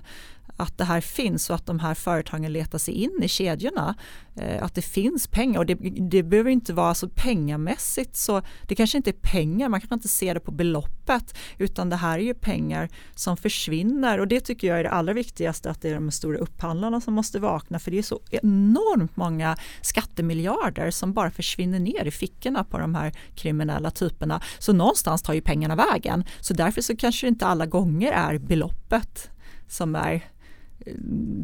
att 0.56 0.78
det 0.78 0.84
här 0.84 1.00
finns 1.00 1.50
och 1.50 1.56
att 1.56 1.66
de 1.66 1.78
här 1.78 1.94
företagen 1.94 2.52
letar 2.52 2.78
sig 2.78 2.94
in 2.94 3.22
i 3.22 3.28
kedjorna. 3.28 3.94
Eh, 4.36 4.64
att 4.64 4.74
det 4.74 4.82
finns 4.82 5.26
pengar. 5.26 5.58
Och 5.58 5.66
det, 5.66 5.74
det 6.10 6.22
behöver 6.22 6.50
inte 6.50 6.72
vara 6.72 6.94
så 6.94 7.08
pengamässigt 7.08 8.16
så 8.16 8.42
det 8.68 8.74
kanske 8.74 8.96
inte 8.96 9.10
är 9.10 9.20
pengar, 9.20 9.68
man 9.68 9.80
kan 9.80 9.96
inte 9.96 10.08
se 10.08 10.34
det 10.34 10.40
på 10.40 10.52
beloppet 10.52 11.38
utan 11.58 11.90
det 11.90 11.96
här 11.96 12.18
är 12.18 12.22
ju 12.22 12.34
pengar 12.34 12.88
som 13.14 13.36
försvinner. 13.36 14.18
Och 14.18 14.28
det 14.28 14.40
tycker 14.40 14.68
jag 14.68 14.78
är 14.78 14.82
det 14.82 14.90
allra 14.90 15.12
viktigaste 15.12 15.70
att 15.70 15.82
det 15.82 15.90
är 15.90 15.94
de 15.94 16.10
stora 16.10 16.38
upphandlarna 16.38 17.00
som 17.00 17.14
måste 17.14 17.38
vakna. 17.38 17.78
För 17.78 17.90
det 17.90 17.98
är 17.98 18.02
så 18.02 18.20
enormt 18.30 19.16
många 19.16 19.56
skattemiljarder 19.80 20.90
som 20.90 21.12
bara 21.12 21.30
försvinner 21.30 21.78
ner 21.78 22.04
i 22.04 22.10
fickorna 22.10 22.64
på 22.64 22.78
de 22.78 22.94
här 22.94 23.12
kriminella 23.34 23.90
typerna. 23.90 24.40
Så 24.58 24.72
någonstans 24.72 25.22
tar 25.22 25.34
ju 25.34 25.40
pengarna 25.40 25.76
vägen. 25.76 26.24
Så 26.40 26.54
därför 26.54 26.80
så 26.80 26.96
kanske 26.96 27.26
det 27.26 27.28
inte 27.28 27.46
alla 27.46 27.66
gånger 27.66 28.12
är 28.12 28.38
beloppet 28.38 29.30
som 29.68 29.94
är 29.94 30.24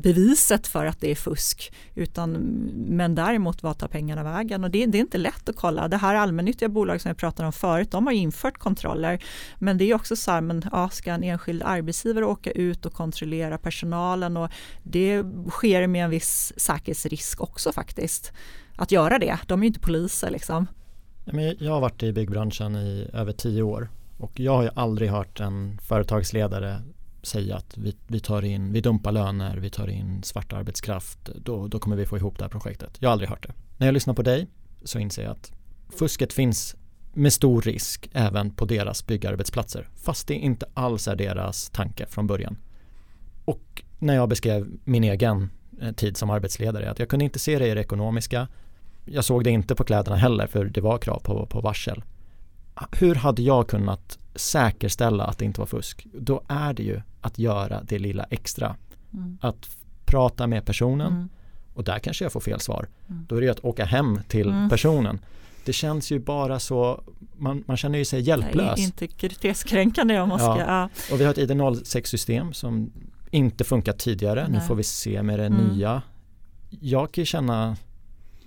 beviset 0.02 0.66
för 0.66 0.86
att 0.86 1.00
det 1.00 1.10
är 1.10 1.14
fusk. 1.14 1.72
Utan, 1.94 2.32
men 2.88 3.14
däremot 3.14 3.62
vad 3.62 3.78
tar 3.78 3.88
pengarna 3.88 4.22
vägen? 4.22 4.64
Och 4.64 4.70
det, 4.70 4.86
det 4.86 4.98
är 4.98 5.00
inte 5.00 5.18
lätt 5.18 5.48
att 5.48 5.56
kolla. 5.56 5.88
Det 5.88 5.96
här 5.96 6.14
allmännyttiga 6.14 6.68
bolag 6.68 7.00
som 7.00 7.08
jag 7.08 7.16
pratade 7.16 7.46
om 7.46 7.52
förut, 7.52 7.90
de 7.90 8.06
har 8.06 8.12
infört 8.12 8.58
kontroller. 8.58 9.24
Men 9.58 9.78
det 9.78 9.84
är 9.84 9.94
också 9.94 10.16
så 10.16 10.30
här, 10.30 10.40
men, 10.40 10.62
ja, 10.72 10.88
ska 10.88 11.12
en 11.12 11.22
enskild 11.22 11.62
arbetsgivare 11.62 12.26
åka 12.26 12.50
ut 12.50 12.86
och 12.86 12.92
kontrollera 12.92 13.58
personalen? 13.58 14.36
Och 14.36 14.50
det 14.82 15.24
sker 15.50 15.86
med 15.86 16.04
en 16.04 16.10
viss 16.10 16.52
säkerhetsrisk 16.56 17.40
också 17.40 17.72
faktiskt. 17.72 18.32
Att 18.76 18.92
göra 18.92 19.18
det. 19.18 19.38
De 19.46 19.60
är 19.60 19.64
ju 19.64 19.66
inte 19.66 19.80
poliser 19.80 20.30
liksom. 20.30 20.66
Jag 21.58 21.72
har 21.72 21.80
varit 21.80 22.02
i 22.02 22.12
byggbranschen 22.12 22.76
i 22.76 23.10
över 23.12 23.32
tio 23.32 23.62
år 23.62 23.88
och 24.18 24.40
jag 24.40 24.56
har 24.56 24.62
ju 24.62 24.70
aldrig 24.74 25.10
hört 25.10 25.40
en 25.40 25.78
företagsledare 25.78 26.82
säga 27.22 27.56
att 27.56 27.76
vi, 27.78 27.96
vi 28.06 28.20
tar 28.20 28.42
in, 28.42 28.72
vi 28.72 28.80
dumpar 28.80 29.12
löner, 29.12 29.56
vi 29.56 29.70
tar 29.70 29.88
in 29.88 30.22
svart 30.22 30.52
arbetskraft, 30.52 31.18
då, 31.24 31.66
då 31.68 31.78
kommer 31.78 31.96
vi 31.96 32.06
få 32.06 32.16
ihop 32.16 32.38
det 32.38 32.44
här 32.44 32.50
projektet. 32.50 32.96
Jag 32.98 33.08
har 33.08 33.12
aldrig 33.12 33.30
hört 33.30 33.46
det. 33.46 33.52
När 33.76 33.86
jag 33.86 33.94
lyssnar 33.94 34.14
på 34.14 34.22
dig 34.22 34.48
så 34.84 34.98
inser 34.98 35.22
jag 35.22 35.32
att 35.32 35.52
fusket 35.98 36.32
finns 36.32 36.76
med 37.14 37.32
stor 37.32 37.62
risk 37.62 38.10
även 38.12 38.50
på 38.50 38.64
deras 38.64 39.06
byggarbetsplatser 39.06 39.88
fast 39.96 40.28
det 40.28 40.34
inte 40.34 40.66
alls 40.74 41.08
är 41.08 41.16
deras 41.16 41.70
tanke 41.70 42.06
från 42.06 42.26
början. 42.26 42.56
Och 43.44 43.82
när 43.98 44.14
jag 44.14 44.28
beskrev 44.28 44.70
min 44.84 45.04
egen 45.04 45.50
eh, 45.80 45.92
tid 45.92 46.16
som 46.16 46.30
arbetsledare 46.30 46.90
att 46.90 46.98
jag 46.98 47.08
kunde 47.08 47.24
inte 47.24 47.38
se 47.38 47.58
det 47.58 47.68
i 47.68 47.74
det 47.74 47.80
ekonomiska 47.80 48.48
jag 49.04 49.24
såg 49.24 49.44
det 49.44 49.50
inte 49.50 49.74
på 49.74 49.84
kläderna 49.84 50.16
heller 50.16 50.46
för 50.46 50.64
det 50.64 50.80
var 50.80 50.98
krav 50.98 51.20
på, 51.20 51.46
på 51.46 51.60
varsel. 51.60 52.02
Hur 52.92 53.14
hade 53.14 53.42
jag 53.42 53.68
kunnat 53.68 54.18
säkerställa 54.34 55.24
att 55.24 55.38
det 55.38 55.44
inte 55.44 55.60
var 55.60 55.66
fusk? 55.66 56.06
Då 56.14 56.42
är 56.48 56.72
det 56.72 56.82
ju 56.82 57.00
att 57.20 57.38
göra 57.38 57.82
det 57.82 57.98
lilla 57.98 58.24
extra. 58.30 58.76
Mm. 59.14 59.38
Att 59.40 59.76
prata 60.04 60.46
med 60.46 60.64
personen 60.66 61.12
Mm. 61.12 61.28
och 61.74 61.84
där 61.84 61.98
kanske 61.98 62.24
jag 62.24 62.32
får 62.32 62.40
fel 62.40 62.60
svar. 62.60 62.88
Mm. 63.08 63.26
Då 63.28 63.36
är 63.36 63.40
det 63.40 63.44
ju 63.44 63.50
att 63.52 63.64
åka 63.64 63.84
hem 63.84 64.20
till 64.28 64.48
Mm. 64.48 64.68
personen. 64.68 65.18
Det 65.64 65.72
känns 65.72 66.12
ju 66.12 66.18
bara 66.18 66.58
så, 66.58 67.02
man, 67.36 67.64
man 67.66 67.76
känner 67.76 67.98
ju 67.98 68.04
sig 68.04 68.20
hjälplös. 68.20 68.78
Integritetskränkande 68.78 70.20
om 70.20 70.28
man 70.28 70.38
ska, 70.38 70.58
Ja. 70.60 70.88
Och 71.12 71.20
vi 71.20 71.24
har 71.24 71.30
ett 71.32 71.38
ID06-system 71.50 72.52
som 72.52 72.92
inte 73.30 73.64
funkat 73.64 73.98
tidigare. 73.98 74.48
Nu 74.48 74.58
Nej. 74.58 74.66
får 74.68 74.74
vi 74.74 74.82
se 74.82 75.22
med 75.22 75.38
det 75.38 75.46
Mm. 75.46 75.64
nya. 75.68 76.02
Jag 76.80 77.12
kan 77.12 77.22
ju 77.22 77.26
känna, 77.26 77.76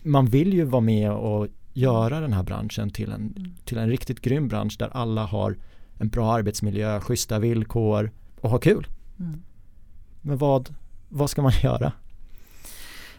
man 0.03 0.25
vill 0.25 0.53
ju 0.53 0.63
vara 0.63 0.81
med 0.81 1.11
och 1.11 1.47
göra 1.73 2.19
den 2.19 2.33
här 2.33 2.43
branschen 2.43 2.89
till 2.89 3.11
en, 3.11 3.33
Mm. 3.37 3.53
till 3.65 3.77
en 3.77 3.89
riktigt 3.89 4.21
grym 4.21 4.47
bransch 4.47 4.75
där 4.79 4.89
alla 4.93 5.25
har 5.25 5.55
en 5.97 6.09
bra 6.09 6.33
arbetsmiljö, 6.33 6.99
schyssta 7.01 7.39
villkor 7.39 8.11
och 8.41 8.49
har 8.49 8.59
kul. 8.59 8.87
Mm. 9.19 9.41
Men 10.21 10.37
vad, 10.37 10.73
vad 11.09 11.29
ska 11.29 11.41
man 11.41 11.51
göra? 11.63 11.91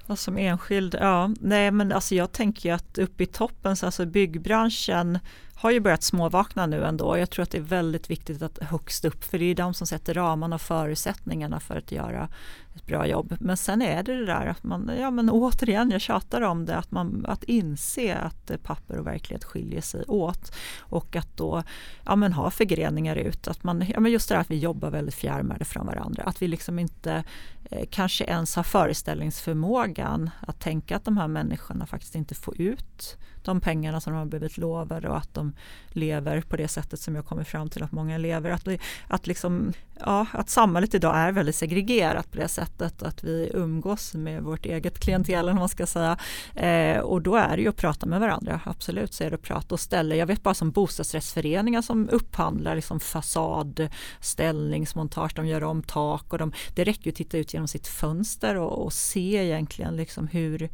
Och 0.07 0.19
som 0.19 0.39
enskild, 0.39 0.97
ja, 1.01 1.31
nej 1.41 1.71
men 1.71 1.93
alltså 1.93 2.15
jag 2.15 2.33
tänker 2.33 2.69
ju 2.69 2.75
att 2.75 2.99
uppe 2.99 3.23
i 3.23 3.27
toppen, 3.27 3.77
så 3.77 3.87
alltså 3.87 4.07
byggbranschen 4.07 5.19
har 5.59 5.71
ju 5.71 5.81
börjat 5.81 6.03
småvakna 6.03 6.67
nu 6.67 6.85
ändå. 6.85 7.19
Jag 7.19 7.31
tror 7.31 7.43
att 7.43 7.51
det 7.51 7.59
är 7.59 7.63
väldigt 7.63 8.11
viktigt 8.11 8.43
att 8.43 8.59
högst 8.63 9.05
upp, 9.05 9.25
för 9.25 9.39
det 9.39 9.45
är 9.45 9.55
de 9.55 9.75
som 9.75 9.87
sätter 9.87 10.15
ramarna 10.15 10.55
och 10.55 10.61
förutsättningarna 10.61 11.61
för 11.61 11.77
att 11.77 11.93
göra 11.93 12.29
ett 12.75 12.87
bra 12.87 13.07
jobb. 13.07 13.37
Men 13.41 13.57
sen 13.57 13.83
är 13.83 14.03
det 14.03 14.17
det 14.17 14.27
där 14.27 14.47
att 14.47 14.65
man, 14.65 14.91
ja 15.01 15.11
men 15.11 15.31
återigen, 15.31 15.91
jag 15.91 16.01
tjatar 16.01 16.41
om 16.41 16.65
det, 16.65 16.77
att, 16.77 16.91
man, 16.91 17.25
att 17.29 17.45
inse 17.45 18.17
att 18.17 18.51
eh, 18.51 18.57
papper 18.57 18.99
och 18.99 19.07
verklighet 19.07 19.45
skiljer 19.45 19.81
sig 19.81 20.05
åt 20.05 20.53
och 20.81 21.17
att 21.17 21.37
då 21.37 21.63
ja, 22.05 22.17
men 22.17 22.33
ha 22.33 22.51
förgreningar 22.51 23.17
ut. 23.17 23.49
Att 23.49 23.65
man, 23.65 23.85
ja, 23.89 24.01
men 24.01 24.13
just 24.13 24.29
det 24.29 24.35
där 24.35 24.41
att 24.41 24.51
vi 24.51 24.59
jobbar 24.59 24.91
väldigt 24.91 25.15
fjärmade 25.15 25.65
från 25.65 25.87
varandra, 25.87 26.23
att 26.23 26.43
vi 26.43 26.49
liksom 26.49 26.79
inte 26.79 27.25
eh, 27.71 27.87
kanske 27.91 28.25
ens 28.25 28.57
har 28.57 28.63
föreställningsförmågan 28.63 30.31
att 30.41 30.61
tänka 30.61 30.97
att 30.97 31.05
de 31.05 31.17
här 31.17 31.29
människorna 31.29 31.87
faktiskt 31.87 32.15
inte 32.15 32.35
får 32.35 32.61
ut 32.61 33.17
de 33.47 33.61
pengarna 33.61 34.01
som 34.01 34.13
de 34.13 34.19
har 34.19 34.27
blivit 34.27 34.59
lovade 34.59 35.09
och 35.09 35.17
att 35.17 35.35
de 35.35 35.53
lever 35.89 36.41
på 36.41 36.57
det 36.57 36.69
sättet 36.69 37.01
som 37.01 37.15
jag 37.15 37.27
kommer 37.27 37.45
fram 37.45 37.69
till 37.69 37.83
att 37.83 37.93
många 37.93 38.19
lever. 38.19 38.51
Att, 38.51 38.69
att, 39.09 39.27
liksom, 39.27 39.73
ja, 40.01 40.27
att 40.33 40.51
samhället 40.51 40.95
idag 40.95 41.17
är 41.17 41.33
väldigt 41.33 41.57
segregerat 41.57 42.31
på 42.31 42.37
det 42.39 42.49
sättet 42.49 43.03
att 43.03 43.25
vi 43.25 43.51
umgås 43.55 44.15
med 44.15 44.43
vårt 44.43 44.67
eget 44.67 44.99
klientel, 44.99 45.55
man 45.55 45.69
ska 45.69 45.87
säga. 45.87 46.19
Eh, 46.55 46.99
och 46.99 47.23
då 47.23 47.37
är 47.37 47.57
det 47.57 47.63
ju 47.63 47.69
att 47.69 47.77
prata 47.77 48.07
med 48.07 48.21
varandra, 48.21 48.61
absolut 48.65 49.15
så 49.15 49.25
är 49.25 49.31
det 49.31 49.37
att 49.37 49.43
prata 49.43 49.75
och 49.75 49.81
ställa. 49.81 50.15
Jag 50.15 50.27
vet 50.27 50.43
bara 50.43 50.55
som 50.55 50.71
bostadsrättsföreningar 50.71 51.83
som 51.83 52.09
upphandlar 52.09 52.75
liksom 52.75 53.01
fasad, 53.01 53.89
ställningsmontage, 54.21 55.33
de 55.35 55.47
gör 55.47 55.65
om 55.65 55.83
tak 55.83 56.33
och 56.33 56.39
de, 56.39 56.53
det 56.75 56.85
räcker 56.85 57.05
ju 57.05 57.11
att 57.11 57.17
titta 57.17 57.39
ut 57.39 57.55
genom 57.55 57.69
sitt 57.69 57.87
fönster 57.87 58.57
och, 58.57 58.85
och 58.85 58.93
se 58.93 59.45
egentligen 59.45 59.97
liksom 59.97 60.29
hur 60.29 60.69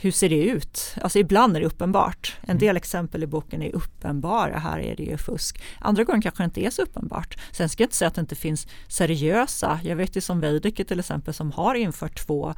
hur 0.00 0.10
ser 0.10 0.28
det 0.28 0.44
ut? 0.44 0.94
Alltså 1.02 1.18
ibland 1.18 1.56
är 1.56 1.60
det 1.60 1.66
uppenbart. 1.66 2.36
En 2.40 2.50
mm. 2.50 2.58
del 2.58 2.76
exempel 2.76 3.22
i 3.22 3.26
boken 3.26 3.62
är 3.62 3.74
uppenbara, 3.74 4.58
här 4.58 4.78
är 4.78 4.96
det 4.96 5.02
ju 5.02 5.16
fusk. 5.16 5.62
Andra 5.78 6.04
gånger 6.04 6.22
kanske 6.22 6.42
det 6.42 6.44
inte 6.44 6.60
är 6.60 6.70
så 6.70 6.82
uppenbart. 6.82 7.38
Sen 7.52 7.68
ska 7.68 7.82
jag 7.82 7.86
inte 7.86 7.96
säga 7.96 8.08
att 8.08 8.14
det 8.14 8.20
inte 8.20 8.36
finns 8.36 8.66
seriösa, 8.88 9.80
jag 9.84 9.96
vet 9.96 10.16
ju 10.16 10.20
som 10.20 10.40
Veidekke 10.40 10.84
till 10.84 10.98
exempel 10.98 11.34
som 11.34 11.52
har 11.52 11.74
infört 11.74 12.26
två 12.26 12.54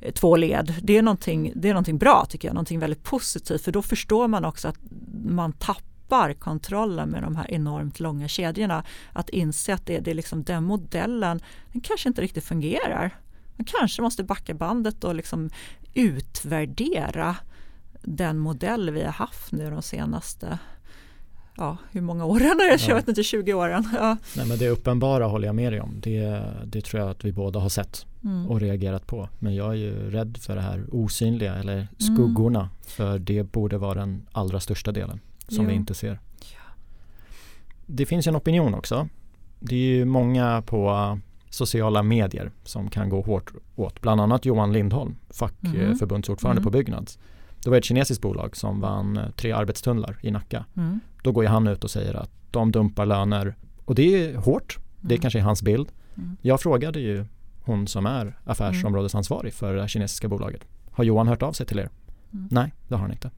eh, 0.00 0.12
två 0.12 0.36
led. 0.36 0.74
Det 0.82 0.98
är, 0.98 1.02
någonting, 1.02 1.52
det 1.56 1.68
är 1.68 1.72
någonting 1.72 1.98
bra 1.98 2.26
tycker 2.28 2.48
jag, 2.48 2.54
någonting 2.54 2.78
väldigt 2.78 3.02
positivt 3.02 3.64
för 3.64 3.72
då 3.72 3.82
förstår 3.82 4.28
man 4.28 4.44
också 4.44 4.68
att 4.68 4.78
man 5.24 5.52
tappar 5.52 6.32
kontrollen 6.32 7.08
med 7.08 7.22
de 7.22 7.36
här 7.36 7.50
enormt 7.50 8.00
långa 8.00 8.28
kedjorna. 8.28 8.84
Att 9.12 9.28
inse 9.28 9.74
att 9.74 9.86
det, 9.86 9.98
det 9.98 10.10
är 10.10 10.14
liksom 10.14 10.42
den 10.42 10.64
modellen, 10.64 11.40
den 11.72 11.80
kanske 11.80 12.08
inte 12.08 12.22
riktigt 12.22 12.44
fungerar. 12.44 13.14
Man 13.62 13.80
kanske 13.80 14.02
måste 14.02 14.24
backa 14.24 14.54
bandet 14.54 15.04
och 15.04 15.14
liksom 15.14 15.50
utvärdera 15.94 17.36
den 18.02 18.38
modell 18.38 18.90
vi 18.90 19.02
har 19.02 19.12
haft 19.12 19.52
nu 19.52 19.70
de 19.70 19.82
senaste 19.82 20.58
ja, 21.56 21.76
hur 21.90 22.00
många 22.00 22.24
åren 22.24 22.60
är 22.60 22.70
det? 22.78 22.88
Jag 22.88 22.94
vet 22.94 23.08
inte, 23.08 23.22
20 23.22 23.54
åren. 23.54 23.88
Ja. 23.94 24.16
Nej, 24.36 24.46
men 24.46 24.58
det 24.58 24.68
uppenbara 24.68 25.26
håller 25.26 25.46
jag 25.46 25.54
med 25.54 25.72
dig 25.72 25.80
om. 25.80 26.00
Det, 26.00 26.44
det 26.64 26.80
tror 26.80 27.02
jag 27.02 27.10
att 27.10 27.24
vi 27.24 27.32
båda 27.32 27.60
har 27.60 27.68
sett 27.68 28.06
mm. 28.24 28.46
och 28.46 28.60
reagerat 28.60 29.06
på. 29.06 29.28
Men 29.38 29.54
jag 29.54 29.70
är 29.70 29.76
ju 29.76 30.10
rädd 30.10 30.38
för 30.40 30.56
det 30.56 30.62
här 30.62 30.84
osynliga 30.92 31.54
eller 31.54 31.74
mm. 31.74 31.86
skuggorna. 31.98 32.60
Mm. 32.60 32.72
För 32.86 33.18
det 33.18 33.42
borde 33.42 33.78
vara 33.78 33.94
den 33.94 34.26
allra 34.32 34.60
största 34.60 34.92
delen 34.92 35.20
som 35.48 35.64
jo. 35.64 35.70
vi 35.70 35.74
inte 35.74 35.94
ser. 35.94 36.18
Det 37.86 38.06
finns 38.06 38.26
en 38.26 38.36
opinion 38.36 38.74
också. 38.74 39.08
Det 39.60 39.74
är 39.74 39.96
ju 39.96 40.04
många 40.04 40.62
på 40.66 41.18
sociala 41.54 42.02
medier 42.02 42.50
som 42.64 42.90
kan 42.90 43.08
gå 43.08 43.22
hårt 43.22 43.52
åt. 43.76 44.00
Bland 44.00 44.20
annat 44.20 44.44
Johan 44.44 44.72
Lindholm, 44.72 45.16
fackförbundsordförande 45.30 46.60
mm. 46.60 46.64
på 46.64 46.78
Byggnads. 46.78 47.18
Det 47.64 47.70
var 47.70 47.76
ett 47.76 47.84
kinesiskt 47.84 48.22
bolag 48.22 48.56
som 48.56 48.80
vann 48.80 49.16
eh, 49.16 49.30
tre 49.30 49.52
arbetstunnlar 49.52 50.18
i 50.22 50.30
Nacka. 50.30 50.64
Mm. 50.76 51.00
Då 51.22 51.32
går 51.32 51.44
han 51.44 51.66
ut 51.66 51.84
och 51.84 51.90
säger 51.90 52.14
att 52.14 52.30
de 52.50 52.72
dumpar 52.72 53.06
löner 53.06 53.54
och 53.84 53.94
det 53.94 54.02
är 54.02 54.36
hårt. 54.36 54.78
Det 55.00 55.14
mm. 55.14 55.20
kanske 55.20 55.38
är 55.38 55.42
hans 55.42 55.62
bild. 55.62 55.88
Mm. 56.14 56.36
Jag 56.42 56.60
frågade 56.60 57.00
ju 57.00 57.24
hon 57.64 57.86
som 57.86 58.06
är 58.06 58.38
affärsområdesansvarig 58.44 59.54
för 59.54 59.74
det 59.74 59.80
här 59.80 59.88
kinesiska 59.88 60.28
bolaget. 60.28 60.64
Har 60.90 61.04
Johan 61.04 61.28
hört 61.28 61.42
av 61.42 61.52
sig 61.52 61.66
till 61.66 61.78
er? 61.78 61.90
Mm. 62.32 62.48
Nej, 62.50 62.72
det 62.88 62.94
har 62.94 63.02
han 63.02 63.12
inte. 63.12 63.30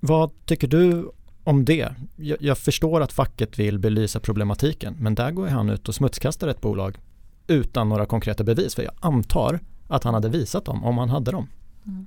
Vad 0.00 0.30
tycker 0.44 0.68
du 0.68 1.10
om 1.44 1.64
det. 1.64 1.94
Jag, 2.16 2.38
jag, 2.40 2.58
förstår 2.58 3.00
att 3.00 3.12
facket 3.12 3.58
vill 3.58 3.78
belysa 3.78 4.20
problematiken 4.20 4.96
men 4.98 5.14
där 5.14 5.30
går 5.30 5.46
han 5.46 5.70
ut 5.70 5.88
och 5.88 5.94
smutskastar 5.94 6.48
ett 6.48 6.60
bolag 6.60 6.98
utan 7.46 7.88
några 7.88 8.06
konkreta 8.06 8.44
bevis 8.44 8.74
för 8.74 8.82
jag 8.82 8.92
antar 9.00 9.60
att 9.88 10.04
han 10.04 10.14
hade 10.14 10.28
visat 10.28 10.64
dem 10.64 10.84
om 10.84 10.98
han 10.98 11.10
hade 11.10 11.30
dem. 11.30 11.48
Mm. 11.86 12.06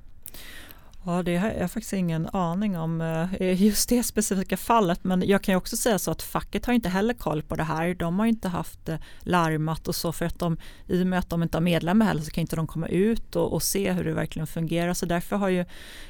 Ja, 1.05 1.23
det 1.23 1.37
har 1.37 1.49
jag 1.49 1.71
faktiskt 1.71 1.93
ingen 1.93 2.29
aning 2.33 2.77
om 2.77 3.01
eh, 3.01 3.63
just 3.63 3.89
det 3.89 4.03
specifika 4.03 4.57
fallet. 4.57 5.03
Men 5.03 5.27
jag 5.27 5.41
kan 5.41 5.53
ju 5.53 5.57
också 5.57 5.77
säga 5.77 5.99
så 5.99 6.11
att 6.11 6.21
facket 6.21 6.65
har 6.65 6.73
inte 6.73 6.89
heller 6.89 7.13
koll 7.13 7.43
på 7.43 7.55
det 7.55 7.63
här. 7.63 7.93
De 7.93 8.19
har 8.19 8.25
inte 8.25 8.47
haft 8.47 8.89
eh, 8.89 8.97
larmat 9.21 9.87
och 9.87 9.95
så 9.95 10.11
för 10.11 10.25
att 10.25 10.39
de 10.39 10.57
i 10.87 11.03
och 11.03 11.07
med 11.07 11.19
att 11.19 11.29
de 11.29 11.43
inte 11.43 11.57
har 11.57 11.61
medlemmar 11.61 12.05
heller 12.05 12.21
så 12.21 12.31
kan 12.31 12.41
inte 12.41 12.55
de 12.55 12.67
komma 12.67 12.87
ut 12.87 13.35
och, 13.35 13.53
och 13.53 13.63
se 13.63 13.91
hur 13.91 14.03
det 14.03 14.13
verkligen 14.13 14.47
fungerar. 14.47 14.93
Så 14.93 15.05
därför 15.05 15.35
har 15.35 15.49
ju 15.49 15.65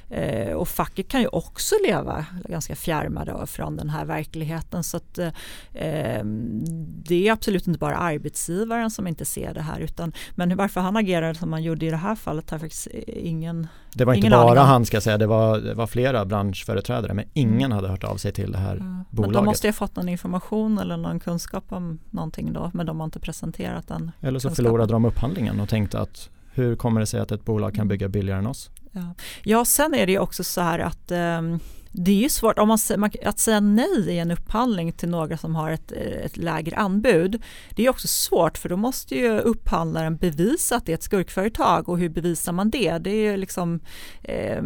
eh, 0.10 0.54
och 0.54 0.68
facket 0.68 1.08
kan 1.08 1.22
ju 1.22 1.28
också 1.28 1.76
leva 1.86 2.26
ganska 2.50 2.76
fjärmade 2.76 3.48
från 3.48 3.78
den 3.78 3.90
här 3.90 4.06
verkligheten. 4.06 4.84
Så 4.84 4.98
att 4.98 5.20
ehm, 5.74 6.64
det 7.04 7.28
är 7.28 7.32
absolut 7.32 7.68
inte 7.68 7.80
bara 7.80 7.98
arbetsgivaren 7.98 8.92
som 8.92 9.08
inte 9.08 9.26
ser 9.26 9.54
det 9.54 9.62
här 9.62 9.80
utan 9.80 10.14
men 10.36 10.58
varför 10.58 10.82
han 10.82 10.98
agerar 10.98 11.34
som 11.34 11.54
han 11.54 11.64
gjorde 11.64 11.86
i 11.86 11.90
det 11.90 11.98
här 11.98 12.16
fallet 12.16 12.50
har 12.50 12.60
faktiskt 12.60 12.88
ingen 13.08 13.68
det 13.96 14.06
var 14.06 14.14
inte 14.14 14.30
bara 14.30 14.60
han 14.60 14.86
ska 14.86 15.02
säga, 15.02 15.18
det 15.18 15.28
var, 15.28 15.60
det 15.60 15.74
var 15.74 15.88
flera 15.88 16.26
branschföreträdare 16.26 17.14
men 17.14 17.26
ingen 17.34 17.72
hade 17.72 17.88
hört 17.88 18.04
av 18.04 18.18
sig 18.18 18.32
till 18.32 18.52
det 18.52 18.58
här 18.58 18.76
mm. 18.76 19.04
bolaget. 19.10 19.36
Men 19.36 19.44
de 19.44 19.46
måste 19.46 19.68
ju 19.68 19.72
ha 19.72 19.76
fått 19.76 19.96
någon 19.96 20.10
information 20.10 20.80
eller 20.80 20.98
någon 20.98 21.20
kunskap 21.20 21.64
om 21.70 22.00
någonting 22.10 22.54
då 22.54 22.72
men 22.74 22.86
de 22.86 23.00
har 23.00 23.06
inte 23.06 23.20
presenterat 23.20 23.88
den 23.88 24.12
Eller 24.22 24.40
så 24.40 24.50
förlorade 24.50 24.94
de 24.94 25.06
upphandlingen 25.06 25.60
och 25.60 25.70
tänkte 25.70 26.00
att 26.00 26.30
hur 26.54 26.76
kommer 26.76 27.00
det 27.00 27.06
sig 27.06 27.20
att 27.20 27.32
ett 27.32 27.46
bolag 27.46 27.72
kan 27.72 27.82
mm. 27.82 27.88
bygga 27.88 28.08
billigare 28.08 28.40
än 28.40 28.48
oss? 28.48 28.70
Ja, 28.92 29.14
ja 29.44 29.66
sen 29.66 29.94
är 29.94 30.06
det 30.06 30.12
ju 30.12 30.20
också 30.20 30.44
så 30.44 30.62
här 30.62 30.80
att 30.80 31.12
um, 31.12 31.60
det 31.96 32.12
är 32.12 32.16
ju 32.16 32.30
svårt 32.30 32.60
om 32.60 32.68
man, 32.68 33.12
att 33.26 33.40
säga 33.40 33.60
nej 33.60 34.06
i 34.08 34.20
en 34.20 34.32
upphandling 34.32 34.92
till 34.92 35.10
några 35.10 35.38
som 35.38 35.56
har 35.56 35.72
ett, 35.72 35.92
eh, 35.92 36.26
ett 36.26 36.38
lägre 36.38 36.76
anbud. 36.76 37.44
Det 37.70 37.86
är 37.86 37.90
också 37.90 38.08
svårt 38.08 38.58
för 38.58 38.70
då 38.70 38.78
måste 38.78 39.16
ju 39.16 39.40
upphandlaren 39.40 40.18
bevisa 40.18 40.76
att 40.76 40.86
det 40.86 40.92
är 40.92 40.94
ett 40.94 41.04
skurkföretag 41.04 41.90
och 41.90 41.98
hur 41.98 42.10
bevisar 42.10 42.54
man 42.54 42.70
det? 42.70 42.98
Det 42.98 43.12
är 43.12 43.38
liksom 43.38 43.80
eh, 44.24 44.64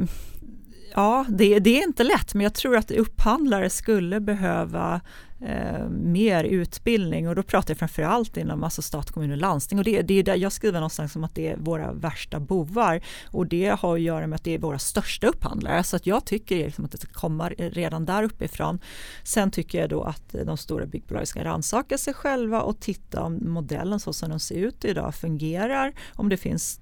Ja, 0.95 1.25
det, 1.29 1.59
det, 1.59 1.79
är 1.79 1.83
inte 1.83 2.03
lätt 2.03 2.33
men 2.33 2.43
jag 2.43 2.53
tror 2.53 2.77
att 2.77 2.91
upphandlare 2.91 3.69
skulle 3.69 4.19
behöva 4.19 5.01
eh, 5.41 5.89
mer 5.89 6.43
utbildning. 6.43 7.29
Och 7.29 7.35
då 7.35 7.43
pratar 7.43 7.71
jag 7.71 7.77
framförallt 7.77 8.37
inom 8.37 8.63
alltså 8.63 8.81
stat, 8.81 9.11
kommun 9.11 9.31
och 9.31 9.37
landsting. 9.37 9.79
Och 9.79 9.85
det, 9.85 10.01
det 10.01 10.13
är 10.13 10.23
där 10.23 10.35
jag 10.35 10.51
skriver 10.51 10.79
någonstans 10.79 11.11
som 11.13 11.23
att 11.23 11.35
det 11.35 11.47
är 11.47 11.57
våra 11.57 11.93
värsta 11.93 12.39
bovar. 12.39 13.01
Och 13.31 13.47
det 13.47 13.79
har 13.79 13.95
att 13.95 14.01
göra 14.01 14.27
med 14.27 14.35
att 14.35 14.43
det 14.43 14.53
är 14.53 14.59
våra 14.59 14.79
största 14.79 15.27
upphandlare. 15.27 15.83
Så 15.83 15.95
att 15.95 16.07
jag 16.07 16.25
tycker 16.25 16.57
liksom 16.57 16.85
att 16.85 16.91
det 16.91 16.97
ska 16.97 17.13
komma 17.13 17.49
redan 17.49 18.05
där 18.05 18.23
uppifrån. 18.23 18.79
Sen 19.23 19.51
tycker 19.51 19.79
jag 19.79 19.89
då 19.89 20.03
att 20.03 20.35
de 20.45 20.57
stora 20.57 20.85
byggbolagen 20.85 21.27
ska 21.27 21.43
rannsaka 21.43 21.97
sig 21.97 22.13
själva 22.13 22.61
och 22.61 22.79
titta 22.79 23.23
om 23.23 23.39
modellen 23.41 23.99
så 23.99 24.13
som 24.13 24.29
den 24.29 24.39
ser 24.39 24.55
ut 24.55 24.85
idag 24.85 25.15
fungerar, 25.15 25.93
om 26.15 26.29
det 26.29 26.37
finns 26.37 26.79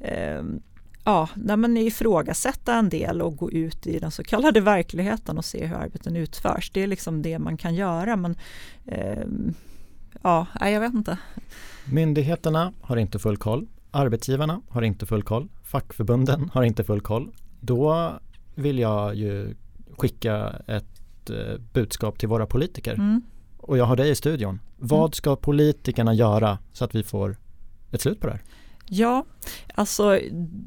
eh, 0.00 0.44
ja, 1.08 1.28
när 1.34 1.56
man 1.56 1.76
ifrågasätta 1.76 2.74
en 2.74 2.88
del 2.88 3.22
och 3.22 3.36
gå 3.36 3.50
ut 3.50 3.86
i 3.86 3.98
den 3.98 4.10
så 4.10 4.24
kallade 4.24 4.60
verkligheten 4.60 5.38
och 5.38 5.44
se 5.44 5.66
hur 5.66 5.76
arbeten 5.76 6.16
utförs. 6.16 6.70
Det 6.70 6.82
är 6.82 6.86
liksom 6.86 7.22
det 7.22 7.38
man 7.38 7.56
kan 7.56 7.74
göra. 7.74 8.16
Men 8.16 8.36
eh, 8.86 9.24
ja, 10.22 10.46
jag 10.60 10.80
vet 10.80 10.94
inte. 10.94 11.18
Myndigheterna 11.84 12.72
har 12.80 12.96
inte 12.96 13.18
full 13.18 13.36
koll. 13.36 13.66
Arbetsgivarna 13.90 14.60
har 14.68 14.82
inte 14.82 15.06
full 15.06 15.22
koll. 15.22 15.48
Fackförbunden 15.64 16.50
har 16.54 16.62
inte 16.62 16.84
full 16.84 17.00
koll. 17.00 17.30
Då 17.60 18.12
vill 18.54 18.78
jag 18.78 19.14
ju 19.14 19.54
skicka 19.98 20.62
ett 20.66 21.30
eh, 21.30 21.58
budskap 21.72 22.18
till 22.18 22.28
våra 22.28 22.46
politiker. 22.46 22.94
Mm. 22.94 23.22
Och 23.56 23.78
jag 23.78 23.84
har 23.84 23.96
dig 23.96 24.10
i 24.10 24.14
studion. 24.14 24.60
Vad 24.76 25.00
mm. 25.00 25.12
ska 25.12 25.36
politikerna 25.36 26.14
göra 26.14 26.58
så 26.72 26.84
att 26.84 26.94
vi 26.94 27.02
får 27.02 27.36
ett 27.90 28.00
slut 28.00 28.20
på 28.20 28.26
det 28.26 28.32
här? 28.32 28.42
Ja, 28.90 29.24
alltså 29.74 30.20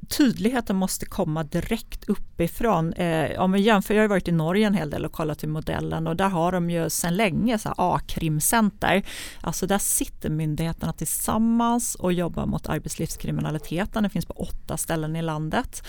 tydligheten 0.09 0.76
måste 0.76 1.05
komma 1.05 1.43
direkt 1.43 2.09
uppifrån. 2.09 2.93
Eh, 2.93 3.41
om 3.41 3.51
vi 3.51 3.61
jämför, 3.61 3.93
jag 3.93 4.03
har 4.03 4.07
varit 4.07 4.28
i 4.28 4.32
Norge 4.32 4.67
en 4.67 4.74
hel 4.74 4.89
del 4.89 5.05
och 5.05 5.11
kollat 5.11 5.43
hur 5.43 5.47
modellen 5.47 6.07
och 6.07 6.15
där 6.15 6.30
har 6.30 6.51
de 6.51 6.69
ju 6.69 6.89
sedan 6.89 7.15
länge 7.15 7.59
A-krimcenter. 7.63 9.03
Alltså 9.41 9.67
där 9.67 9.78
sitter 9.78 10.30
myndigheterna 10.30 10.93
tillsammans 10.93 11.95
och 11.95 12.13
jobbar 12.13 12.45
mot 12.45 12.69
arbetslivskriminaliteten. 12.69 14.03
Det 14.03 14.09
finns 14.09 14.26
på 14.26 14.34
åtta 14.34 14.78
ställen 14.78 15.15
i 15.15 15.22
landet. 15.22 15.84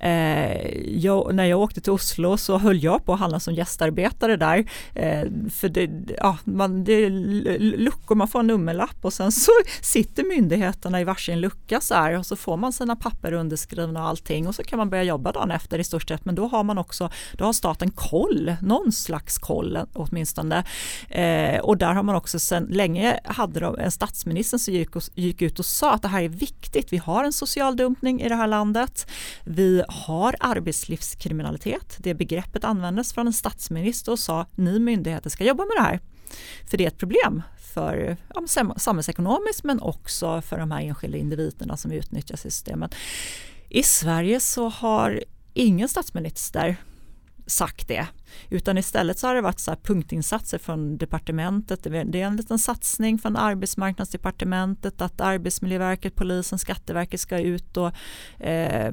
Eh, 0.00 0.68
jag, 0.98 1.34
när 1.34 1.44
jag 1.44 1.60
åkte 1.60 1.80
till 1.80 1.92
Oslo 1.92 2.36
så 2.36 2.58
höll 2.58 2.84
jag 2.84 3.04
på 3.04 3.12
att 3.12 3.20
handla 3.20 3.40
som 3.40 3.54
gästarbetare 3.54 4.36
där. 4.36 4.70
Eh, 4.94 5.22
för 5.50 5.68
det, 5.68 5.90
ja, 6.18 6.38
man, 6.44 6.84
det 6.84 6.92
är 6.92 7.10
luckor, 7.58 8.14
man 8.14 8.28
får 8.28 8.40
en 8.40 8.46
nummerlapp 8.46 9.04
och 9.04 9.12
sen 9.12 9.32
så 9.32 9.52
sitter 9.80 10.24
myndigheterna 10.24 11.00
i 11.00 11.04
varsin 11.04 11.40
lucka 11.40 11.73
vecka 11.74 11.80
så 11.80 11.94
här 11.94 12.18
och 12.18 12.26
så 12.26 12.36
får 12.36 12.56
man 12.56 12.72
sina 12.72 12.96
papper 12.96 13.32
underskrivna 13.32 14.02
och 14.02 14.08
allting 14.08 14.48
och 14.48 14.54
så 14.54 14.62
kan 14.62 14.78
man 14.78 14.90
börja 14.90 15.02
jobba 15.02 15.32
dagen 15.32 15.50
efter 15.50 15.78
i 15.78 15.84
stort 15.84 16.08
sett. 16.08 16.24
Men 16.24 16.34
då 16.34 16.46
har 16.46 16.64
man 16.64 16.78
också, 16.78 17.10
då 17.38 17.44
har 17.44 17.52
staten 17.52 17.90
koll, 17.90 18.56
någon 18.62 18.92
slags 18.92 19.38
koll 19.38 19.78
åtminstone. 19.94 20.64
Eh, 21.08 21.60
och 21.60 21.78
där 21.78 21.94
har 21.94 22.02
man 22.02 22.16
också 22.16 22.38
sedan 22.38 22.66
länge 22.70 23.20
hade 23.24 23.60
de, 23.60 23.78
en 23.78 23.90
statsminister 23.90 24.58
som 24.58 24.74
gick, 24.74 24.96
och, 24.96 25.02
gick 25.14 25.42
ut 25.42 25.58
och 25.58 25.64
sa 25.64 25.92
att 25.92 26.02
det 26.02 26.08
här 26.08 26.22
är 26.22 26.28
viktigt, 26.28 26.92
vi 26.92 26.96
har 26.96 27.24
en 27.24 27.32
social 27.32 27.76
dumpning 27.76 28.20
i 28.20 28.28
det 28.28 28.36
här 28.36 28.48
landet, 28.48 29.06
vi 29.44 29.82
har 29.88 30.34
arbetslivskriminalitet, 30.40 31.96
det 31.98 32.14
begreppet 32.14 32.64
användes 32.64 33.14
från 33.14 33.26
en 33.26 33.32
statsminister 33.32 34.12
och 34.12 34.18
sa 34.18 34.46
ni 34.56 34.78
myndigheter 34.78 35.30
ska 35.30 35.44
jobba 35.44 35.64
med 35.64 35.76
det 35.76 35.82
här. 35.82 36.00
För 36.70 36.76
det 36.78 36.84
är 36.84 36.88
ett 36.88 36.98
problem 36.98 37.42
för 37.74 38.16
ja, 38.34 38.42
samhällsekonomiskt 38.76 39.64
men 39.64 39.80
också 39.80 40.42
för 40.42 40.58
de 40.58 40.70
här 40.70 40.82
enskilda 40.82 41.18
individerna 41.18 41.76
som 41.76 41.92
utnyttjar 41.92 42.36
systemet. 42.36 42.94
I 43.68 43.82
Sverige 43.82 44.40
så 44.40 44.68
har 44.68 45.24
ingen 45.54 45.88
statsminister 45.88 46.76
sagt 47.46 47.88
det. 47.88 48.06
Utan 48.50 48.78
istället 48.78 49.18
så 49.18 49.26
har 49.26 49.34
det 49.34 49.40
varit 49.40 49.60
så 49.60 49.74
punktinsatser 49.82 50.58
från 50.58 50.98
departementet. 50.98 51.82
Det 51.82 52.20
är 52.20 52.26
en 52.26 52.36
liten 52.36 52.58
satsning 52.58 53.18
från 53.18 53.36
arbetsmarknadsdepartementet 53.36 55.00
att 55.00 55.20
Arbetsmiljöverket, 55.20 56.14
polisen, 56.14 56.58
Skatteverket 56.58 57.20
ska 57.20 57.38
ut 57.38 57.76
och 57.76 57.90
eh, 58.40 58.92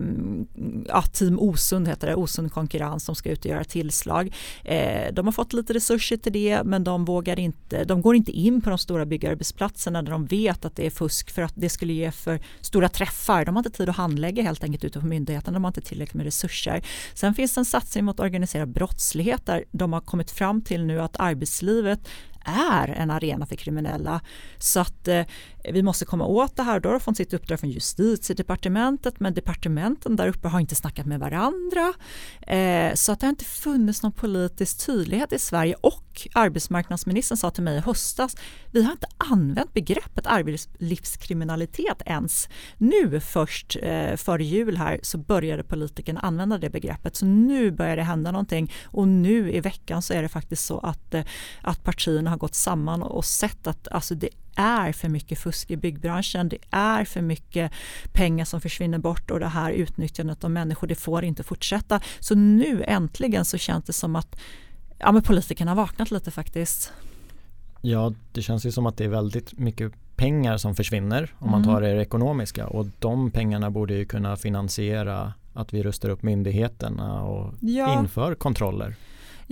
ja, 0.87 1.01
Team 1.01 1.39
Osund 1.39 1.87
heter 1.87 2.07
det, 2.07 2.15
Osund 2.15 2.51
konkurrens 2.51 3.05
som 3.05 3.15
ska 3.15 3.29
ut 3.29 3.39
och 3.39 3.51
göra 3.51 3.63
tillslag. 3.63 4.35
Eh, 4.63 5.13
de 5.13 5.27
har 5.27 5.31
fått 5.31 5.53
lite 5.53 5.73
resurser 5.73 6.17
till 6.17 6.33
det 6.33 6.63
men 6.63 6.83
de 6.83 7.05
vågar 7.05 7.39
inte, 7.39 7.83
de 7.83 8.01
går 8.01 8.15
inte 8.15 8.31
in 8.31 8.61
på 8.61 8.69
de 8.69 8.77
stora 8.77 9.05
byggarbetsplatserna 9.05 10.01
där 10.01 10.11
de 10.11 10.25
vet 10.25 10.65
att 10.65 10.75
det 10.75 10.85
är 10.85 10.89
fusk 10.89 11.31
för 11.31 11.41
att 11.41 11.53
det 11.55 11.69
skulle 11.69 11.93
ge 11.93 12.11
för 12.11 12.39
stora 12.61 12.89
träffar. 12.89 13.45
De 13.45 13.55
har 13.55 13.59
inte 13.59 13.77
tid 13.77 13.89
att 13.89 13.95
handlägga 13.95 14.43
helt 14.43 14.63
enkelt 14.63 14.83
ute 14.83 14.99
på 14.99 15.05
myndigheten, 15.05 15.53
de 15.53 15.63
har 15.63 15.69
inte 15.69 15.81
tillräckligt 15.81 16.13
med 16.13 16.25
resurser. 16.25 16.83
Sen 17.13 17.33
finns 17.33 17.53
det 17.53 17.61
en 17.61 17.65
satsning 17.65 18.05
mot 18.05 18.19
organiserad 18.19 18.69
brottslighet 18.69 19.30
verklighet 19.31 19.45
där 19.45 19.63
de 19.71 19.93
har 19.93 20.01
kommit 20.01 20.31
fram 20.31 20.61
till 20.61 20.85
nu 20.85 21.01
att 21.01 21.19
arbetslivet 21.19 21.99
är 22.45 22.87
en 22.87 23.11
arena 23.11 23.45
för 23.45 23.55
kriminella. 23.55 24.21
Så 24.57 24.79
att 24.79 25.07
eh, 25.07 25.25
vi 25.63 25.83
måste 25.83 26.05
komma 26.05 26.25
åt 26.25 26.55
det 26.55 26.63
här. 26.63 26.79
Då 26.79 26.89
har 26.89 26.93
de 26.93 26.99
fått 26.99 27.17
sitt 27.17 27.33
uppdrag 27.33 27.59
från 27.59 27.69
justitiedepartementet 27.69 29.19
men 29.19 29.33
departementen 29.33 30.15
där 30.15 30.27
uppe 30.27 30.47
har 30.47 30.59
inte 30.59 30.75
snackat 30.75 31.05
med 31.05 31.19
varandra. 31.19 31.93
Eh, 32.47 32.93
så 32.93 33.11
att 33.11 33.19
det 33.19 33.25
har 33.25 33.29
inte 33.29 33.45
funnits 33.45 34.03
någon 34.03 34.11
politisk 34.11 34.85
tydlighet 34.85 35.33
i 35.33 35.39
Sverige 35.39 35.75
och 35.81 36.27
arbetsmarknadsministern 36.33 37.37
sa 37.37 37.51
till 37.51 37.63
mig 37.63 37.77
i 37.77 37.79
höstas 37.79 38.35
vi 38.71 38.83
har 38.83 38.91
inte 38.91 39.07
använt 39.17 39.73
begreppet 39.73 40.27
arbetslivskriminalitet 40.27 42.01
ens. 42.05 42.49
Nu 42.77 43.19
först 43.19 43.77
eh, 43.81 44.15
före 44.15 44.43
jul 44.43 44.77
här 44.77 44.99
så 45.03 45.17
började 45.17 45.63
politikerna 45.63 46.19
använda 46.19 46.57
det 46.57 46.69
begreppet 46.69 47.15
så 47.15 47.25
nu 47.25 47.71
börjar 47.71 47.95
det 47.95 48.03
hända 48.03 48.31
någonting 48.31 48.73
och 48.83 49.07
nu 49.07 49.51
i 49.51 49.59
veckan 49.59 50.01
så 50.01 50.13
är 50.13 50.21
det 50.21 50.29
faktiskt 50.29 50.65
så 50.65 50.79
att, 50.79 51.13
eh, 51.13 51.23
att 51.61 51.83
partierna 51.83 52.29
har 52.29 52.37
gått 52.37 52.55
samman 52.55 53.03
och 53.03 53.25
sett 53.25 53.67
att 53.67 53.87
alltså, 53.87 54.15
det 54.15 54.29
är 54.55 54.91
för 54.91 55.09
mycket 55.09 55.39
fusk 55.39 55.71
i 55.71 55.77
byggbranschen. 55.77 56.49
Det 56.49 56.57
är 56.69 57.05
för 57.05 57.21
mycket 57.21 57.71
pengar 58.11 58.45
som 58.45 58.61
försvinner 58.61 58.97
bort 58.97 59.31
och 59.31 59.39
det 59.39 59.47
här 59.47 59.71
utnyttjandet 59.71 60.43
av 60.43 60.51
människor, 60.51 60.87
det 60.87 60.95
får 60.95 61.23
inte 61.23 61.43
fortsätta. 61.43 62.01
Så 62.19 62.35
nu 62.35 62.83
äntligen 62.87 63.45
så 63.45 63.57
känns 63.57 63.85
det 63.85 63.93
som 63.93 64.15
att 64.15 64.39
ja, 64.99 65.11
men 65.11 65.21
politikerna 65.21 65.71
har 65.71 65.75
vaknat 65.75 66.11
lite 66.11 66.31
faktiskt. 66.31 66.93
Ja, 67.81 68.13
det 68.31 68.41
känns 68.41 68.65
ju 68.65 68.71
som 68.71 68.85
att 68.85 68.97
det 68.97 69.03
är 69.03 69.09
väldigt 69.09 69.59
mycket 69.59 69.93
pengar 70.15 70.57
som 70.57 70.75
försvinner 70.75 71.33
om 71.39 71.51
man 71.51 71.63
mm. 71.63 71.73
tar 71.73 71.81
det 71.81 72.01
ekonomiska 72.01 72.67
och 72.67 72.85
de 72.99 73.31
pengarna 73.31 73.71
borde 73.71 73.93
ju 73.93 74.05
kunna 74.05 74.35
finansiera 74.35 75.33
att 75.53 75.73
vi 75.73 75.83
rustar 75.83 76.09
upp 76.09 76.23
myndigheterna 76.23 77.23
och 77.23 77.53
ja. 77.59 77.99
inför 77.99 78.35
kontroller. 78.35 78.95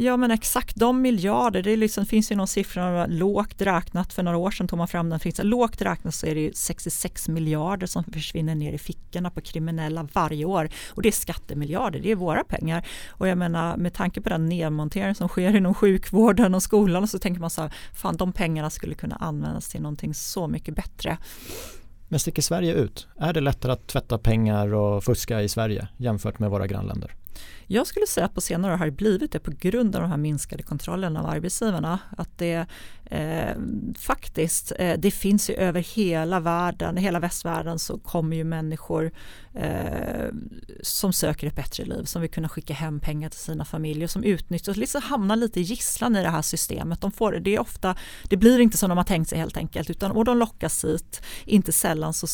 Ja 0.02 0.18
men 0.18 0.32
exakt 0.32 0.76
de 0.76 1.02
miljarder, 1.02 1.64
det 1.64 1.76
liksom, 1.76 2.06
finns 2.06 2.32
ju 2.32 2.36
någon 2.36 2.48
siffra 2.48 3.06
lågt 3.06 3.62
räknat 3.62 4.14
för 4.14 4.24
några 4.24 4.38
år 4.38 4.52
sedan 4.52 4.68
tog 4.68 4.78
man 4.78 4.88
fram 4.88 5.10
den, 5.10 5.20
finns, 5.20 5.40
lågt 5.44 5.82
räknat 5.82 6.16
så 6.16 6.26
är 6.26 6.36
det 6.36 6.58
66 6.58 7.28
miljarder 7.28 7.88
som 7.88 8.04
försvinner 8.04 8.56
ner 8.56 8.74
i 8.74 8.78
fickorna 8.78 9.32
på 9.32 9.42
kriminella 9.42 10.08
varje 10.14 10.46
år 10.46 10.70
och 10.90 11.02
det 11.02 11.10
är 11.10 11.12
skattemiljarder, 11.12 12.00
det 12.00 12.12
är 12.12 12.16
våra 12.16 12.44
pengar 12.44 12.88
och 13.08 13.28
jag 13.28 13.38
menar 13.38 13.78
med 13.78 13.94
tanke 13.94 14.22
på 14.22 14.30
den 14.30 14.46
nedmontering 14.46 15.16
som 15.16 15.28
sker 15.28 15.56
inom 15.56 15.74
sjukvården 15.74 16.56
och 16.56 16.64
skolan 16.64 17.08
så 17.08 17.20
tänker 17.20 17.42
man 17.42 17.50
så 17.50 17.62
här, 17.62 17.74
fan 17.94 18.18
de 18.18 18.34
pengarna 18.34 18.70
skulle 18.70 18.96
kunna 18.96 19.16
användas 19.16 19.70
till 19.70 19.82
någonting 19.82 20.14
så 20.14 20.48
mycket 20.48 20.76
bättre. 20.76 21.18
Men 22.08 22.20
sticker 22.20 22.42
Sverige 22.42 22.74
ut? 22.74 23.08
Är 23.18 23.34
det 23.34 23.42
lättare 23.42 23.72
att 23.72 23.88
tvätta 23.88 24.18
pengar 24.18 24.74
och 24.74 25.04
fuska 25.04 25.42
i 25.42 25.50
Sverige 25.50 25.88
jämfört 25.98 26.40
med 26.40 26.50
våra 26.50 26.68
grannländer? 26.68 27.16
Jag 27.72 27.88
skulle 27.88 28.08
säga 28.08 28.26
att 28.26 28.34
på 28.34 28.42
senare 28.42 28.74
år 28.74 28.78
har 28.78 28.86
det 28.86 28.92
blivit 28.92 29.32
det 29.32 29.40
på 29.40 29.52
grund 29.52 29.96
av 29.96 30.02
de 30.02 30.10
här 30.10 30.18
minskade 30.18 30.64
kontrollerna 30.64 31.20
av 31.20 31.26
arbetsgivarna. 31.26 32.00
Att 32.18 32.38
det 32.38 32.66
eh, 33.06 33.56
faktiskt, 33.98 34.72
eh, 34.80 35.00
det 35.00 35.12
finns 35.12 35.50
ju 35.50 35.54
över 35.54 35.82
hela 35.82 36.40
världen, 36.40 36.98
hela 36.98 37.20
västvärlden 37.20 37.80
så 37.80 37.98
kommer 37.98 38.38
ju 38.38 38.44
människor 38.44 39.12
eh, 39.54 40.30
som 40.82 41.14
söker 41.14 41.48
ett 41.48 41.56
bättre 41.56 41.86
liv, 41.86 42.04
som 42.04 42.22
vill 42.22 42.32
kunna 42.32 42.50
skicka 42.50 42.74
hem 42.74 43.00
pengar 43.00 43.30
till 43.30 43.40
sina 43.40 43.66
familjer, 43.66 44.08
som 44.08 44.24
utnyttjas, 44.24 44.78
liksom 44.78 45.02
hamnar 45.02 45.36
lite 45.36 45.60
i 45.60 45.64
gisslan 45.64 46.16
i 46.16 46.22
det 46.22 46.30
här 46.30 46.42
systemet. 46.42 47.02
De 47.02 47.12
får, 47.12 47.32
det, 47.32 47.56
är 47.56 47.60
ofta, 47.60 47.96
det 48.30 48.38
blir 48.38 48.60
inte 48.60 48.78
som 48.78 48.90
de 48.90 48.98
har 48.98 49.06
tänkt 49.06 49.30
sig 49.30 49.38
helt 49.38 49.58
enkelt, 49.58 49.90
utan 49.90 50.12
och 50.12 50.26
de 50.26 50.38
lockas 50.38 50.86
hit. 50.86 51.22
Inte 51.46 51.72
sällan 51.72 52.14
så 52.14 52.28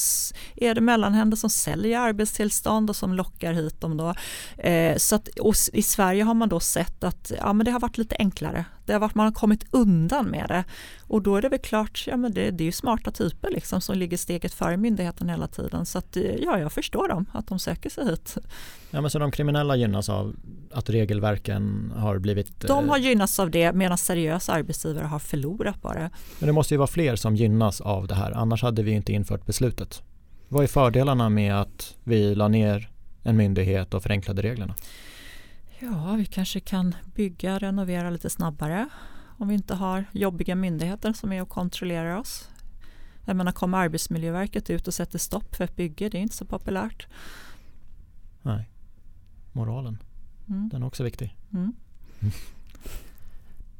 är 0.55 0.75
det 0.75 0.81
mellanhänder 0.81 1.38
som 1.38 1.49
säljer 1.49 1.99
arbetstillstånd 1.99 2.89
och 2.89 2.95
som 2.95 3.13
lockar 3.13 3.53
hit 3.53 3.81
dem 3.81 3.97
då. 3.97 4.13
Eh, 4.57 4.97
så 4.97 5.19
att, 5.41 5.69
i 5.73 5.82
Sverige 5.82 6.23
har 6.23 6.34
man 6.34 6.49
då 6.49 6.59
sett 6.59 7.03
att 7.03 7.32
ja, 7.41 7.53
men 7.53 7.65
det 7.65 7.71
har 7.71 7.80
varit 7.80 7.97
lite 7.97 8.15
enklare. 8.19 8.65
Det 8.86 8.93
har 8.93 8.99
varit, 8.99 9.15
man 9.15 9.26
har 9.26 9.34
kommit 9.34 9.65
undan 9.71 10.26
med 10.26 10.45
det. 10.47 10.63
Och 11.01 11.21
då 11.21 11.36
är 11.36 11.41
det 11.41 11.49
väl 11.49 11.59
klart, 11.59 12.03
ja, 12.07 12.17
men 12.17 12.34
det, 12.34 12.51
det 12.51 12.63
är 12.63 12.65
ju 12.65 12.71
smarta 12.71 13.11
typer 13.11 13.51
liksom, 13.51 13.82
som 13.82 13.97
ligger 13.97 14.17
steget 14.17 14.53
före 14.53 14.78
myndigheten 14.78 15.30
hela 15.30 15.47
tiden. 15.47 15.86
Så 15.86 15.97
att, 15.97 16.17
ja, 16.39 16.59
jag 16.59 16.71
förstår 16.71 17.07
dem, 17.07 17.26
att 17.32 17.47
de 17.47 17.59
söker 17.59 17.89
sig 17.89 18.05
hit. 18.05 18.38
Ja, 18.91 19.01
men 19.01 19.09
så 19.09 19.19
de 19.19 19.32
kriminella 19.32 19.76
gynnas 19.76 20.09
av 20.09 20.36
att 20.71 20.89
regelverken 20.89 21.93
har 21.95 22.19
blivit... 22.19 22.59
De 22.59 22.89
har 22.89 22.97
eh, 22.97 23.03
gynnats 23.03 23.39
av 23.39 23.51
det 23.51 23.73
medan 23.73 23.97
seriösa 23.97 24.53
arbetsgivare 24.53 25.05
har 25.05 25.19
förlorat 25.19 25.82
på 25.82 25.93
det. 25.93 26.09
Men 26.39 26.47
det 26.47 26.53
måste 26.53 26.73
ju 26.73 26.78
vara 26.78 26.88
fler 26.88 27.15
som 27.15 27.36
gynnas 27.36 27.82
av 27.82 28.07
det 28.07 28.15
här, 28.15 28.32
annars 28.32 28.61
hade 28.63 28.84
vi 28.84 28.91
inte 28.91 29.13
infört 29.13 29.45
beslutet. 29.45 30.01
Vad 30.47 30.63
är 30.63 30.67
fördelarna 30.67 31.30
med 31.30 31.61
att 31.61 31.95
vi 32.03 32.36
la 32.36 32.47
ner 32.47 32.89
en 33.23 33.38
myndighet 33.38 33.93
och 33.93 34.03
förenklade 34.03 34.41
reglerna? 34.41 34.76
Ja, 35.80 36.15
vi 36.17 36.26
kanske 36.26 36.59
kan 36.59 36.95
bygga 37.15 37.53
och 37.53 37.59
renovera 37.59 38.09
lite 38.09 38.30
snabbare 38.30 38.89
om 39.38 39.47
vi 39.47 39.53
inte 39.55 39.76
har 39.76 40.05
jobbiga 40.11 40.55
myndigheter 40.55 41.13
som 41.13 41.32
är 41.32 41.41
och 41.41 41.49
kontrollerar 41.49 42.17
oss. 42.17 42.49
Jag 43.26 43.36
menar, 43.36 43.51
kommer 43.51 43.78
Arbetsmiljöverket 43.78 44.69
ut 44.69 44.88
och 44.88 44.93
sätter 44.93 45.19
stopp 45.19 45.55
för 45.55 45.63
ett 45.63 45.76
bygge, 45.76 46.09
det 46.09 46.17
är 46.17 46.21
inte 46.21 46.36
så 46.36 46.45
populärt. 46.45 47.07
Nej, 48.41 48.69
moralen, 49.51 50.03
mm. 50.49 50.69
den 50.69 50.84
är 50.84 50.88
också 50.88 51.03
viktig. 51.03 51.38
Mm. 51.53 51.73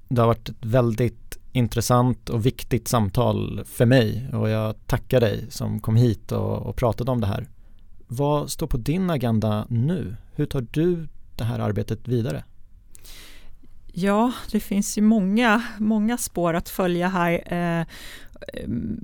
Det 0.08 0.22
har 0.22 0.28
varit 0.28 0.50
ett 0.50 0.66
väldigt 0.66 1.38
intressant 1.52 2.30
och 2.30 2.46
viktigt 2.46 2.88
samtal 2.88 3.62
för 3.66 3.86
mig 3.86 4.30
och 4.34 4.50
jag 4.50 4.88
tackar 4.88 5.20
dig 5.20 5.46
som 5.50 5.80
kom 5.80 5.96
hit 5.96 6.32
och, 6.32 6.58
och 6.58 6.76
pratade 6.76 7.12
om 7.12 7.22
det 7.22 7.28
här. 7.28 7.48
Vad 8.08 8.52
står 8.52 8.68
på 8.68 8.78
din 8.78 9.10
agenda 9.10 9.66
nu? 9.70 10.16
Hur 10.34 10.46
tar 10.46 10.68
du 10.72 11.08
det 11.38 11.44
här 11.44 11.60
arbetet 11.60 12.08
vidare? 12.08 12.44
Ja, 13.98 14.32
det 14.52 14.60
finns 14.60 14.98
ju 14.98 15.02
många, 15.02 15.64
många 15.80 16.18
spår 16.18 16.54
att 16.54 16.70
följa 16.70 17.08
här 17.08 17.54
eh, 17.54 17.86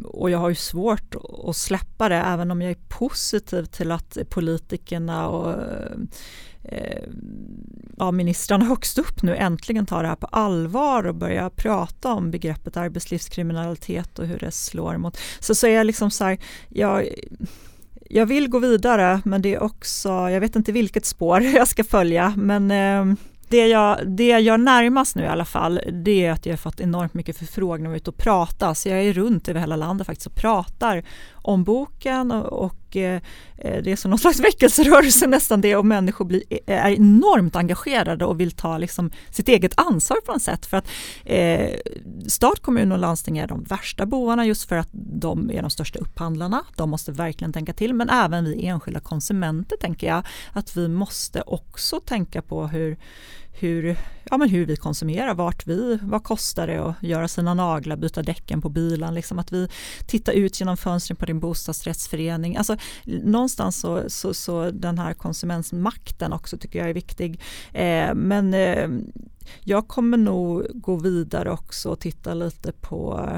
och 0.04 0.30
jag 0.30 0.40
har 0.40 0.50
ju 0.50 0.56
svårt 0.56 1.16
att 1.48 1.56
släppa 1.56 2.10
det 2.10 2.16
även 2.16 2.52
om 2.52 2.62
jag 2.62 2.72
är 2.72 2.78
positiv 2.88 3.66
till 3.66 3.92
att 3.92 4.18
politikerna 4.30 5.28
och 5.28 5.54
eh, 6.64 7.04
ja, 7.98 8.12
ministrarna 8.12 8.66
högst 8.66 8.98
upp 8.98 9.24
nu 9.24 9.36
äntligen 9.36 9.86
tar 9.86 10.04
det 10.04 10.10
här 10.10 10.16
på 10.16 10.28
allvar 10.28 11.08
och 11.08 11.16
börjar 11.16 11.50
prata 11.50 12.14
om 12.14 12.32
begreppet 12.32 12.78
arbetslivskriminalitet 12.78 14.20
och 14.20 14.28
hur 14.28 14.40
det 14.40 14.52
slår 14.52 14.98
mot. 14.98 15.18
Så, 15.40 15.56
så 15.56 15.68
är 15.68 15.72
jag 15.72 15.88
liksom 15.88 16.12
så 16.12 16.24
här, 16.24 16.38
jag, 16.70 17.08
jag 18.14 18.26
vill 18.26 18.50
gå 18.50 18.60
vidare 18.60 19.22
men 19.26 19.42
det 19.42 19.54
är 19.54 19.64
också, 19.64 20.10
jag 20.10 20.40
vet 20.40 20.56
inte 20.56 20.72
vilket 20.72 21.06
spår 21.06 21.42
jag 21.56 21.68
ska 21.68 21.84
följa 21.84 22.34
men 22.38 22.72
eh, 22.72 23.16
det 23.52 23.68
jag, 23.68 23.98
det 24.08 24.28
jag 24.28 24.42
gör 24.42 24.58
närmast 24.58 25.16
nu 25.16 25.24
i 25.24 25.28
alla 25.28 25.46
fall, 25.46 25.82
det 25.92 26.26
är 26.26 26.32
att 26.32 26.46
jag 26.46 26.54
har 26.54 26.58
fått 26.58 26.80
enormt 26.80 27.14
mycket 27.14 27.38
förfrågningar 27.38 27.90
om 27.90 27.96
att 27.96 28.02
ut 28.02 28.08
och 28.08 28.18
prata. 28.18 28.76
Så 28.76 28.90
jag 28.90 29.04
är 29.04 29.14
runt 29.14 29.50
över 29.50 29.60
hela 29.60 29.76
landet 29.76 30.08
faktiskt 30.08 30.28
och 30.28 30.36
pratar 30.36 31.04
om 31.42 31.64
boken 31.64 32.32
och, 32.32 32.66
och 32.66 32.96
eh, 32.96 33.22
det 33.58 33.92
är 33.92 33.96
som 33.96 34.12
någon 34.12 34.20
slags 34.20 34.40
väckelserörelse 34.40 35.28
nästan 35.28 35.62
det 35.62 35.76
och 35.76 35.86
människor 35.86 36.26
blir, 36.26 36.44
eh, 36.50 36.86
är 36.86 36.92
enormt 36.92 37.56
engagerade 37.56 38.26
och 38.26 38.40
vill 38.40 38.52
ta 38.52 38.78
liksom 38.78 39.12
sitt 39.30 39.48
eget 39.48 39.74
ansvar 39.78 40.18
på 40.26 40.32
något 40.32 40.42
sätt. 40.42 40.66
För 40.66 40.78
att 40.78 40.88
eh, 41.26 41.70
stat, 42.28 42.60
kommun 42.60 42.92
och 42.92 42.98
landsting 42.98 43.38
är 43.38 43.48
de 43.48 43.64
värsta 43.64 44.06
bovarna 44.06 44.46
just 44.46 44.70
för 44.70 44.76
att 44.76 44.90
de 44.94 45.52
är 45.52 45.62
de 45.62 45.70
största 45.70 46.00
upphandlarna. 46.00 46.64
De 46.76 46.90
måste 46.90 47.12
verkligen 47.12 47.54
tänka 47.54 47.74
till, 47.74 47.94
men 47.94 48.10
även 48.10 48.46
vi 48.46 48.66
enskilda 48.66 49.00
konsumenter 49.00 49.78
tänker 49.78 50.08
jag 50.08 50.24
att 50.54 50.78
vi 50.78 50.88
måste 50.88 51.42
också 51.42 52.00
tänka 52.00 52.42
på 52.42 52.68
hur 52.68 52.98
hur, 53.54 53.98
ja, 54.24 54.38
men 54.38 54.50
hur 54.50 54.66
vi 54.66 54.76
konsumerar, 54.76 55.34
vart 55.34 55.68
vi, 55.68 56.00
vad 56.02 56.24
kostar 56.24 56.68
det 56.68 56.78
att 56.78 57.04
göra 57.04 57.28
sina 57.28 57.54
naglar, 57.54 57.96
byta 57.96 58.22
däcken 58.22 58.62
på 58.62 58.70
bilen, 58.70 59.14
liksom 59.14 59.40
att 59.40 59.52
vi 59.52 59.68
tittar 60.08 60.34
ut 60.34 60.60
genom 60.60 60.78
fönstren 60.78 61.18
på 61.18 61.26
din 61.26 61.40
bostadsrättsförening. 61.40 62.58
Alltså, 62.58 62.78
någonstans 63.06 63.80
så, 63.80 64.10
så, 64.10 64.34
så 64.34 64.72
den 64.72 64.98
här 64.98 65.14
konsumentmakten 65.14 66.34
också 66.34 66.58
tycker 66.58 66.80
jag 66.80 66.90
är 66.90 66.94
viktig. 66.94 67.42
Eh, 67.74 68.14
men 68.14 68.54
eh, 68.54 68.90
jag 69.60 69.88
kommer 69.88 70.18
nog 70.18 70.68
gå 70.74 70.96
vidare 70.96 71.52
också 71.52 71.90
och 71.90 72.00
titta 72.00 72.34
lite 72.34 72.72
på 72.72 73.30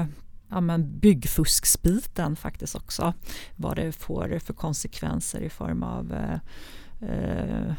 ja, 0.48 0.60
men 0.60 0.98
byggfusksbiten 0.98 2.36
faktiskt 2.36 2.74
också. 2.74 3.14
Vad 3.56 3.76
det 3.76 3.92
får 3.92 4.38
för 4.38 4.54
konsekvenser 4.54 5.40
i 5.40 5.50
form 5.50 5.82
av 5.82 6.12
eh, 6.12 6.38
eh 7.10 7.72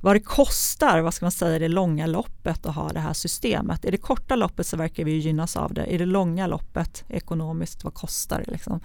vad 0.00 0.16
det 0.16 0.20
kostar, 0.20 1.00
vad 1.00 1.14
ska 1.14 1.24
man 1.24 1.32
säga, 1.32 1.56
i 1.56 1.58
det 1.58 1.68
långa 1.68 2.06
loppet 2.06 2.66
att 2.66 2.74
ha 2.74 2.88
det 2.88 3.00
här 3.00 3.12
systemet. 3.12 3.84
I 3.84 3.90
det 3.90 3.96
korta 3.96 4.36
loppet 4.36 4.66
så 4.66 4.76
verkar 4.76 5.04
vi 5.04 5.16
gynnas 5.16 5.56
av 5.56 5.74
det. 5.74 5.86
I 5.86 5.98
det 5.98 6.06
långa 6.06 6.46
loppet 6.46 7.04
ekonomiskt, 7.08 7.84
vad 7.84 7.94
kostar 7.94 8.42
det 8.46 8.52
liksom? 8.52 8.80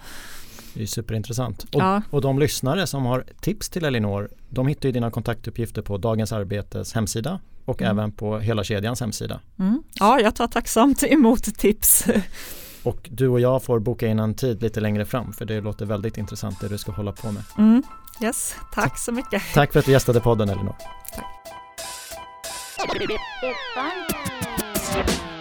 Det 0.74 0.82
är 0.82 0.86
superintressant. 0.86 1.62
Och, 1.62 1.80
ja. 1.80 2.02
och 2.10 2.20
de 2.20 2.38
lyssnare 2.38 2.86
som 2.86 3.06
har 3.06 3.24
tips 3.40 3.68
till 3.68 3.84
Elinor, 3.84 4.28
de 4.48 4.66
hittar 4.66 4.88
ju 4.88 4.92
dina 4.92 5.10
kontaktuppgifter 5.10 5.82
på 5.82 5.98
Dagens 5.98 6.32
Arbetes 6.32 6.92
hemsida 6.92 7.40
och 7.64 7.82
mm. 7.82 7.98
även 7.98 8.12
på 8.12 8.38
Hela 8.38 8.64
Kedjans 8.64 9.00
hemsida. 9.00 9.40
Mm. 9.58 9.82
Ja, 9.94 10.20
jag 10.20 10.34
tar 10.34 10.48
tacksamt 10.48 11.02
emot 11.02 11.44
tips. 11.44 12.04
Och 12.86 13.08
du 13.10 13.28
och 13.28 13.40
jag 13.40 13.62
får 13.62 13.78
boka 13.78 14.06
in 14.06 14.18
en 14.18 14.34
tid 14.34 14.62
lite 14.62 14.80
längre 14.80 15.04
fram 15.04 15.32
för 15.32 15.44
det 15.44 15.60
låter 15.60 15.86
väldigt 15.86 16.18
intressant 16.18 16.60
det 16.60 16.68
du 16.68 16.78
ska 16.78 16.92
hålla 16.92 17.12
på 17.12 17.32
med. 17.32 17.42
Mm. 17.58 17.82
Yes, 18.22 18.56
tack 18.72 18.98
så 18.98 19.12
mycket. 19.12 19.42
Tack 19.54 19.72
för 19.72 19.78
att 19.78 19.86
du 19.86 19.92
gästade 19.92 20.20
podden 20.20 20.48
Elinor. 20.48 20.76
Tack. 24.94 25.35